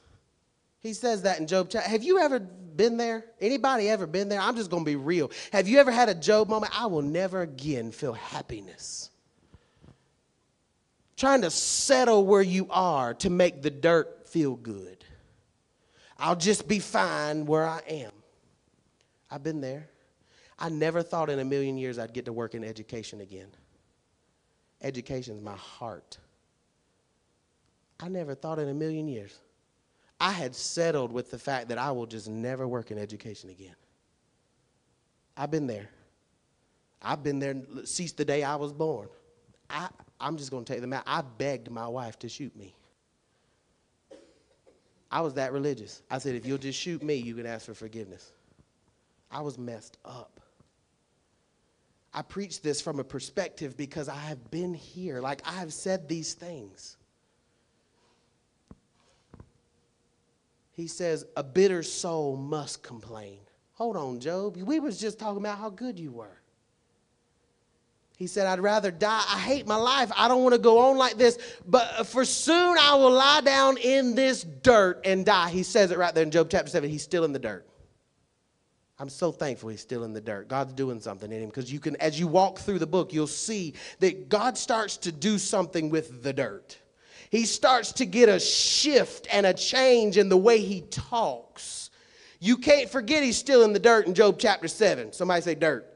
He 0.80 0.92
says 0.92 1.22
that 1.22 1.40
in 1.40 1.46
Job. 1.46 1.72
Have 1.72 2.04
you 2.04 2.20
ever 2.20 2.38
been 2.38 2.96
there? 2.96 3.24
Anybody 3.40 3.88
ever 3.88 4.06
been 4.06 4.28
there? 4.28 4.40
I'm 4.40 4.54
just 4.54 4.70
going 4.70 4.84
to 4.84 4.88
be 4.88 4.96
real. 4.96 5.30
Have 5.52 5.66
you 5.66 5.78
ever 5.78 5.90
had 5.90 6.08
a 6.08 6.14
Job 6.14 6.48
moment? 6.48 6.78
I 6.78 6.86
will 6.86 7.02
never 7.02 7.42
again 7.42 7.90
feel 7.90 8.12
happiness. 8.12 9.10
Trying 11.16 11.42
to 11.42 11.50
settle 11.50 12.26
where 12.26 12.42
you 12.42 12.68
are 12.70 13.14
to 13.14 13.30
make 13.30 13.62
the 13.62 13.70
dirt 13.70 14.28
feel 14.28 14.54
good. 14.54 15.04
I'll 16.18 16.36
just 16.36 16.68
be 16.68 16.78
fine 16.78 17.46
where 17.46 17.66
I 17.66 17.80
am. 17.88 18.12
I've 19.30 19.42
been 19.42 19.60
there. 19.60 19.88
I 20.58 20.68
never 20.68 21.02
thought 21.02 21.28
in 21.28 21.38
a 21.38 21.44
million 21.44 21.76
years 21.76 21.98
I'd 21.98 22.14
get 22.14 22.26
to 22.26 22.32
work 22.32 22.54
in 22.54 22.64
education 22.64 23.20
again. 23.20 23.48
Education's 24.80 25.42
my 25.42 25.56
heart. 25.56 26.18
I 28.00 28.08
never 28.08 28.34
thought 28.34 28.58
in 28.58 28.68
a 28.68 28.74
million 28.74 29.08
years. 29.08 29.38
I 30.20 30.32
had 30.32 30.54
settled 30.54 31.12
with 31.12 31.30
the 31.30 31.38
fact 31.38 31.68
that 31.68 31.78
I 31.78 31.90
will 31.90 32.06
just 32.06 32.28
never 32.28 32.66
work 32.66 32.90
in 32.90 32.98
education 32.98 33.50
again. 33.50 33.74
I've 35.36 35.50
been 35.50 35.66
there. 35.66 35.90
I've 37.02 37.22
been 37.22 37.38
there 37.38 37.56
since 37.84 38.12
the 38.12 38.24
day 38.24 38.42
I 38.42 38.56
was 38.56 38.72
born. 38.72 39.08
I, 39.68 39.88
I'm 40.20 40.36
just 40.36 40.50
going 40.50 40.64
to 40.64 40.72
take 40.72 40.80
them 40.80 40.92
out. 40.92 41.04
I 41.06 41.22
begged 41.22 41.70
my 41.70 41.86
wife 41.86 42.18
to 42.20 42.28
shoot 42.28 42.54
me. 42.56 42.74
I 45.10 45.20
was 45.20 45.34
that 45.34 45.52
religious. 45.52 46.02
I 46.10 46.18
said, 46.18 46.34
if 46.34 46.46
you'll 46.46 46.58
just 46.58 46.78
shoot 46.78 47.02
me, 47.02 47.14
you 47.14 47.34
can 47.34 47.46
ask 47.46 47.66
for 47.66 47.74
forgiveness. 47.74 48.32
I 49.30 49.40
was 49.40 49.58
messed 49.58 49.98
up. 50.04 50.40
I 52.12 52.22
preach 52.22 52.62
this 52.62 52.80
from 52.80 52.98
a 52.98 53.04
perspective 53.04 53.76
because 53.76 54.08
I 54.08 54.16
have 54.16 54.50
been 54.50 54.72
here. 54.72 55.20
Like, 55.20 55.42
I 55.46 55.52
have 55.52 55.72
said 55.72 56.08
these 56.08 56.32
things. 56.32 56.96
He 60.76 60.88
says, 60.88 61.24
a 61.36 61.42
bitter 61.42 61.82
soul 61.82 62.36
must 62.36 62.82
complain. 62.82 63.38
Hold 63.72 63.96
on, 63.96 64.20
Job. 64.20 64.58
We 64.58 64.78
was 64.78 65.00
just 65.00 65.18
talking 65.18 65.40
about 65.40 65.58
how 65.58 65.70
good 65.70 65.98
you 65.98 66.12
were. 66.12 66.38
He 68.18 68.26
said, 68.26 68.46
I'd 68.46 68.60
rather 68.60 68.90
die. 68.90 69.24
I 69.26 69.38
hate 69.38 69.66
my 69.66 69.76
life. 69.76 70.12
I 70.14 70.28
don't 70.28 70.42
want 70.42 70.54
to 70.54 70.60
go 70.60 70.90
on 70.90 70.98
like 70.98 71.16
this. 71.16 71.38
But 71.66 72.06
for 72.06 72.26
soon 72.26 72.76
I 72.78 72.94
will 72.94 73.10
lie 73.10 73.40
down 73.40 73.78
in 73.78 74.14
this 74.14 74.42
dirt 74.44 75.00
and 75.06 75.24
die. 75.24 75.48
He 75.48 75.62
says 75.62 75.90
it 75.90 75.98
right 75.98 76.14
there 76.14 76.22
in 76.22 76.30
Job 76.30 76.48
chapter 76.50 76.70
7. 76.70 76.88
He's 76.90 77.02
still 77.02 77.24
in 77.24 77.32
the 77.32 77.38
dirt. 77.38 77.66
I'm 78.98 79.10
so 79.10 79.32
thankful 79.32 79.70
he's 79.70 79.82
still 79.82 80.04
in 80.04 80.12
the 80.12 80.20
dirt. 80.20 80.48
God's 80.48 80.74
doing 80.74 81.00
something 81.00 81.30
in 81.32 81.42
him 81.42 81.48
because 81.48 81.72
you 81.72 81.80
can, 81.80 81.96
as 81.96 82.20
you 82.20 82.26
walk 82.26 82.58
through 82.58 82.80
the 82.80 82.86
book, 82.86 83.14
you'll 83.14 83.26
see 83.26 83.74
that 84.00 84.28
God 84.28 84.58
starts 84.58 84.98
to 84.98 85.12
do 85.12 85.38
something 85.38 85.88
with 85.90 86.22
the 86.22 86.32
dirt 86.32 86.78
he 87.30 87.44
starts 87.44 87.92
to 87.92 88.06
get 88.06 88.28
a 88.28 88.40
shift 88.40 89.26
and 89.32 89.46
a 89.46 89.54
change 89.54 90.16
in 90.16 90.28
the 90.28 90.36
way 90.36 90.60
he 90.60 90.82
talks. 90.82 91.90
You 92.40 92.56
can't 92.56 92.88
forget 92.88 93.22
he's 93.22 93.38
still 93.38 93.62
in 93.62 93.72
the 93.72 93.78
dirt 93.78 94.06
in 94.06 94.14
Job 94.14 94.36
chapter 94.38 94.68
7. 94.68 95.12
Somebody 95.12 95.42
say 95.42 95.54
dirt. 95.54 95.92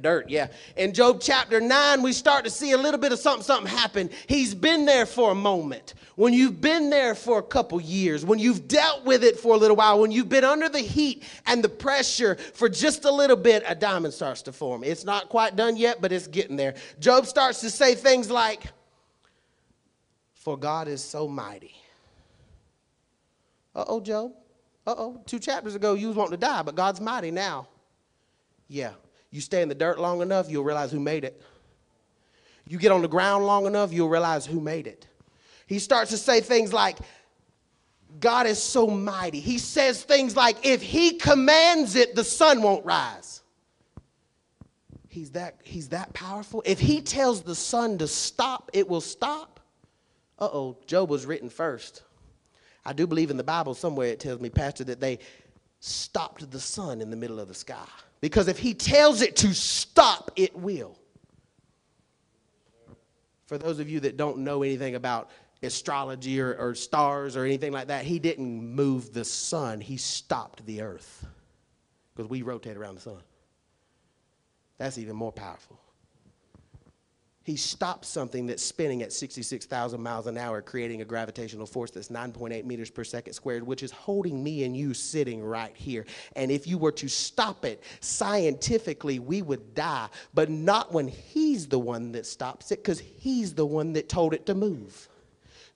Dirt, 0.00 0.28
yeah. 0.28 0.48
In 0.76 0.92
Job 0.92 1.20
chapter 1.22 1.60
9, 1.60 2.02
we 2.02 2.12
start 2.12 2.44
to 2.44 2.50
see 2.50 2.72
a 2.72 2.76
little 2.76 3.00
bit 3.00 3.12
of 3.12 3.18
something, 3.18 3.42
something 3.42 3.70
happen. 3.74 4.10
He's 4.26 4.54
been 4.54 4.84
there 4.84 5.06
for 5.06 5.30
a 5.30 5.34
moment. 5.34 5.94
When 6.16 6.34
you've 6.34 6.60
been 6.60 6.90
there 6.90 7.14
for 7.14 7.38
a 7.38 7.42
couple 7.42 7.80
years, 7.80 8.24
when 8.24 8.38
you've 8.38 8.68
dealt 8.68 9.04
with 9.04 9.24
it 9.24 9.38
for 9.38 9.54
a 9.54 9.58
little 9.58 9.76
while, 9.76 9.98
when 10.00 10.10
you've 10.10 10.28
been 10.28 10.44
under 10.44 10.68
the 10.68 10.80
heat 10.80 11.24
and 11.46 11.64
the 11.64 11.68
pressure 11.68 12.36
for 12.54 12.68
just 12.68 13.06
a 13.06 13.10
little 13.10 13.36
bit, 13.36 13.62
a 13.66 13.74
diamond 13.74 14.12
starts 14.12 14.42
to 14.42 14.52
form. 14.52 14.84
It's 14.84 15.04
not 15.04 15.30
quite 15.30 15.56
done 15.56 15.76
yet, 15.76 16.02
but 16.02 16.12
it's 16.12 16.26
getting 16.26 16.56
there. 16.56 16.74
Job 17.00 17.26
starts 17.26 17.60
to 17.62 17.70
say 17.70 17.94
things 17.94 18.30
like, 18.30 18.64
for 20.46 20.56
God 20.56 20.86
is 20.86 21.02
so 21.02 21.26
mighty. 21.26 21.74
Uh 23.74 23.84
oh, 23.88 24.00
Job. 24.00 24.30
Uh 24.86 24.94
oh. 24.96 25.20
Two 25.26 25.40
chapters 25.40 25.74
ago, 25.74 25.94
you 25.94 26.06
was 26.06 26.14
wanting 26.14 26.38
to 26.38 26.46
die, 26.46 26.62
but 26.62 26.76
God's 26.76 27.00
mighty 27.00 27.32
now. 27.32 27.66
Yeah. 28.68 28.92
You 29.32 29.40
stay 29.40 29.60
in 29.60 29.68
the 29.68 29.74
dirt 29.74 29.98
long 29.98 30.22
enough, 30.22 30.48
you'll 30.48 30.62
realize 30.62 30.92
who 30.92 31.00
made 31.00 31.24
it. 31.24 31.42
You 32.68 32.78
get 32.78 32.92
on 32.92 33.02
the 33.02 33.08
ground 33.08 33.44
long 33.44 33.66
enough, 33.66 33.92
you'll 33.92 34.08
realize 34.08 34.46
who 34.46 34.60
made 34.60 34.86
it. 34.86 35.08
He 35.66 35.80
starts 35.80 36.12
to 36.12 36.16
say 36.16 36.40
things 36.40 36.72
like, 36.72 36.98
God 38.20 38.46
is 38.46 38.62
so 38.62 38.86
mighty. 38.86 39.40
He 39.40 39.58
says 39.58 40.04
things 40.04 40.36
like, 40.36 40.64
if 40.64 40.80
he 40.80 41.14
commands 41.14 41.96
it, 41.96 42.14
the 42.14 42.22
sun 42.22 42.62
won't 42.62 42.84
rise. 42.84 43.42
He's 45.08 45.32
that, 45.32 45.56
he's 45.64 45.88
that 45.88 46.14
powerful. 46.14 46.62
If 46.64 46.78
he 46.78 47.00
tells 47.00 47.42
the 47.42 47.56
sun 47.56 47.98
to 47.98 48.06
stop, 48.06 48.70
it 48.72 48.88
will 48.88 49.00
stop 49.00 49.55
uh 50.38 50.48
oh, 50.52 50.76
Job 50.86 51.08
was 51.08 51.26
written 51.26 51.48
first. 51.48 52.02
I 52.84 52.92
do 52.92 53.06
believe 53.06 53.30
in 53.30 53.36
the 53.36 53.44
Bible 53.44 53.74
somewhere 53.74 54.08
it 54.08 54.20
tells 54.20 54.40
me, 54.40 54.50
Pastor, 54.50 54.84
that 54.84 55.00
they 55.00 55.18
stopped 55.80 56.50
the 56.50 56.60
sun 56.60 57.00
in 57.00 57.10
the 57.10 57.16
middle 57.16 57.40
of 57.40 57.48
the 57.48 57.54
sky. 57.54 57.86
Because 58.20 58.48
if 58.48 58.58
he 58.58 58.74
tells 58.74 59.22
it 59.22 59.36
to 59.36 59.54
stop, 59.54 60.30
it 60.36 60.54
will. 60.56 60.98
For 63.46 63.58
those 63.58 63.78
of 63.78 63.88
you 63.88 64.00
that 64.00 64.16
don't 64.16 64.38
know 64.38 64.62
anything 64.62 64.94
about 64.94 65.30
astrology 65.62 66.40
or, 66.40 66.54
or 66.54 66.74
stars 66.74 67.36
or 67.36 67.44
anything 67.44 67.72
like 67.72 67.88
that, 67.88 68.04
he 68.04 68.18
didn't 68.18 68.74
move 68.74 69.12
the 69.12 69.24
sun, 69.24 69.80
he 69.80 69.96
stopped 69.96 70.64
the 70.66 70.82
earth. 70.82 71.26
Because 72.14 72.30
we 72.30 72.42
rotate 72.42 72.76
around 72.76 72.96
the 72.96 73.00
sun. 73.00 73.22
That's 74.78 74.98
even 74.98 75.16
more 75.16 75.32
powerful 75.32 75.78
he 77.46 77.54
stops 77.54 78.08
something 78.08 78.48
that's 78.48 78.62
spinning 78.62 79.02
at 79.02 79.12
66,000 79.12 80.02
miles 80.02 80.26
an 80.26 80.36
hour, 80.36 80.60
creating 80.60 81.00
a 81.00 81.04
gravitational 81.04 81.64
force 81.64 81.92
that's 81.92 82.08
9.8 82.08 82.64
meters 82.64 82.90
per 82.90 83.04
second 83.04 83.34
squared, 83.34 83.64
which 83.64 83.84
is 83.84 83.92
holding 83.92 84.42
me 84.42 84.64
and 84.64 84.76
you 84.76 84.92
sitting 84.92 85.44
right 85.44 85.70
here. 85.76 86.04
And 86.34 86.50
if 86.50 86.66
you 86.66 86.76
were 86.76 86.90
to 86.90 87.06
stop 87.06 87.64
it 87.64 87.84
scientifically, 88.00 89.20
we 89.20 89.42
would 89.42 89.76
die, 89.76 90.08
but 90.34 90.50
not 90.50 90.92
when 90.92 91.06
he's 91.06 91.68
the 91.68 91.78
one 91.78 92.10
that 92.12 92.26
stops 92.26 92.72
it, 92.72 92.82
because 92.82 92.98
he's 92.98 93.54
the 93.54 93.64
one 93.64 93.92
that 93.92 94.08
told 94.08 94.34
it 94.34 94.44
to 94.46 94.54
move. 94.56 95.08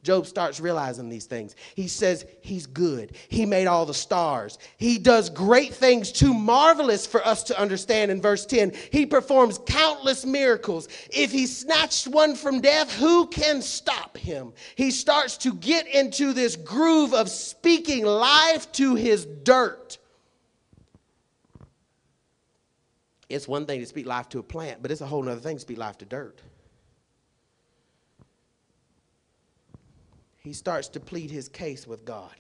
Job 0.03 0.27
starts 0.27 0.61
realizing 0.61 1.11
these 1.11 1.27
things. 1.27 1.55
He 1.75 1.87
says 1.87 2.25
he's 2.41 2.67
good. 2.67 3.17
He 3.29 3.45
made 3.45 3.67
all 3.67 3.85
the 3.85 3.93
stars. 3.93 4.59
He 4.79 4.99
does 4.99 5.29
great 5.29 5.75
things 5.75 6.11
too 6.11 6.33
marvelous 6.33 7.07
for 7.07 7.27
us 7.27 7.43
to 7.45 7.61
understand 7.61 8.11
in 8.11 8.23
verse 8.23 8.47
10. 8.47 8.73
He 8.91 9.05
performs 9.05 9.59
countless 9.67 10.25
miracles. 10.25 10.89
If 11.11 11.33
he 11.33 11.47
snatched 11.47 12.09
one 12.09 12.35
from 12.35 12.63
death, 12.63 12.91
who 12.95 13.27
can 13.27 13.61
stop 13.61 14.17
him? 14.17 14.55
He 14.75 14.91
starts 14.91 15.37
to 15.39 15.53
get 15.53 15.87
into 15.87 16.33
this 16.33 16.57
groove 16.57 17.13
of 17.13 17.29
speaking 17.29 18.07
life 18.07 18.73
to 18.73 18.95
his 18.95 19.27
dirt. 19.27 19.99
It's 23.29 23.47
one 23.47 23.67
thing 23.67 23.81
to 23.81 23.87
speak 23.87 24.07
life 24.07 24.31
to 24.31 24.39
a 24.39 24.43
plant, 24.43 24.81
but 24.81 24.91
it's 24.91 25.03
a 25.03 25.07
whole 25.07 25.29
other 25.29 25.41
thing 25.41 25.57
to 25.57 25.61
speak 25.61 25.79
life 25.79 25.99
to 25.99 26.07
dirt. 26.07 26.41
He 30.41 30.55
starts 30.55 30.89
to 30.89 31.01
plead 31.01 31.31
his 31.31 31.49
case 31.49 31.87
with 31.87 32.05
God. 32.05 32.35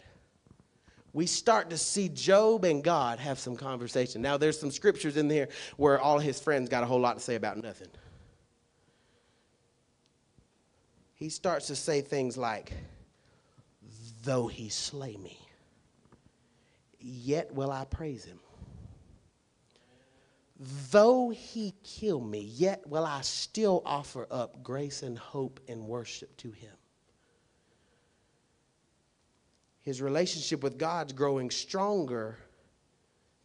We 1.13 1.27
start 1.27 1.71
to 1.71 1.79
see 1.79 2.09
Job 2.09 2.65
and 2.65 2.83
God 2.83 3.19
have 3.19 3.39
some 3.39 3.57
conversation. 3.57 4.23
Now, 4.23 4.37
there's 4.37 4.59
some 4.59 4.71
scriptures 4.71 5.17
in 5.17 5.29
there 5.29 5.49
where 5.77 6.01
all 6.01 6.19
his 6.19 6.41
friends 6.41 6.69
got 6.69 6.83
a 6.83 6.87
whole 6.87 7.01
lot 7.01 7.19
to 7.19 7.23
say 7.23 7.35
about 7.35 7.59
nothing. 7.59 7.89
He 11.15 11.29
starts 11.29 11.67
to 11.67 11.77
say 11.77 12.01
things 12.01 12.39
like, 12.39 12.73
Though 14.23 14.47
he 14.47 14.69
slay 14.69 15.17
me, 15.17 15.39
yet 16.99 17.53
will 17.53 17.71
I 17.71 17.85
praise 17.85 18.25
him. 18.25 18.39
Though 20.91 21.31
he 21.31 21.75
kill 21.83 22.21
me, 22.21 22.41
yet 22.41 22.87
will 22.87 23.05
I 23.05 23.23
still 23.23 23.83
offer 23.85 24.27
up 24.31 24.63
grace 24.63 25.03
and 25.03 25.19
hope 25.19 25.59
and 25.69 25.87
worship 25.87 26.37
to 26.39 26.51
him 26.51 26.73
his 29.91 30.01
relationship 30.01 30.63
with 30.63 30.79
God's 30.79 31.13
growing 31.13 31.51
stronger 31.51 32.39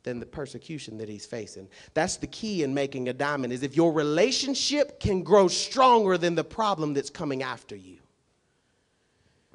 than 0.03 0.19
the 0.19 0.27
persecution 0.27 0.95
that 0.99 1.09
he's 1.09 1.25
facing. 1.25 1.67
That's 1.95 2.17
the 2.17 2.27
key 2.27 2.61
in 2.61 2.71
making 2.71 3.09
a 3.09 3.13
diamond 3.13 3.51
is 3.51 3.63
if 3.63 3.75
your 3.75 3.91
relationship 3.91 4.99
can 4.99 5.23
grow 5.23 5.47
stronger 5.47 6.19
than 6.19 6.35
the 6.35 6.43
problem 6.43 6.93
that's 6.93 7.09
coming 7.09 7.41
after 7.41 7.75
you. 7.75 7.97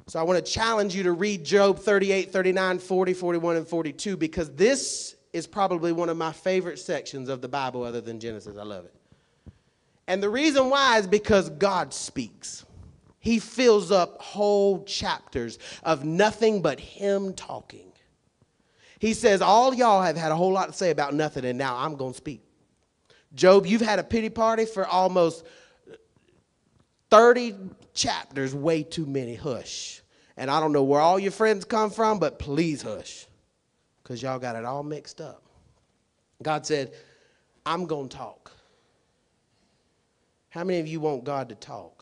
So 0.07 0.19
I 0.19 0.23
want 0.23 0.45
to 0.45 0.51
challenge 0.51 0.93
you 0.93 1.03
to 1.03 1.13
read 1.13 1.45
Job 1.45 1.79
38, 1.79 2.29
39, 2.29 2.79
40, 2.79 3.13
41 3.13 3.55
and 3.55 3.65
42 3.65 4.17
because 4.17 4.53
this 4.55 5.15
is 5.31 5.47
probably 5.47 5.93
one 5.93 6.09
of 6.09 6.17
my 6.17 6.33
favorite 6.33 6.77
sections 6.77 7.29
of 7.29 7.39
the 7.39 7.47
Bible 7.47 7.83
other 7.83 8.01
than 8.01 8.19
Genesis. 8.19 8.57
I 8.57 8.63
love 8.63 8.83
it. 8.83 8.93
And 10.07 10.21
the 10.21 10.29
reason 10.29 10.69
why 10.69 10.97
is 10.97 11.07
because 11.07 11.49
God 11.51 11.93
speaks. 11.93 12.65
He 13.21 13.37
fills 13.37 13.91
up 13.91 14.19
whole 14.19 14.83
chapters 14.83 15.59
of 15.83 16.03
nothing 16.03 16.61
but 16.61 16.79
him 16.79 17.33
talking. 17.33 17.91
He 18.99 19.13
says, 19.13 19.41
All 19.41 19.73
y'all 19.73 20.01
have 20.01 20.17
had 20.17 20.31
a 20.31 20.35
whole 20.35 20.51
lot 20.51 20.67
to 20.67 20.73
say 20.73 20.89
about 20.89 21.13
nothing, 21.13 21.45
and 21.45 21.57
now 21.57 21.77
I'm 21.77 21.95
going 21.95 22.13
to 22.13 22.17
speak. 22.17 22.43
Job, 23.33 23.65
you've 23.65 23.81
had 23.81 23.99
a 23.99 24.03
pity 24.03 24.29
party 24.29 24.65
for 24.65 24.85
almost 24.85 25.45
30 27.11 27.55
chapters 27.93 28.55
way 28.55 28.81
too 28.81 29.05
many. 29.05 29.35
Hush. 29.35 30.01
And 30.35 30.49
I 30.49 30.59
don't 30.59 30.73
know 30.73 30.83
where 30.83 30.99
all 31.01 31.19
your 31.19 31.31
friends 31.31 31.63
come 31.63 31.91
from, 31.91 32.17
but 32.17 32.39
please 32.39 32.81
hush. 32.81 33.27
Because 34.01 34.21
y'all 34.23 34.39
got 34.39 34.55
it 34.55 34.65
all 34.65 34.81
mixed 34.81 35.21
up. 35.21 35.43
God 36.41 36.65
said, 36.65 36.91
I'm 37.67 37.85
going 37.85 38.09
to 38.09 38.17
talk. 38.17 38.51
How 40.49 40.63
many 40.63 40.79
of 40.79 40.87
you 40.87 40.99
want 40.99 41.23
God 41.23 41.49
to 41.49 41.55
talk? 41.55 42.00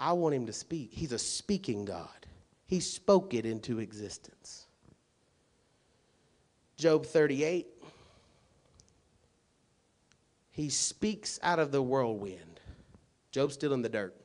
I 0.00 0.14
want 0.14 0.34
him 0.34 0.46
to 0.46 0.52
speak. 0.52 0.90
He's 0.92 1.12
a 1.12 1.18
speaking 1.18 1.84
God. 1.84 2.08
He 2.64 2.80
spoke 2.80 3.34
it 3.34 3.44
into 3.44 3.80
existence. 3.80 4.66
Job 6.76 7.04
38. 7.04 7.66
He 10.52 10.70
speaks 10.70 11.38
out 11.42 11.58
of 11.58 11.70
the 11.70 11.82
whirlwind. 11.82 12.60
Job's 13.30 13.54
still 13.54 13.74
in 13.74 13.82
the 13.82 13.88
dirt. 13.90 14.16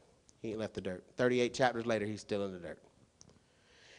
He 0.42 0.52
ain't 0.52 0.60
left 0.60 0.76
the 0.76 0.82
dirt. 0.82 1.04
38 1.18 1.54
chapters 1.54 1.86
later, 1.86 2.06
he's 2.06 2.22
still 2.22 2.46
in 2.46 2.54
the 2.54 2.60
dirt. 2.60 2.80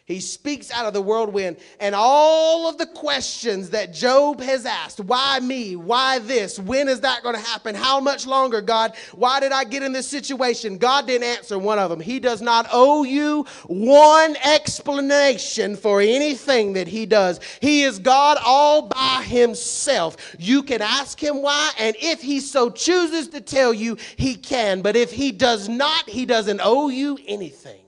He 0.07 0.21
speaks 0.21 0.71
out 0.71 0.87
of 0.87 0.93
the 0.95 1.03
whirlwind, 1.03 1.57
and 1.81 1.93
all 1.93 2.69
of 2.69 2.79
the 2.79 2.87
questions 2.87 3.71
that 3.71 3.93
Job 3.93 4.41
has 4.41 4.65
asked 4.65 5.01
why 5.01 5.41
me? 5.41 5.75
Why 5.75 6.21
this? 6.21 6.61
When 6.61 6.89
is 6.89 7.01
that 7.01 7.25
going 7.25 7.35
to 7.35 7.41
happen? 7.41 7.75
How 7.75 7.99
much 7.99 8.25
longer, 8.25 8.61
God? 8.61 8.95
Why 9.17 9.41
did 9.41 9.51
I 9.51 9.65
get 9.65 9.83
in 9.83 9.91
this 9.91 10.07
situation? 10.07 10.79
God 10.79 11.09
didn't 11.09 11.27
answer 11.27 11.59
one 11.59 11.81
of 11.81 11.91
them. 11.91 11.99
He 11.99 12.21
does 12.21 12.41
not 12.41 12.69
owe 12.71 13.03
you 13.03 13.47
one 13.67 14.37
explanation 14.45 15.75
for 15.75 16.01
anything 16.01 16.75
that 16.75 16.87
He 16.87 17.05
does. 17.05 17.41
He 17.61 17.83
is 17.83 17.99
God 17.99 18.39
all 18.47 18.83
by 18.83 19.25
Himself. 19.27 20.37
You 20.39 20.63
can 20.63 20.83
ask 20.83 21.21
Him 21.21 21.43
why, 21.43 21.73
and 21.81 21.97
if 21.99 22.23
He 22.23 22.39
so 22.39 22.71
chooses 22.71 23.27
to 23.31 23.41
tell 23.41 23.75
you, 23.75 23.97
He 24.15 24.37
can. 24.37 24.83
But 24.83 24.95
if 24.95 25.11
He 25.11 25.33
does 25.33 25.69
not, 25.69 26.09
He 26.09 26.27
doesn't 26.27 26.61
owe 26.63 26.91
you 26.91 27.19
anything. 27.27 27.81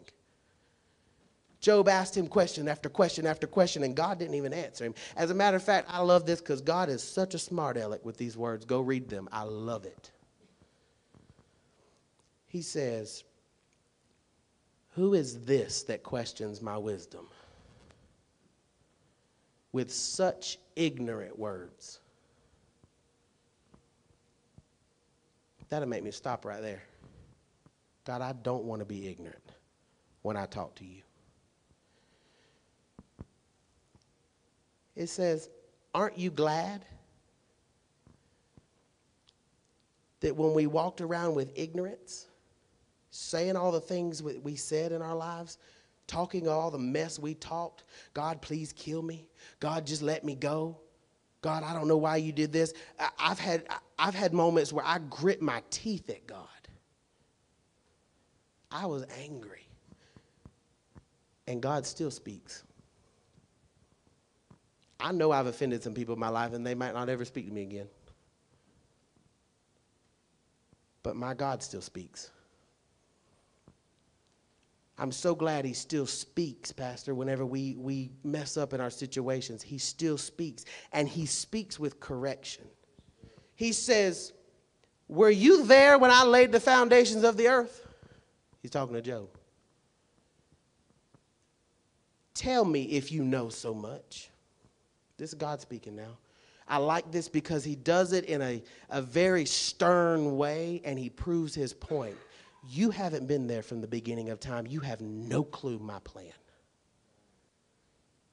Job 1.60 1.88
asked 1.88 2.16
him 2.16 2.28
question 2.28 2.68
after 2.68 2.88
question 2.88 3.26
after 3.26 3.46
question, 3.46 3.82
and 3.82 3.96
God 3.96 4.18
didn't 4.18 4.34
even 4.34 4.52
answer 4.52 4.84
him. 4.84 4.94
As 5.16 5.30
a 5.30 5.34
matter 5.34 5.56
of 5.56 5.62
fact, 5.62 5.88
I 5.90 6.00
love 6.00 6.24
this 6.24 6.40
because 6.40 6.60
God 6.60 6.88
is 6.88 7.02
such 7.02 7.34
a 7.34 7.38
smart 7.38 7.76
aleck 7.76 8.04
with 8.04 8.16
these 8.16 8.36
words. 8.36 8.64
Go 8.64 8.80
read 8.80 9.08
them. 9.08 9.28
I 9.32 9.42
love 9.42 9.84
it. 9.84 10.12
He 12.46 12.62
says, 12.62 13.24
Who 14.90 15.14
is 15.14 15.44
this 15.44 15.82
that 15.84 16.04
questions 16.04 16.62
my 16.62 16.78
wisdom? 16.78 17.26
With 19.72 19.92
such 19.92 20.58
ignorant 20.76 21.38
words. 21.38 21.98
That'll 25.68 25.88
make 25.88 26.04
me 26.04 26.12
stop 26.12 26.44
right 26.44 26.62
there. 26.62 26.82
God, 28.06 28.22
I 28.22 28.32
don't 28.32 28.64
want 28.64 28.80
to 28.80 28.86
be 28.86 29.08
ignorant 29.08 29.52
when 30.22 30.36
I 30.36 30.46
talk 30.46 30.74
to 30.76 30.84
you. 30.84 31.02
It 34.98 35.08
says, 35.08 35.48
Aren't 35.94 36.18
you 36.18 36.30
glad 36.30 36.84
that 40.20 40.36
when 40.36 40.52
we 40.52 40.66
walked 40.66 41.00
around 41.00 41.36
with 41.36 41.52
ignorance, 41.54 42.26
saying 43.10 43.56
all 43.56 43.70
the 43.70 43.80
things 43.80 44.22
we 44.22 44.56
said 44.56 44.90
in 44.90 45.00
our 45.00 45.14
lives, 45.14 45.58
talking 46.08 46.48
all 46.48 46.70
the 46.70 46.78
mess 46.78 47.18
we 47.18 47.34
talked, 47.34 47.84
God, 48.12 48.42
please 48.42 48.72
kill 48.72 49.00
me. 49.00 49.28
God, 49.60 49.86
just 49.86 50.02
let 50.02 50.24
me 50.24 50.34
go. 50.34 50.76
God, 51.42 51.62
I 51.62 51.72
don't 51.72 51.86
know 51.86 51.96
why 51.96 52.16
you 52.16 52.32
did 52.32 52.52
this. 52.52 52.74
I've 53.18 53.38
had, 53.38 53.68
I've 53.98 54.16
had 54.16 54.34
moments 54.34 54.72
where 54.72 54.84
I 54.84 54.98
grit 54.98 55.40
my 55.40 55.62
teeth 55.70 56.10
at 56.10 56.26
God. 56.26 56.48
I 58.72 58.86
was 58.86 59.06
angry. 59.22 59.68
And 61.46 61.62
God 61.62 61.86
still 61.86 62.10
speaks. 62.10 62.64
I 65.00 65.12
know 65.12 65.30
I've 65.30 65.46
offended 65.46 65.82
some 65.82 65.94
people 65.94 66.14
in 66.14 66.20
my 66.20 66.28
life 66.28 66.52
and 66.52 66.66
they 66.66 66.74
might 66.74 66.94
not 66.94 67.08
ever 67.08 67.24
speak 67.24 67.46
to 67.46 67.52
me 67.52 67.62
again. 67.62 67.86
But 71.02 71.16
my 71.16 71.34
God 71.34 71.62
still 71.62 71.80
speaks. 71.80 72.30
I'm 74.98 75.12
so 75.12 75.34
glad 75.34 75.64
he 75.64 75.74
still 75.74 76.06
speaks, 76.06 76.72
Pastor, 76.72 77.14
whenever 77.14 77.46
we, 77.46 77.76
we 77.76 78.10
mess 78.24 78.56
up 78.56 78.72
in 78.72 78.80
our 78.80 78.90
situations. 78.90 79.62
He 79.62 79.78
still 79.78 80.18
speaks, 80.18 80.64
and 80.92 81.08
he 81.08 81.24
speaks 81.24 81.78
with 81.78 82.00
correction. 82.00 82.64
He 83.54 83.72
says, 83.72 84.32
Were 85.06 85.30
you 85.30 85.64
there 85.64 85.98
when 85.98 86.10
I 86.10 86.24
laid 86.24 86.50
the 86.50 86.58
foundations 86.58 87.22
of 87.22 87.36
the 87.36 87.46
earth? 87.46 87.86
He's 88.60 88.72
talking 88.72 88.94
to 88.94 89.02
Job. 89.02 89.28
Tell 92.34 92.64
me 92.64 92.82
if 92.84 93.12
you 93.12 93.22
know 93.22 93.50
so 93.50 93.72
much. 93.72 94.30
This 95.18 95.30
is 95.30 95.34
God 95.34 95.60
speaking 95.60 95.96
now. 95.96 96.16
I 96.68 96.76
like 96.76 97.10
this 97.10 97.28
because 97.28 97.64
he 97.64 97.74
does 97.74 98.12
it 98.12 98.26
in 98.26 98.42
a, 98.42 98.62
a 98.90 99.02
very 99.02 99.44
stern 99.44 100.36
way 100.36 100.82
and 100.84 100.98
he 100.98 101.08
proves 101.08 101.54
his 101.54 101.72
point. 101.72 102.16
You 102.68 102.90
haven't 102.90 103.26
been 103.26 103.46
there 103.46 103.62
from 103.62 103.80
the 103.80 103.88
beginning 103.88 104.30
of 104.30 104.38
time. 104.38 104.66
You 104.66 104.80
have 104.80 105.00
no 105.00 105.42
clue 105.42 105.78
my 105.78 105.98
plan. 106.00 106.32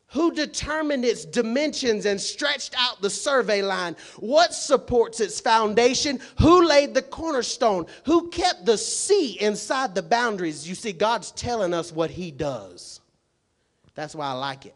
Who 0.10 0.32
determined 0.32 1.04
its 1.04 1.26
dimensions 1.26 2.06
and 2.06 2.20
stretched 2.22 2.74
out 2.78 3.02
the 3.02 3.10
survey 3.10 3.62
line? 3.62 3.96
What 4.18 4.54
supports 4.54 5.20
its 5.20 5.40
foundation? 5.40 6.20
Who 6.40 6.66
laid 6.66 6.94
the 6.94 7.02
cornerstone? 7.02 7.86
Who 8.06 8.30
kept 8.30 8.66
the 8.66 8.78
sea 8.78 9.40
inside 9.42 9.96
the 9.96 10.04
boundaries? 10.04 10.68
You 10.68 10.76
see, 10.76 10.94
God's 10.94 11.32
telling 11.32 11.74
us 11.74 11.92
what 11.92 12.12
He 12.12 12.32
does. 12.32 13.02
That's 13.96 14.16
why 14.16 14.28
I 14.28 14.34
like 14.34 14.66
it. 14.66 14.76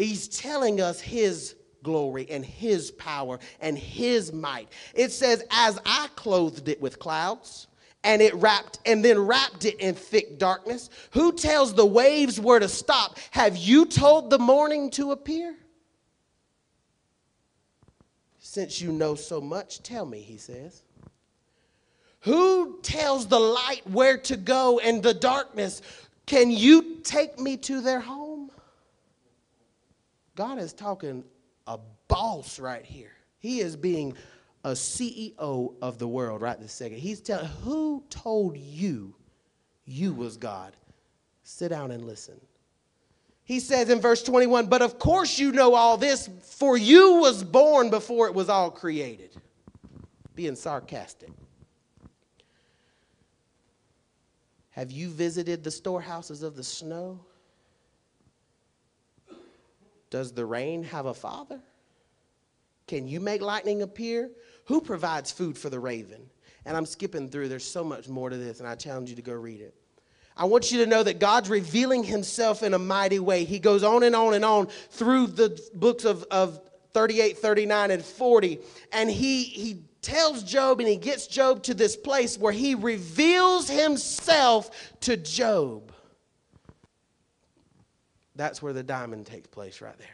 He's 0.00 0.28
telling 0.28 0.80
us 0.80 0.98
his 0.98 1.56
glory 1.82 2.26
and 2.30 2.42
his 2.42 2.90
power 2.92 3.38
and 3.60 3.76
his 3.76 4.32
might. 4.32 4.68
It 4.94 5.12
says, 5.12 5.44
As 5.50 5.78
I 5.84 6.08
clothed 6.16 6.68
it 6.70 6.80
with 6.80 6.98
clouds, 6.98 7.66
and 8.02 8.22
it 8.22 8.34
wrapped 8.36 8.78
and 8.86 9.04
then 9.04 9.18
wrapped 9.18 9.66
it 9.66 9.78
in 9.78 9.94
thick 9.94 10.38
darkness. 10.38 10.88
Who 11.10 11.32
tells 11.32 11.74
the 11.74 11.84
waves 11.84 12.40
where 12.40 12.58
to 12.58 12.68
stop? 12.68 13.18
Have 13.32 13.58
you 13.58 13.84
told 13.84 14.30
the 14.30 14.38
morning 14.38 14.88
to 14.92 15.12
appear? 15.12 15.54
Since 18.38 18.80
you 18.80 18.90
know 18.90 19.14
so 19.14 19.38
much, 19.38 19.82
tell 19.82 20.06
me, 20.06 20.22
he 20.22 20.38
says. 20.38 20.82
Who 22.20 22.80
tells 22.80 23.26
the 23.26 23.38
light 23.38 23.82
where 23.84 24.16
to 24.16 24.38
go 24.38 24.78
and 24.78 25.02
the 25.02 25.12
darkness? 25.12 25.82
Can 26.24 26.50
you 26.50 27.00
take 27.02 27.38
me 27.38 27.58
to 27.58 27.82
their 27.82 28.00
home? 28.00 28.19
God 30.40 30.58
is 30.58 30.72
talking 30.72 31.22
a 31.66 31.78
boss 32.08 32.58
right 32.58 32.82
here. 32.82 33.12
He 33.40 33.60
is 33.60 33.76
being 33.76 34.14
a 34.64 34.70
CEO 34.70 35.74
of 35.82 35.98
the 35.98 36.08
world 36.08 36.40
right 36.40 36.58
this 36.58 36.72
second. 36.72 36.96
He's 36.96 37.20
telling 37.20 37.44
who 37.62 38.02
told 38.08 38.56
you 38.56 39.14
you 39.84 40.14
was 40.14 40.38
God? 40.38 40.74
Sit 41.42 41.68
down 41.68 41.90
and 41.90 42.06
listen. 42.06 42.40
He 43.44 43.60
says 43.60 43.90
in 43.90 44.00
verse 44.00 44.22
21, 44.22 44.64
but 44.64 44.80
of 44.80 44.98
course 44.98 45.38
you 45.38 45.52
know 45.52 45.74
all 45.74 45.98
this, 45.98 46.30
for 46.40 46.74
you 46.74 47.16
was 47.16 47.44
born 47.44 47.90
before 47.90 48.26
it 48.26 48.32
was 48.32 48.48
all 48.48 48.70
created. 48.70 49.36
Being 50.34 50.56
sarcastic. 50.56 51.32
Have 54.70 54.90
you 54.90 55.10
visited 55.10 55.64
the 55.64 55.70
storehouses 55.70 56.42
of 56.42 56.56
the 56.56 56.64
snow? 56.64 57.20
Does 60.10 60.32
the 60.32 60.44
rain 60.44 60.82
have 60.84 61.06
a 61.06 61.14
father? 61.14 61.60
Can 62.86 63.06
you 63.06 63.20
make 63.20 63.40
lightning 63.40 63.82
appear? 63.82 64.30
Who 64.66 64.80
provides 64.80 65.30
food 65.30 65.56
for 65.56 65.70
the 65.70 65.78
raven? 65.78 66.28
And 66.66 66.76
I'm 66.76 66.86
skipping 66.86 67.28
through, 67.28 67.48
there's 67.48 67.64
so 67.64 67.84
much 67.84 68.08
more 68.08 68.28
to 68.28 68.36
this, 68.36 68.58
and 68.58 68.68
I 68.68 68.74
challenge 68.74 69.10
you 69.10 69.16
to 69.16 69.22
go 69.22 69.32
read 69.32 69.60
it. 69.60 69.74
I 70.36 70.44
want 70.44 70.72
you 70.72 70.78
to 70.78 70.86
know 70.86 71.02
that 71.02 71.18
God's 71.18 71.48
revealing 71.48 72.02
himself 72.02 72.62
in 72.62 72.74
a 72.74 72.78
mighty 72.78 73.18
way. 73.18 73.44
He 73.44 73.58
goes 73.58 73.82
on 73.82 74.02
and 74.02 74.16
on 74.16 74.34
and 74.34 74.44
on 74.44 74.66
through 74.90 75.28
the 75.28 75.60
books 75.74 76.04
of, 76.04 76.24
of 76.30 76.60
38, 76.92 77.38
39, 77.38 77.90
and 77.90 78.04
40. 78.04 78.58
And 78.92 79.10
he, 79.10 79.44
he 79.44 79.82
tells 80.02 80.42
Job 80.42 80.80
and 80.80 80.88
he 80.88 80.96
gets 80.96 81.26
Job 81.26 81.62
to 81.64 81.74
this 81.74 81.96
place 81.96 82.38
where 82.38 82.52
he 82.52 82.74
reveals 82.74 83.68
himself 83.68 84.98
to 85.00 85.16
Job. 85.16 85.92
That's 88.36 88.62
where 88.62 88.72
the 88.72 88.82
diamond 88.82 89.26
takes 89.26 89.48
place, 89.48 89.80
right 89.80 89.98
there. 89.98 90.08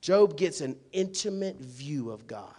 Job 0.00 0.36
gets 0.36 0.60
an 0.60 0.76
intimate 0.92 1.56
view 1.60 2.10
of 2.10 2.26
God, 2.26 2.52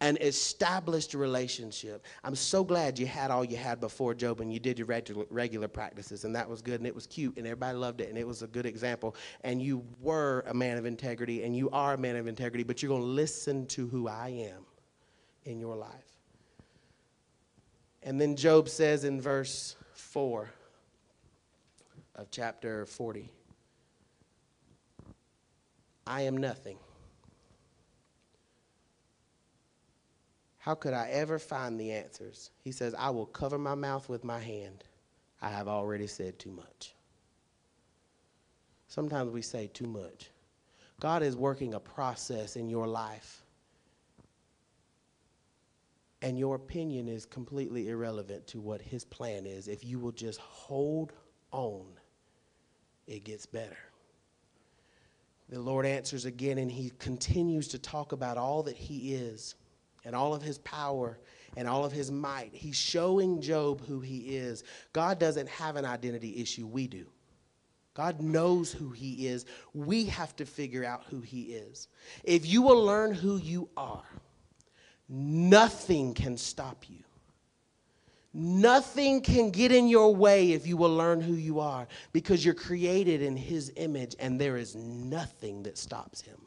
an 0.00 0.16
established 0.20 1.14
relationship. 1.14 2.04
I'm 2.24 2.34
so 2.34 2.64
glad 2.64 2.98
you 2.98 3.06
had 3.06 3.30
all 3.30 3.44
you 3.44 3.56
had 3.56 3.80
before, 3.80 4.14
Job, 4.14 4.40
and 4.40 4.52
you 4.52 4.58
did 4.58 4.78
your 4.78 4.86
regular, 4.86 5.24
regular 5.30 5.68
practices, 5.68 6.24
and 6.24 6.34
that 6.34 6.48
was 6.48 6.62
good, 6.62 6.80
and 6.80 6.86
it 6.86 6.94
was 6.94 7.06
cute, 7.06 7.36
and 7.36 7.46
everybody 7.46 7.76
loved 7.76 8.00
it, 8.00 8.08
and 8.08 8.18
it 8.18 8.26
was 8.26 8.42
a 8.42 8.46
good 8.46 8.66
example. 8.66 9.14
And 9.42 9.62
you 9.62 9.84
were 10.00 10.44
a 10.48 10.54
man 10.54 10.78
of 10.78 10.86
integrity, 10.86 11.44
and 11.44 11.56
you 11.56 11.70
are 11.70 11.94
a 11.94 11.98
man 11.98 12.16
of 12.16 12.26
integrity, 12.26 12.64
but 12.64 12.82
you're 12.82 12.90
going 12.90 13.02
to 13.02 13.08
listen 13.08 13.66
to 13.66 13.86
who 13.88 14.08
I 14.08 14.28
am 14.28 14.66
in 15.44 15.60
your 15.60 15.76
life. 15.76 15.90
And 18.02 18.20
then 18.20 18.36
Job 18.36 18.68
says 18.68 19.04
in 19.04 19.20
verse 19.20 19.76
4 19.92 20.50
of 22.18 22.30
chapter 22.30 22.84
40 22.84 23.30
I 26.06 26.22
am 26.22 26.38
nothing. 26.38 26.78
How 30.56 30.74
could 30.74 30.94
I 30.94 31.08
ever 31.10 31.38
find 31.38 31.78
the 31.78 31.92
answers? 31.92 32.50
He 32.64 32.72
says, 32.72 32.94
I 32.98 33.10
will 33.10 33.26
cover 33.26 33.58
my 33.58 33.74
mouth 33.74 34.08
with 34.08 34.24
my 34.24 34.38
hand. 34.38 34.84
I 35.42 35.50
have 35.50 35.68
already 35.68 36.06
said 36.06 36.38
too 36.38 36.50
much. 36.50 36.94
Sometimes 38.88 39.30
we 39.30 39.42
say 39.42 39.66
too 39.66 39.86
much. 39.86 40.30
God 40.98 41.22
is 41.22 41.36
working 41.36 41.74
a 41.74 41.80
process 41.80 42.56
in 42.56 42.70
your 42.70 42.86
life, 42.86 43.44
and 46.22 46.38
your 46.38 46.56
opinion 46.56 47.06
is 47.06 47.26
completely 47.26 47.88
irrelevant 47.88 48.46
to 48.48 48.60
what 48.60 48.80
His 48.80 49.04
plan 49.04 49.44
is. 49.44 49.68
If 49.68 49.84
you 49.84 49.98
will 49.98 50.12
just 50.12 50.40
hold 50.40 51.12
on, 51.52 51.97
it 53.08 53.24
gets 53.24 53.46
better. 53.46 53.76
The 55.48 55.60
Lord 55.60 55.86
answers 55.86 56.26
again, 56.26 56.58
and 56.58 56.70
He 56.70 56.92
continues 56.98 57.68
to 57.68 57.78
talk 57.78 58.12
about 58.12 58.36
all 58.36 58.62
that 58.64 58.76
He 58.76 59.14
is 59.14 59.54
and 60.04 60.14
all 60.14 60.34
of 60.34 60.42
His 60.42 60.58
power 60.58 61.18
and 61.56 61.66
all 61.66 61.84
of 61.84 61.92
His 61.92 62.10
might. 62.10 62.50
He's 62.52 62.76
showing 62.76 63.40
Job 63.40 63.84
who 63.86 64.00
He 64.00 64.36
is. 64.36 64.62
God 64.92 65.18
doesn't 65.18 65.48
have 65.48 65.76
an 65.76 65.86
identity 65.86 66.36
issue, 66.36 66.66
we 66.66 66.86
do. 66.86 67.06
God 67.94 68.20
knows 68.20 68.70
who 68.70 68.90
He 68.90 69.26
is. 69.26 69.46
We 69.72 70.04
have 70.04 70.36
to 70.36 70.44
figure 70.44 70.84
out 70.84 71.04
who 71.10 71.20
He 71.20 71.44
is. 71.54 71.88
If 72.24 72.46
you 72.46 72.60
will 72.62 72.84
learn 72.84 73.12
who 73.14 73.38
you 73.38 73.70
are, 73.76 74.04
nothing 75.08 76.12
can 76.12 76.36
stop 76.36 76.84
you. 76.88 77.02
Nothing 78.40 79.20
can 79.20 79.50
get 79.50 79.72
in 79.72 79.88
your 79.88 80.14
way 80.14 80.52
if 80.52 80.64
you 80.64 80.76
will 80.76 80.94
learn 80.94 81.20
who 81.20 81.34
you 81.34 81.58
are 81.58 81.88
because 82.12 82.44
you're 82.44 82.54
created 82.54 83.20
in 83.20 83.36
His 83.36 83.72
image 83.74 84.14
and 84.20 84.40
there 84.40 84.56
is 84.56 84.76
nothing 84.76 85.64
that 85.64 85.76
stops 85.76 86.20
Him. 86.20 86.40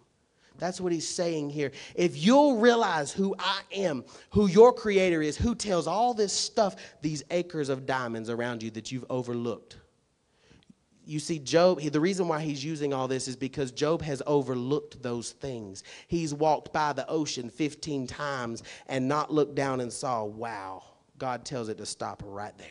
That's 0.57 0.79
what 0.79 0.93
he's 0.93 1.07
saying 1.07 1.49
here. 1.49 1.71
If 1.95 2.15
you'll 2.15 2.57
realize 2.57 3.11
who 3.11 3.35
I 3.37 3.61
am, 3.73 4.05
who 4.29 4.47
your 4.47 4.71
creator 4.71 5.21
is, 5.21 5.35
who 5.35 5.53
tells 5.53 5.85
all 5.87 6.13
this 6.13 6.31
stuff, 6.31 6.75
these 7.01 7.23
acres 7.31 7.67
of 7.67 7.85
diamonds 7.85 8.29
around 8.29 8.63
you 8.63 8.69
that 8.71 8.91
you've 8.91 9.05
overlooked, 9.09 9.77
you 11.03 11.19
see, 11.19 11.39
Job, 11.39 11.81
he, 11.81 11.89
the 11.89 11.99
reason 11.99 12.27
why 12.27 12.41
he's 12.41 12.63
using 12.63 12.93
all 12.93 13.07
this 13.07 13.27
is 13.27 13.35
because 13.35 13.71
Job 13.71 14.01
has 14.03 14.21
overlooked 14.27 15.01
those 15.01 15.31
things. 15.31 15.83
He's 16.07 16.33
walked 16.33 16.71
by 16.71 16.93
the 16.93 17.09
ocean 17.09 17.49
15 17.49 18.07
times 18.07 18.63
and 18.87 19.07
not 19.07 19.33
looked 19.33 19.55
down 19.55 19.81
and 19.81 19.91
saw, 19.91 20.23
wow, 20.23 20.83
God 21.21 21.45
tells 21.45 21.69
it 21.69 21.77
to 21.77 21.85
stop 21.85 22.23
right 22.25 22.57
there. 22.57 22.67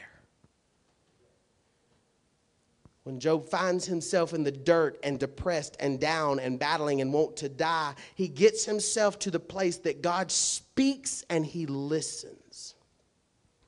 When 3.04 3.20
Job 3.20 3.48
finds 3.48 3.86
himself 3.86 4.34
in 4.34 4.42
the 4.42 4.50
dirt 4.50 4.98
and 5.04 5.20
depressed 5.20 5.76
and 5.78 6.00
down 6.00 6.40
and 6.40 6.58
battling 6.58 7.00
and 7.00 7.12
want 7.12 7.36
to 7.36 7.48
die, 7.48 7.94
he 8.16 8.26
gets 8.26 8.64
himself 8.64 9.20
to 9.20 9.30
the 9.30 9.38
place 9.38 9.76
that 9.78 10.02
God 10.02 10.32
speaks 10.32 11.24
and 11.30 11.46
he 11.46 11.66
listens. 11.66 12.74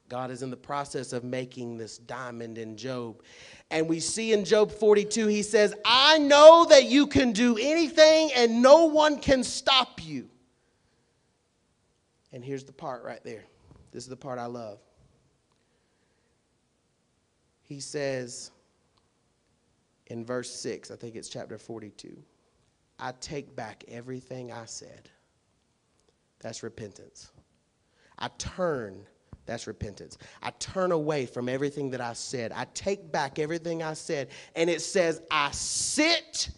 God 0.08 0.32
is 0.32 0.42
in 0.42 0.50
the 0.50 0.56
process 0.56 1.12
of 1.12 1.22
making 1.22 1.76
this 1.76 1.98
diamond 1.98 2.58
in 2.58 2.76
Job. 2.76 3.22
And 3.70 3.88
we 3.88 4.00
see 4.00 4.32
in 4.32 4.44
Job 4.44 4.72
42, 4.72 5.28
he 5.28 5.44
says, 5.44 5.76
I 5.84 6.18
know 6.18 6.66
that 6.70 6.86
you 6.86 7.06
can 7.06 7.30
do 7.30 7.56
anything 7.56 8.32
and 8.34 8.60
no 8.60 8.86
one 8.86 9.20
can 9.20 9.44
stop 9.44 10.04
you. 10.04 10.28
And 12.32 12.44
here's 12.44 12.64
the 12.64 12.72
part 12.72 13.04
right 13.04 13.22
there. 13.22 13.44
This 13.92 14.04
is 14.04 14.08
the 14.08 14.16
part 14.16 14.38
I 14.38 14.46
love. 14.46 14.78
He 17.62 17.80
says 17.80 18.50
in 20.06 20.24
verse 20.24 20.50
6, 20.50 20.90
I 20.90 20.96
think 20.96 21.14
it's 21.14 21.28
chapter 21.28 21.58
42, 21.58 22.16
I 22.98 23.12
take 23.20 23.54
back 23.54 23.84
everything 23.88 24.52
I 24.52 24.64
said. 24.64 25.10
That's 26.40 26.62
repentance. 26.62 27.30
I 28.18 28.28
turn 28.38 29.06
that's 29.44 29.66
repentance. 29.66 30.18
I 30.42 30.50
turn 30.58 30.92
away 30.92 31.26
from 31.26 31.48
everything 31.48 31.90
that 31.90 32.00
I 32.00 32.12
said. 32.12 32.52
I 32.52 32.66
take 32.74 33.10
back 33.10 33.38
everything 33.38 33.82
I 33.82 33.94
said. 33.94 34.28
And 34.54 34.70
it 34.70 34.80
says, 34.80 35.20
I 35.30 35.50
sit 35.50 36.50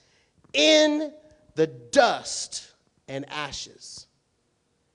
in 0.53 1.12
the 1.55 1.66
dust 1.66 2.72
and 3.09 3.28
ashes. 3.30 4.07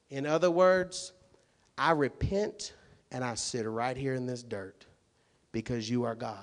In 0.09 0.25
other 0.25 0.51
words, 0.51 1.13
I 1.79 1.91
repent 1.91 2.73
and 3.09 3.23
I 3.23 3.35
sit 3.35 3.65
right 3.65 3.95
here 3.95 4.13
in 4.13 4.25
this 4.25 4.43
dirt 4.43 4.85
because 5.53 5.89
you 5.89 6.03
are 6.03 6.13
God. 6.13 6.37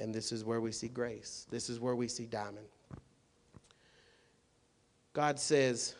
And 0.00 0.12
this 0.12 0.32
is 0.32 0.44
where 0.44 0.60
we 0.60 0.72
see 0.72 0.88
grace. 0.88 1.46
This 1.50 1.70
is 1.70 1.78
where 1.78 1.94
we 1.94 2.08
see 2.08 2.26
diamond. 2.26 2.66
God 5.12 5.38
says, 5.38 5.94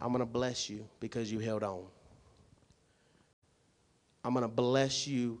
I'm 0.00 0.08
going 0.08 0.20
to 0.20 0.26
bless 0.26 0.70
you 0.70 0.86
because 1.00 1.32
you 1.32 1.40
held 1.40 1.64
on. 1.64 1.84
I'm 4.24 4.32
going 4.32 4.42
to 4.42 4.48
bless 4.48 5.06
you 5.08 5.40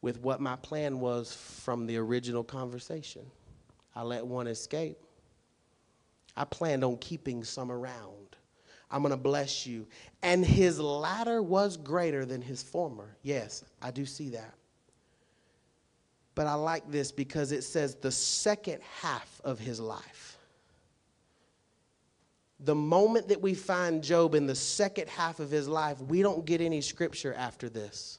with 0.00 0.20
what 0.22 0.40
my 0.40 0.54
plan 0.56 1.00
was 1.00 1.34
from 1.34 1.86
the 1.86 1.96
original 1.96 2.44
conversation. 2.44 3.22
I 3.96 4.02
let 4.02 4.24
one 4.24 4.46
escape. 4.46 4.96
I 6.38 6.44
planned 6.44 6.84
on 6.84 6.96
keeping 6.98 7.44
some 7.44 7.70
around. 7.70 8.36
I'm 8.90 9.02
going 9.02 9.10
to 9.10 9.18
bless 9.18 9.66
you. 9.66 9.86
And 10.22 10.44
his 10.44 10.80
latter 10.80 11.42
was 11.42 11.76
greater 11.76 12.24
than 12.24 12.40
his 12.40 12.62
former. 12.62 13.16
Yes, 13.22 13.64
I 13.82 13.90
do 13.90 14.06
see 14.06 14.30
that. 14.30 14.54
But 16.34 16.46
I 16.46 16.54
like 16.54 16.90
this 16.90 17.12
because 17.12 17.52
it 17.52 17.64
says 17.64 17.96
the 17.96 18.12
second 18.12 18.80
half 19.00 19.40
of 19.44 19.58
his 19.58 19.80
life 19.80 20.38
the 22.60 22.74
moment 22.74 23.28
that 23.28 23.40
we 23.40 23.54
find 23.54 24.02
Job 24.02 24.34
in 24.34 24.46
the 24.46 24.54
second 24.54 25.08
half 25.08 25.38
of 25.40 25.50
his 25.50 25.68
life, 25.68 26.00
we 26.00 26.22
don't 26.22 26.44
get 26.44 26.60
any 26.60 26.80
scripture 26.80 27.34
after 27.34 27.68
this. 27.68 28.18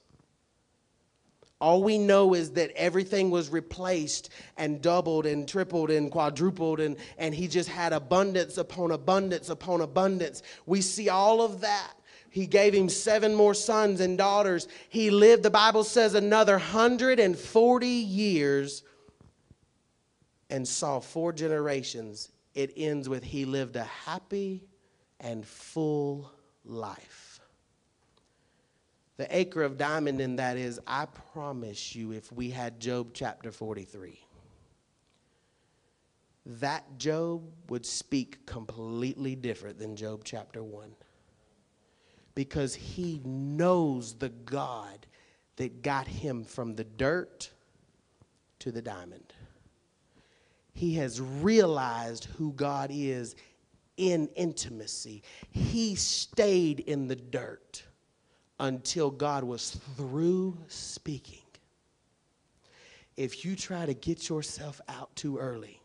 All 1.62 1.84
we 1.84 1.98
know 1.98 2.34
is 2.34 2.52
that 2.52 2.72
everything 2.76 3.32
was 3.32 3.50
replaced 3.50 4.30
and 4.56 4.82
doubled 4.82 5.26
and 5.26 5.48
tripled 5.48 5.92
and 5.92 6.10
quadrupled, 6.10 6.80
and, 6.80 6.96
and 7.18 7.36
he 7.36 7.48
just 7.48 7.68
had 7.68 7.92
abundance 7.92 8.58
upon 8.58 8.92
abundance 8.92 9.50
upon 9.50 9.82
abundance. 9.82 10.42
We 10.66 10.82
see 10.82 11.10
all 11.10 11.42
of 11.42 11.62
that. 11.62 11.94
He 12.30 12.48
gave 12.48 12.74
him 12.74 12.88
seven 12.88 13.36
more 13.36 13.54
sons 13.54 14.00
and 14.00 14.18
daughters. 14.18 14.68
He 14.88 15.10
lived, 15.10 15.44
the 15.44 15.50
Bible 15.50 15.84
says, 15.84 16.14
another 16.14 16.54
140 16.54 17.88
years 17.88 18.84
and 20.50 20.68
saw 20.68 21.00
four 21.00 21.34
generations 21.34 22.30
it 22.56 22.74
ends 22.76 23.08
with 23.08 23.24
He 23.24 23.46
lived 23.46 23.76
a 23.76 23.84
happy 23.84 24.64
and 25.20 25.46
full 25.46 26.32
life. 26.66 27.29
The 29.20 29.28
acre 29.36 29.62
of 29.64 29.78
diamond 29.78 30.22
in 30.22 30.38
that 30.38 30.58
is, 30.58 30.80
I 30.88 31.06
promise 31.34 31.94
you, 31.94 32.14
if 32.14 32.32
we 32.32 32.50
had 32.50 32.80
Job 32.80 33.10
chapter 33.14 33.52
43, 33.52 34.18
that 36.46 36.98
Job 36.98 37.44
would 37.70 37.86
speak 37.86 38.46
completely 38.46 39.36
different 39.36 39.78
than 39.78 39.96
Job 39.96 40.22
chapter 40.24 40.64
1. 40.64 40.96
Because 42.34 42.74
he 42.74 43.22
knows 43.26 44.14
the 44.14 44.30
God 44.30 45.06
that 45.58 45.82
got 45.82 46.08
him 46.08 46.46
from 46.46 46.76
the 46.76 46.86
dirt 46.86 47.52
to 48.60 48.72
the 48.72 48.82
diamond 48.82 49.34
he 50.80 50.94
has 50.94 51.20
realized 51.20 52.24
who 52.38 52.54
God 52.54 52.90
is 52.90 53.36
in 53.98 54.30
intimacy. 54.38 55.24
He 55.52 55.96
stayed 55.96 56.80
in 56.80 57.10
the 57.10 57.18
dirt 57.18 57.84
until 58.60 59.10
God 59.10 59.44
was 59.44 59.72
through 59.96 60.58
speaking. 60.68 61.42
If 63.16 63.44
you 63.44 63.56
try 63.56 63.86
to 63.86 63.94
get 63.94 64.30
yourself 64.30 64.80
out 64.88 65.16
too 65.16 65.38
early, 65.38 65.82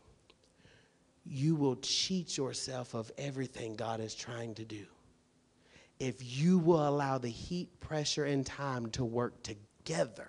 you 1.25 1.55
will 1.55 1.75
cheat 1.77 2.37
yourself 2.37 2.93
of 2.93 3.11
everything 3.17 3.75
God 3.75 3.99
is 3.99 4.13
trying 4.13 4.55
to 4.55 4.65
do. 4.65 4.85
If 5.99 6.17
you 6.21 6.59
will 6.59 6.87
allow 6.87 7.17
the 7.17 7.29
heat, 7.29 7.79
pressure, 7.79 8.25
and 8.25 8.45
time 8.45 8.89
to 8.91 9.05
work 9.05 9.41
together, 9.43 10.27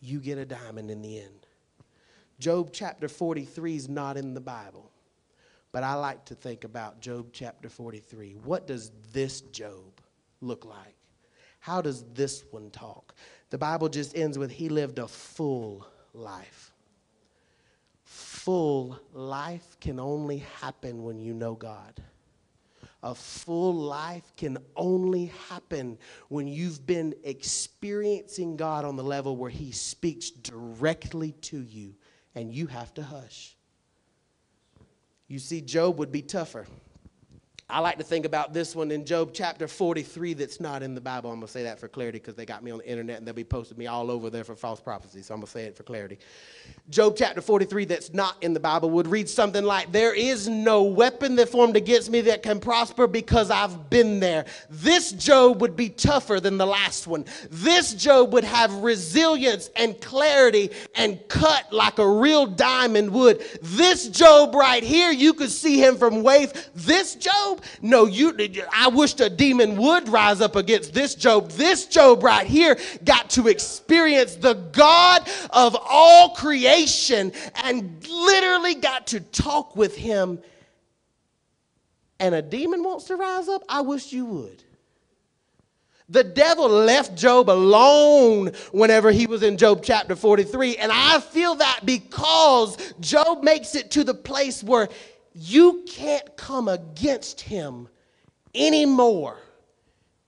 you 0.00 0.20
get 0.20 0.38
a 0.38 0.44
diamond 0.44 0.90
in 0.90 1.00
the 1.00 1.20
end. 1.20 1.46
Job 2.38 2.70
chapter 2.72 3.08
43 3.08 3.76
is 3.76 3.88
not 3.88 4.16
in 4.16 4.34
the 4.34 4.40
Bible, 4.40 4.90
but 5.70 5.84
I 5.84 5.94
like 5.94 6.24
to 6.26 6.34
think 6.34 6.64
about 6.64 7.00
Job 7.00 7.28
chapter 7.32 7.68
43. 7.68 8.32
What 8.42 8.66
does 8.66 8.90
this 9.12 9.40
Job 9.40 10.00
look 10.40 10.64
like? 10.64 10.91
How 11.62 11.80
does 11.80 12.02
this 12.12 12.42
one 12.50 12.70
talk? 12.70 13.14
The 13.50 13.56
Bible 13.56 13.88
just 13.88 14.16
ends 14.16 14.36
with, 14.36 14.50
He 14.50 14.68
lived 14.68 14.98
a 14.98 15.06
full 15.06 15.86
life. 16.12 16.72
full 18.02 18.98
life 19.12 19.76
can 19.80 20.00
only 20.00 20.38
happen 20.60 21.04
when 21.04 21.20
you 21.20 21.32
know 21.32 21.54
God. 21.54 22.02
A 23.04 23.14
full 23.14 23.74
life 23.74 24.32
can 24.36 24.58
only 24.74 25.26
happen 25.48 25.98
when 26.28 26.48
you've 26.48 26.84
been 26.84 27.14
experiencing 27.22 28.56
God 28.56 28.84
on 28.84 28.96
the 28.96 29.04
level 29.04 29.36
where 29.36 29.48
He 29.48 29.70
speaks 29.70 30.30
directly 30.30 31.30
to 31.42 31.62
you 31.62 31.94
and 32.34 32.52
you 32.52 32.66
have 32.66 32.92
to 32.94 33.04
hush. 33.04 33.56
You 35.28 35.38
see, 35.38 35.60
Job 35.60 35.96
would 36.00 36.10
be 36.10 36.22
tougher. 36.22 36.66
I 37.72 37.78
like 37.78 37.96
to 37.96 38.04
think 38.04 38.26
about 38.26 38.52
this 38.52 38.76
one 38.76 38.90
in 38.90 39.06
Job 39.06 39.30
chapter 39.32 39.66
43 39.66 40.34
that's 40.34 40.60
not 40.60 40.82
in 40.82 40.94
the 40.94 41.00
Bible. 41.00 41.30
I'm 41.30 41.36
going 41.36 41.46
to 41.46 41.52
say 41.52 41.62
that 41.62 41.80
for 41.80 41.88
clarity 41.88 42.18
because 42.18 42.34
they 42.34 42.44
got 42.44 42.62
me 42.62 42.70
on 42.70 42.80
the 42.80 42.86
internet 42.86 43.16
and 43.16 43.26
they'll 43.26 43.32
be 43.32 43.44
posting 43.44 43.78
me 43.78 43.86
all 43.86 44.10
over 44.10 44.28
there 44.28 44.44
for 44.44 44.54
false 44.54 44.78
prophecy. 44.78 45.22
So 45.22 45.32
I'm 45.32 45.40
going 45.40 45.46
to 45.46 45.52
say 45.52 45.64
it 45.64 45.74
for 45.74 45.82
clarity. 45.82 46.18
Job 46.90 47.14
chapter 47.16 47.40
43 47.40 47.86
that's 47.86 48.12
not 48.12 48.36
in 48.42 48.52
the 48.52 48.60
Bible 48.60 48.90
would 48.90 49.06
read 49.06 49.26
something 49.26 49.64
like, 49.64 49.90
There 49.90 50.14
is 50.14 50.48
no 50.48 50.82
weapon 50.82 51.34
that 51.36 51.48
formed 51.48 51.74
against 51.74 52.10
me 52.10 52.20
that 52.22 52.42
can 52.42 52.60
prosper 52.60 53.06
because 53.06 53.50
I've 53.50 53.88
been 53.88 54.20
there. 54.20 54.44
This 54.68 55.12
Job 55.12 55.62
would 55.62 55.74
be 55.74 55.88
tougher 55.88 56.40
than 56.40 56.58
the 56.58 56.66
last 56.66 57.06
one. 57.06 57.24
This 57.50 57.94
Job 57.94 58.34
would 58.34 58.44
have 58.44 58.74
resilience 58.74 59.70
and 59.76 59.98
clarity 60.02 60.70
and 60.94 61.26
cut 61.28 61.72
like 61.72 61.98
a 61.98 62.06
real 62.06 62.46
diamond 62.46 63.12
would. 63.12 63.40
This 63.62 64.08
Job 64.08 64.54
right 64.54 64.82
here, 64.82 65.10
you 65.10 65.32
could 65.32 65.50
see 65.50 65.82
him 65.82 65.96
from 65.96 66.22
wave. 66.22 66.52
This 66.74 67.14
Job, 67.14 67.61
no, 67.80 68.06
you 68.06 68.36
I 68.72 68.88
wished 68.88 69.20
a 69.20 69.30
demon 69.30 69.76
would 69.76 70.08
rise 70.08 70.40
up 70.40 70.56
against 70.56 70.94
this 70.94 71.14
Job. 71.14 71.50
This 71.50 71.86
Job 71.86 72.22
right 72.22 72.46
here 72.46 72.78
got 73.04 73.30
to 73.30 73.48
experience 73.48 74.36
the 74.36 74.54
God 74.54 75.28
of 75.50 75.76
all 75.80 76.30
creation 76.30 77.32
and 77.64 78.06
literally 78.08 78.74
got 78.74 79.08
to 79.08 79.20
talk 79.20 79.76
with 79.76 79.96
him. 79.96 80.40
And 82.18 82.34
a 82.34 82.42
demon 82.42 82.84
wants 82.84 83.04
to 83.06 83.16
rise 83.16 83.48
up? 83.48 83.64
I 83.68 83.80
wish 83.80 84.12
you 84.12 84.24
would. 84.26 84.62
The 86.12 86.22
devil 86.22 86.68
left 86.68 87.16
Job 87.16 87.48
alone 87.48 88.48
whenever 88.70 89.10
he 89.10 89.26
was 89.26 89.42
in 89.42 89.56
Job 89.56 89.80
chapter 89.82 90.14
43. 90.14 90.76
And 90.76 90.92
I 90.92 91.20
feel 91.20 91.54
that 91.54 91.80
because 91.84 92.76
Job 93.00 93.42
makes 93.42 93.74
it 93.74 93.90
to 93.92 94.04
the 94.04 94.12
place 94.12 94.62
where 94.62 94.90
you 95.34 95.84
can't 95.88 96.36
come 96.36 96.68
against 96.68 97.40
him 97.40 97.88
anymore 98.54 99.38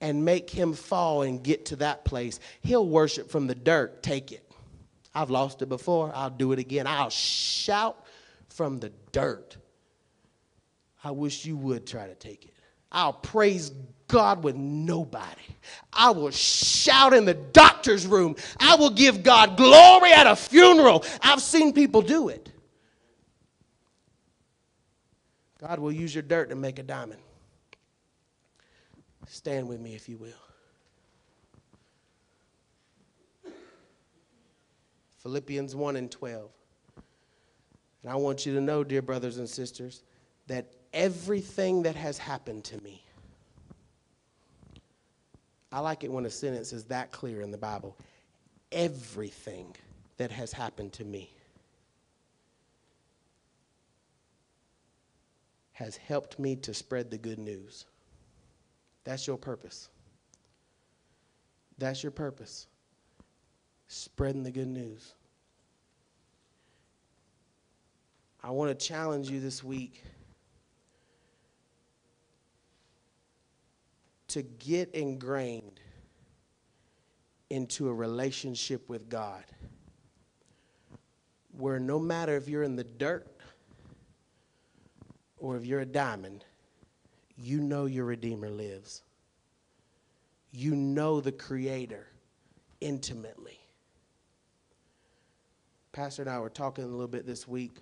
and 0.01 0.25
make 0.25 0.51
him 0.51 0.73
fall 0.73 1.23
and 1.23 1.43
get 1.43 1.67
to 1.67 1.77
that 1.77 2.05
place. 2.05 2.41
He'll 2.61 2.87
worship 2.87 3.31
from 3.31 3.47
the 3.47 3.55
dirt, 3.55 4.03
take 4.03 4.33
it. 4.33 4.51
I've 5.15 5.31
lost 5.31 5.63
it 5.63 5.69
before, 5.69 6.13
I'll 6.15 6.31
do 6.31 6.53
it 6.53 6.59
again. 6.59 6.87
I'll 6.87 7.11
shout 7.11 8.05
from 8.49 8.81
the 8.81 8.93
dirt. 9.13 9.57
I 11.03 11.11
wish 11.11 11.45
you 11.45 11.57
would 11.57 11.87
try 11.87 12.07
to 12.07 12.15
take 12.15 12.45
it. 12.45 12.55
I'll 12.91 13.13
praise 13.13 13.73
God 14.09 14.45
with 14.45 14.57
nobody. 14.57 15.43
I 15.93 16.11
will 16.11 16.31
shout 16.31 17.13
in 17.13 17.25
the 17.25 17.35
doctor's 17.35 18.07
room. 18.07 18.37
I 18.59 18.77
will 18.77 18.91
give 18.91 19.23
God 19.23 19.57
glory 19.57 20.13
at 20.13 20.27
a 20.27 20.37
funeral. 20.37 21.05
I've 21.21 21.43
seen 21.43 21.73
people 21.73 22.03
do 22.03 22.29
it. 22.29 22.51
God 25.67 25.79
will 25.79 25.93
use 25.93 26.15
your 26.15 26.23
dirt 26.23 26.51
to 26.51 26.57
make 26.57 26.79
a 26.79 26.83
diamond. 26.83 27.23
Stand 29.27 29.67
with 29.67 29.81
me 29.81 29.95
if 29.95 30.11
you 30.11 30.19
will. 30.19 30.31
Philippians 35.23 35.75
1 35.75 35.97
and 35.97 36.11
12. 36.11 36.51
And 38.03 38.13
I 38.13 38.17
want 38.17 38.45
you 38.45 38.53
to 38.55 38.61
know, 38.61 38.85
dear 38.85 39.01
brothers 39.01 39.39
and 39.39 39.49
sisters, 39.49 40.03
that 40.49 40.67
everything 40.93 41.85
that 41.85 41.97
has 41.97 42.19
happened 42.19 42.65
to 42.65 42.79
me, 42.83 43.03
I 45.73 45.81
like 45.81 46.05
it 46.05 46.13
when 46.13 46.27
a 46.27 46.31
sentence 46.31 46.75
is 46.75 46.85
that 46.85 47.11
clear 47.11 47.41
in 47.41 47.51
the 47.51 47.57
Bible. 47.57 47.97
Everything 48.71 49.75
that 50.19 50.31
has 50.31 50.53
happened 50.53 50.93
to 50.93 51.05
me 51.05 51.34
has 55.75 55.97
helped 55.97 56.39
me 56.39 56.57
to 56.57 56.73
spread 56.73 57.11
the 57.11 57.19
good 57.19 57.39
news. 57.39 57.85
That's 59.05 59.27
your 59.27 59.37
purpose. 59.37 59.91
That's 61.79 62.03
your 62.03 62.13
purpose. 62.13 62.69
Spreading 63.89 64.45
the 64.45 64.53
good 64.53 64.69
news. 64.69 65.15
I 68.43 68.51
want 68.51 68.79
to 68.79 68.87
challenge 68.87 69.31
you 69.31 69.41
this 69.41 69.63
week 69.65 70.03
to 74.29 74.43
get 74.43 74.95
ingrained 74.95 75.81
into 77.51 77.89
a 77.89 77.95
relationship 77.95 78.89
with 78.89 79.09
God 79.09 79.45
where 81.57 81.79
no 81.79 81.99
matter 81.99 82.37
if 82.37 82.49
you're 82.49 82.65
in 82.65 82.77
the 82.77 82.85
dirt 82.85 83.34
or 85.45 85.59
if 85.59 85.67
you're 85.67 85.81
a 85.81 85.87
diamond, 85.87 86.43
you 87.37 87.61
know 87.61 87.85
your 87.85 88.07
Redeemer 88.07 88.49
lives. 88.49 89.03
You 90.53 90.75
know 90.75 91.21
the 91.21 91.33
Creator 91.33 92.07
intimately. 92.81 93.59
Pastor 95.93 96.23
and 96.23 96.31
I 96.31 96.39
were 96.39 96.49
talking 96.49 96.85
a 96.85 96.87
little 96.87 97.07
bit 97.07 97.27
this 97.27 97.47
week, 97.47 97.77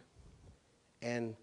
and 1.03 1.37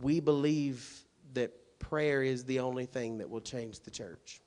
we 0.00 0.20
believe 0.20 1.04
that 1.34 1.52
prayer 1.78 2.22
is 2.22 2.44
the 2.44 2.60
only 2.60 2.86
thing 2.86 3.18
that 3.18 3.28
will 3.28 3.42
change 3.42 3.80
the 3.80 3.90
church 3.90 4.40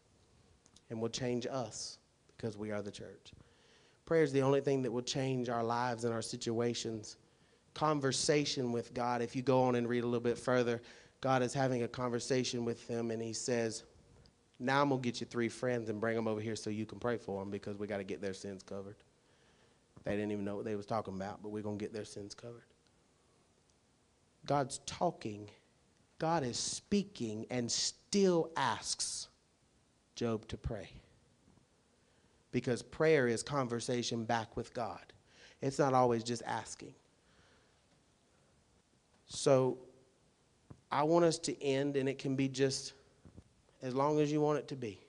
and 0.89 0.99
will 0.99 1.07
change 1.07 1.45
us 1.45 1.99
because 2.35 2.57
we 2.57 2.71
are 2.71 2.81
the 2.81 2.89
church. 2.89 3.31
Prayer 4.07 4.23
is 4.23 4.31
the 4.31 4.41
only 4.41 4.61
thing 4.61 4.81
that 4.81 4.91
will 4.91 5.03
change 5.03 5.49
our 5.49 5.63
lives 5.63 6.03
and 6.03 6.15
our 6.15 6.23
situations. 6.23 7.17
Conversation 7.77 8.71
with 8.71 8.91
God, 8.95 9.21
if 9.21 9.35
you 9.35 9.43
go 9.43 9.61
on 9.61 9.75
and 9.75 9.87
read 9.87 10.03
a 10.03 10.07
little 10.07 10.19
bit 10.19 10.39
further, 10.39 10.81
God 11.21 11.43
is 11.43 11.53
having 11.53 11.83
a 11.83 11.87
conversation 11.87 12.65
with 12.65 12.87
him 12.87 13.11
and 13.11 13.21
He 13.21 13.33
says, 13.33 13.83
Now 14.59 14.81
I'm 14.81 14.89
going 14.89 14.99
to 14.99 15.05
get 15.07 15.21
you 15.21 15.27
three 15.27 15.47
friends 15.47 15.87
and 15.87 16.01
bring 16.01 16.15
them 16.15 16.27
over 16.27 16.41
here 16.41 16.55
so 16.55 16.71
you 16.71 16.87
can 16.87 16.97
pray 16.97 17.17
for 17.17 17.39
them 17.39 17.51
because 17.51 17.77
we 17.77 17.85
got 17.85 17.97
to 17.97 18.03
get 18.03 18.19
their 18.19 18.33
sins 18.33 18.63
covered. 18.63 18.95
They 20.05 20.13
didn't 20.13 20.31
even 20.31 20.43
know 20.43 20.55
what 20.55 20.65
they 20.65 20.75
was 20.75 20.87
talking 20.87 21.13
about, 21.13 21.43
but 21.43 21.49
we're 21.49 21.61
going 21.61 21.77
to 21.77 21.85
get 21.85 21.93
their 21.93 22.03
sins 22.03 22.33
covered. 22.33 22.65
God's 24.47 24.79
talking, 24.87 25.47
God 26.17 26.43
is 26.43 26.57
speaking, 26.57 27.45
and 27.51 27.71
still 27.71 28.49
asks 28.57 29.27
Job 30.15 30.47
to 30.47 30.57
pray. 30.57 30.89
Because 32.51 32.81
prayer 32.81 33.27
is 33.27 33.43
conversation 33.43 34.25
back 34.25 34.57
with 34.57 34.73
God, 34.73 35.13
it's 35.61 35.77
not 35.77 35.93
always 35.93 36.23
just 36.23 36.41
asking. 36.47 36.95
So 39.27 39.77
I 40.91 41.03
want 41.03 41.25
us 41.25 41.37
to 41.39 41.63
end, 41.63 41.97
and 41.97 42.07
it 42.07 42.17
can 42.17 42.35
be 42.35 42.47
just 42.47 42.93
as 43.81 43.93
long 43.93 44.19
as 44.19 44.31
you 44.31 44.41
want 44.41 44.59
it 44.59 44.67
to 44.69 44.75
be. 44.75 44.99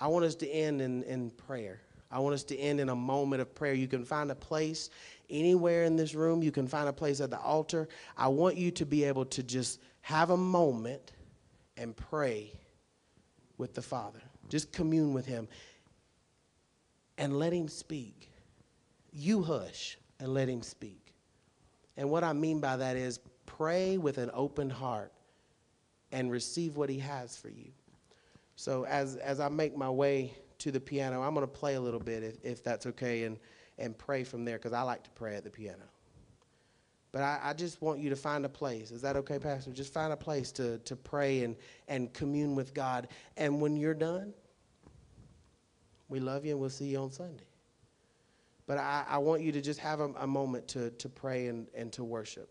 I 0.00 0.06
want 0.08 0.24
us 0.24 0.34
to 0.36 0.48
end 0.48 0.80
in, 0.80 1.02
in 1.04 1.30
prayer. 1.30 1.80
I 2.10 2.18
want 2.18 2.34
us 2.34 2.42
to 2.44 2.56
end 2.56 2.80
in 2.80 2.88
a 2.88 2.96
moment 2.96 3.42
of 3.42 3.54
prayer. 3.54 3.74
You 3.74 3.86
can 3.86 4.04
find 4.04 4.30
a 4.30 4.34
place 4.34 4.90
anywhere 5.28 5.84
in 5.84 5.96
this 5.96 6.14
room, 6.14 6.42
you 6.42 6.50
can 6.50 6.66
find 6.66 6.88
a 6.88 6.92
place 6.92 7.20
at 7.20 7.30
the 7.30 7.38
altar. 7.38 7.88
I 8.16 8.28
want 8.28 8.56
you 8.56 8.70
to 8.72 8.84
be 8.84 9.04
able 9.04 9.24
to 9.26 9.42
just 9.42 9.80
have 10.00 10.30
a 10.30 10.36
moment 10.36 11.12
and 11.76 11.96
pray 11.96 12.52
with 13.58 13.74
the 13.74 13.82
Father. 13.82 14.20
Just 14.48 14.72
commune 14.72 15.14
with 15.14 15.26
Him 15.26 15.46
and 17.16 17.38
let 17.38 17.52
Him 17.52 17.68
speak. 17.68 18.30
You 19.12 19.42
hush 19.42 19.96
and 20.18 20.34
let 20.34 20.48
Him 20.48 20.62
speak. 20.62 21.09
And 22.00 22.08
what 22.08 22.24
I 22.24 22.32
mean 22.32 22.60
by 22.60 22.78
that 22.78 22.96
is 22.96 23.20
pray 23.44 23.98
with 23.98 24.16
an 24.16 24.30
open 24.32 24.70
heart 24.70 25.12
and 26.12 26.30
receive 26.30 26.78
what 26.78 26.88
He 26.88 26.98
has 26.98 27.36
for 27.36 27.50
you. 27.50 27.72
So 28.56 28.86
as, 28.86 29.16
as 29.16 29.38
I 29.38 29.50
make 29.50 29.76
my 29.76 29.90
way 29.90 30.32
to 30.60 30.72
the 30.72 30.80
piano, 30.80 31.20
I'm 31.20 31.34
going 31.34 31.46
to 31.46 31.52
play 31.52 31.74
a 31.74 31.80
little 31.80 32.00
bit 32.00 32.22
if, 32.22 32.42
if 32.42 32.64
that's 32.64 32.86
okay 32.86 33.24
and, 33.24 33.38
and 33.78 33.98
pray 33.98 34.24
from 34.24 34.46
there 34.46 34.56
because 34.56 34.72
I 34.72 34.80
like 34.80 35.04
to 35.04 35.10
pray 35.10 35.36
at 35.36 35.44
the 35.44 35.50
piano. 35.50 35.84
But 37.12 37.20
I, 37.20 37.38
I, 37.42 37.52
just 37.52 37.82
want 37.82 38.00
you 38.00 38.08
to 38.08 38.16
find 38.16 38.46
a 38.46 38.48
place. 38.48 38.92
Is 38.92 39.02
that 39.02 39.16
okay, 39.16 39.38
Pastor? 39.38 39.70
Just 39.70 39.92
find 39.92 40.10
a 40.10 40.16
place 40.16 40.52
to, 40.52 40.78
to 40.78 40.96
pray 40.96 41.44
and, 41.44 41.54
and 41.86 42.10
commune 42.14 42.54
with 42.54 42.72
God. 42.72 43.08
And 43.36 43.60
when 43.60 43.76
you're 43.76 43.92
done, 43.92 44.32
we 46.08 46.18
love 46.18 46.46
you 46.46 46.52
and 46.52 46.60
we'll 46.60 46.70
see 46.70 46.86
you 46.86 46.98
on 47.00 47.12
Sunday. 47.12 47.49
But 48.70 48.78
I, 48.78 49.04
I 49.08 49.18
want 49.18 49.42
you 49.42 49.50
to 49.50 49.60
just 49.60 49.80
have 49.80 49.98
a, 49.98 50.12
a 50.20 50.28
moment 50.28 50.68
to, 50.68 50.90
to 50.90 51.08
pray 51.08 51.48
and, 51.48 51.66
and 51.74 51.92
to 51.94 52.04
worship. 52.04 52.48